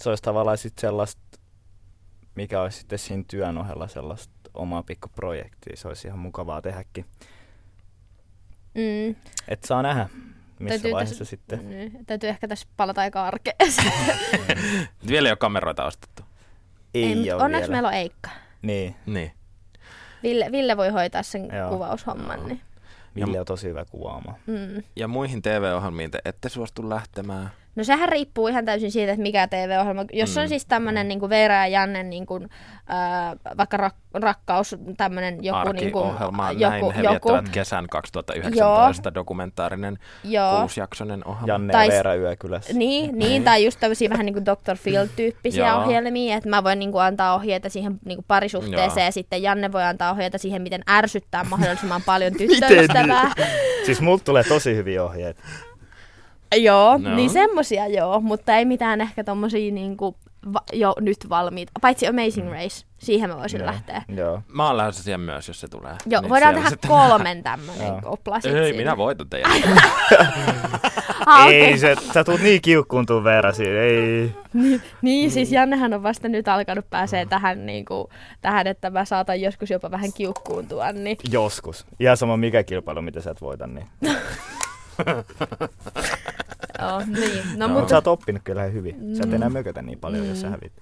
se 0.00 0.08
olisi 0.08 0.22
tavallaan 0.22 0.58
sitten 0.58 0.80
sellaista, 0.80 1.20
mikä 2.38 2.62
olisi 2.62 2.78
sitten 2.78 2.98
siinä 2.98 3.24
työn 3.30 3.58
ohella 3.58 3.88
sellaista 3.88 4.32
omaa 4.54 4.82
pikkuprojektia. 4.82 5.76
Se 5.76 5.88
olisi 5.88 6.08
ihan 6.08 6.18
mukavaa 6.18 6.62
tehdäkin. 6.62 7.04
Mm. 8.74 9.14
Et 9.48 9.64
saa 9.64 9.82
nähdä, 9.82 10.08
missä 10.58 10.68
Täytyy 10.68 10.92
vaiheessa 10.92 11.18
tässä- 11.18 11.30
sitten. 11.30 11.70
Niin, 11.70 12.06
täytyy 12.06 12.28
ehkä 12.28 12.48
tässä 12.48 12.66
palata 12.76 13.00
aika 13.00 13.24
arkeen. 13.26 13.56
Vielä 15.08 15.28
ei 15.28 15.32
ole 15.32 15.36
kameroita 15.36 15.84
ostettu. 15.84 16.22
Ei, 16.94 17.14
mut 17.14 17.24
ole 17.32 17.42
onneksi 17.42 17.62
vielä. 17.62 17.72
meillä 17.72 17.88
on 17.88 17.94
Eikka. 17.94 18.30
Niin, 18.62 18.94
Niin. 19.06 19.32
Ville, 20.22 20.48
Ville 20.52 20.76
voi 20.76 20.88
hoitaa 20.88 21.22
sen 21.22 21.48
Joo. 21.56 21.68
kuvaushomman. 21.70 22.46
Niin. 22.46 22.60
Ville 23.16 23.40
on 23.40 23.46
tosi 23.46 23.68
hyvä 23.68 23.84
kuvaamaan. 23.84 24.36
Mm. 24.46 24.82
Ja 24.96 25.08
muihin 25.08 25.42
TV-ohjelmiin 25.42 26.10
te 26.10 26.18
ette 26.24 26.48
suostu 26.48 26.88
lähtemään. 26.88 27.50
No 27.78 27.84
sehän 27.84 28.08
riippuu 28.08 28.48
ihan 28.48 28.64
täysin 28.64 28.92
siitä, 28.92 29.12
että 29.12 29.22
mikä 29.22 29.48
TV-ohjelma. 29.48 30.04
Jos 30.12 30.36
mm. 30.36 30.42
on 30.42 30.48
siis 30.48 30.66
tämmöinen 30.66 31.08
niin 31.08 31.28
Veera 31.28 31.54
ja 31.54 31.66
Janne, 31.66 32.02
niin 32.02 32.26
kuin, 32.26 32.48
äh, 32.90 33.56
vaikka 33.58 33.76
rak- 33.76 34.20
rakkaus, 34.20 34.76
tämmöinen 34.96 35.44
joku... 35.44 35.72
Niin 35.72 35.92
kuin, 35.92 36.04
Arki-ohjelma, 36.04 36.52
näin 36.52 36.92
he 36.92 37.02
viettävät 37.02 37.48
kesän 37.48 37.86
2019 37.90 39.14
dokumentaarinen 39.14 39.98
joo. 40.24 40.58
kuusijaksoinen 40.58 41.26
ohjelma. 41.26 41.46
Janne 41.46 41.72
Tai 41.72 41.86
ja 41.86 41.90
s- 41.90 41.94
Veera 41.94 42.14
Yökylässä. 42.14 42.72
Niin, 42.72 43.18
niin, 43.18 43.44
tai 43.44 43.64
just 43.64 43.80
tämmöisiä 43.80 44.10
vähän 44.10 44.26
niin 44.26 44.34
kuin 44.34 44.46
Dr. 44.46 44.76
Phil-tyyppisiä 44.82 45.68
Joo. 45.68 45.82
ohjelmia, 45.82 46.36
että 46.36 46.48
mä 46.48 46.64
voin 46.64 46.78
niin 46.78 46.92
kuin 46.92 47.02
antaa 47.02 47.34
ohjeita 47.34 47.68
siihen 47.68 47.98
niin 48.04 48.16
kuin 48.16 48.24
parisuhteeseen 48.28 49.02
Joo. 49.02 49.06
ja 49.06 49.12
sitten 49.12 49.42
Janne 49.42 49.72
voi 49.72 49.82
antaa 49.82 50.12
ohjeita 50.12 50.38
siihen, 50.38 50.62
miten 50.62 50.82
ärsyttää 50.90 51.44
mahdollisimman 51.44 52.02
paljon 52.06 52.32
tyttöystävää. 52.32 53.32
Siis 53.86 54.00
multa 54.00 54.24
tulee 54.24 54.44
tosi 54.44 54.76
hyviä 54.76 55.04
ohjeita. 55.04 55.42
joo, 56.56 56.98
No. 56.98 57.14
niin 57.16 57.30
semmosia 57.30 57.86
joo, 57.86 58.20
mutta 58.20 58.54
ei 58.56 58.64
mitään 58.64 59.00
ehkä 59.00 59.24
tommosia 59.24 59.72
niin 59.72 59.96
kuin 59.96 60.14
va- 60.52 60.62
jo 60.72 60.94
nyt 61.00 61.16
valmiita. 61.28 61.72
Paitsi 61.80 62.06
Amazing 62.06 62.50
Race, 62.52 62.86
siihen 62.98 63.30
mä 63.30 63.36
voisin 63.36 63.60
Joo. 63.60 63.66
lähteä. 63.66 64.02
Joo. 64.16 64.42
Mä 64.48 64.66
oon 64.66 64.76
lähdössä 64.76 65.02
siihen 65.02 65.20
myös, 65.20 65.48
jos 65.48 65.60
se 65.60 65.68
tulee. 65.68 65.94
Joo, 66.06 66.20
Niin 66.22 66.28
voidaan 66.30 66.54
tehdä 66.54 66.70
kolmen 66.88 67.42
tämmönen 67.42 68.02
kopla 68.02 68.40
sit 68.40 68.54
Ei, 68.54 68.64
siinä. 68.64 68.76
minä 68.78 68.96
voitan 68.96 69.28
teidän. 69.30 69.50
Ah. 71.26 71.46
Ei, 71.52 71.78
se, 71.78 71.96
sä 72.14 72.24
tuut 72.24 72.40
niin 72.40 72.62
kiukkuun 72.62 73.06
tuun 73.06 73.24
Veera 73.24 73.52
siinä. 73.52 73.80
Ei. 73.80 74.32
Niin, 75.02 75.30
siis 75.30 75.52
Jannehan 75.52 75.94
on 75.94 76.02
vasta 76.02 76.28
nyt 76.28 76.48
alkanut 76.48 76.90
pääsee 76.90 77.26
tähän, 77.26 77.66
niin 77.66 77.84
kuin, 77.84 78.06
tähän, 78.40 78.66
että 78.66 78.90
mä 78.90 79.04
saatan 79.04 79.40
joskus 79.40 79.70
jopa 79.70 79.90
vähän 79.90 80.12
kiukkuuntua, 80.12 80.92
niin 80.92 81.16
Joskus. 81.30 81.86
Ihan 82.00 82.16
sama 82.16 82.36
mikä 82.36 82.62
kilpailu, 82.62 83.02
mitä 83.02 83.20
sä 83.20 83.30
et 83.30 83.40
voita, 83.40 83.66
niin. 83.66 83.86
joo, 86.78 86.98
niin. 87.20 87.58
No, 87.58 87.66
Joo. 87.66 87.74
Mutta 87.74 87.88
sä 87.88 87.94
oot 87.96 88.06
oppinut 88.06 88.42
kyllä 88.44 88.62
ihan 88.62 88.74
hyvin. 88.74 89.16
Sä 89.16 89.22
et 89.24 89.32
enää 89.32 89.50
mökötä 89.50 89.82
niin 89.82 89.98
paljon, 89.98 90.28
jos 90.28 90.40
sä 90.40 90.50
hävit. 90.50 90.72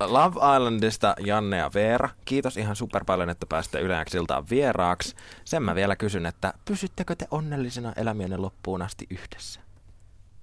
Love 0.00 0.56
Islandista 0.56 1.14
Janne 1.20 1.56
ja 1.56 1.70
Veera. 1.74 2.08
Kiitos 2.24 2.56
ihan 2.56 2.76
super 2.76 3.04
paljon, 3.04 3.30
että 3.30 3.46
pääsitte 3.46 3.80
Yleäksiltaan 3.80 4.44
vieraaksi. 4.50 5.14
Sen 5.44 5.62
mä 5.62 5.74
vielä 5.74 5.96
kysyn, 5.96 6.26
että 6.26 6.54
pysyttekö 6.64 7.14
te 7.16 7.26
onnellisena 7.30 7.92
elämienne 7.96 8.36
loppuun 8.36 8.82
asti 8.82 9.06
yhdessä? 9.10 9.60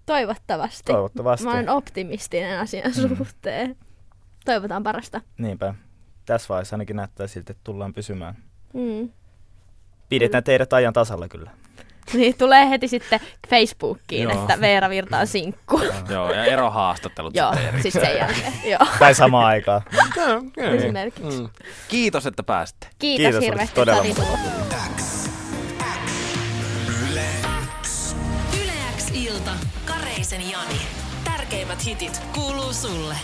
toivottavasti. 0.05 0.91
Toivottavasti. 0.93 1.45
Mä 1.45 1.51
olen 1.53 1.69
optimistinen 1.69 2.59
asian 2.59 2.91
Mm. 3.09 3.15
suhteen. 3.17 3.75
Toivotaan 4.45 4.83
parasta. 4.83 5.21
Niinpä. 5.37 5.75
Tässä 6.25 6.47
vaiheessa 6.49 6.75
ainakin 6.75 6.95
näyttää 6.95 7.27
siltä, 7.27 7.51
että 7.51 7.61
tullaan 7.63 7.93
pysymään. 7.93 8.35
Mm. 8.73 9.09
Pidetään 10.09 10.43
teidät 10.43 10.73
ajan 10.73 10.93
tasalla 10.93 11.27
kyllä. 11.27 11.51
Niin 12.13 12.37
tulee 12.37 12.69
heti 12.69 12.87
sitten 12.87 13.19
Facebookiin, 13.49 14.23
Joo. 14.29 14.41
että 14.41 14.61
Veera 14.61 14.89
Virta 14.89 15.19
on 15.19 15.27
sinkku. 15.27 15.81
Joo, 16.09 16.33
ja 16.33 16.45
erohaastattelut 16.53 17.35
Joo, 17.35 17.53
sitten 17.53 17.73
erikseen. 17.75 18.05
sen 18.05 18.17
jälkeen. 18.17 18.53
Joo. 18.65 18.87
Tai 18.99 19.15
samaan 19.15 19.45
aikaan. 19.45 19.81
Esimerkiksi. 20.57 21.41
Mm. 21.41 21.49
Kiitos, 21.87 22.25
että 22.25 22.43
pääsitte. 22.43 22.87
Kiitos, 22.99 23.23
Kiitos, 23.23 23.43
hirveästi, 23.43 23.75
todella 23.75 24.03
sä 24.03 24.07
olit 24.07 24.15
tullut. 24.15 24.39
Yle 28.63 28.73
X 28.97 29.11
ilta. 29.13 29.51
Kareisen 29.85 30.51
Jani. 30.51 30.81
Tärkeimmät 31.23 31.85
hitit 31.85 32.21
kuuluu 32.35 32.73
sulle. 32.73 33.15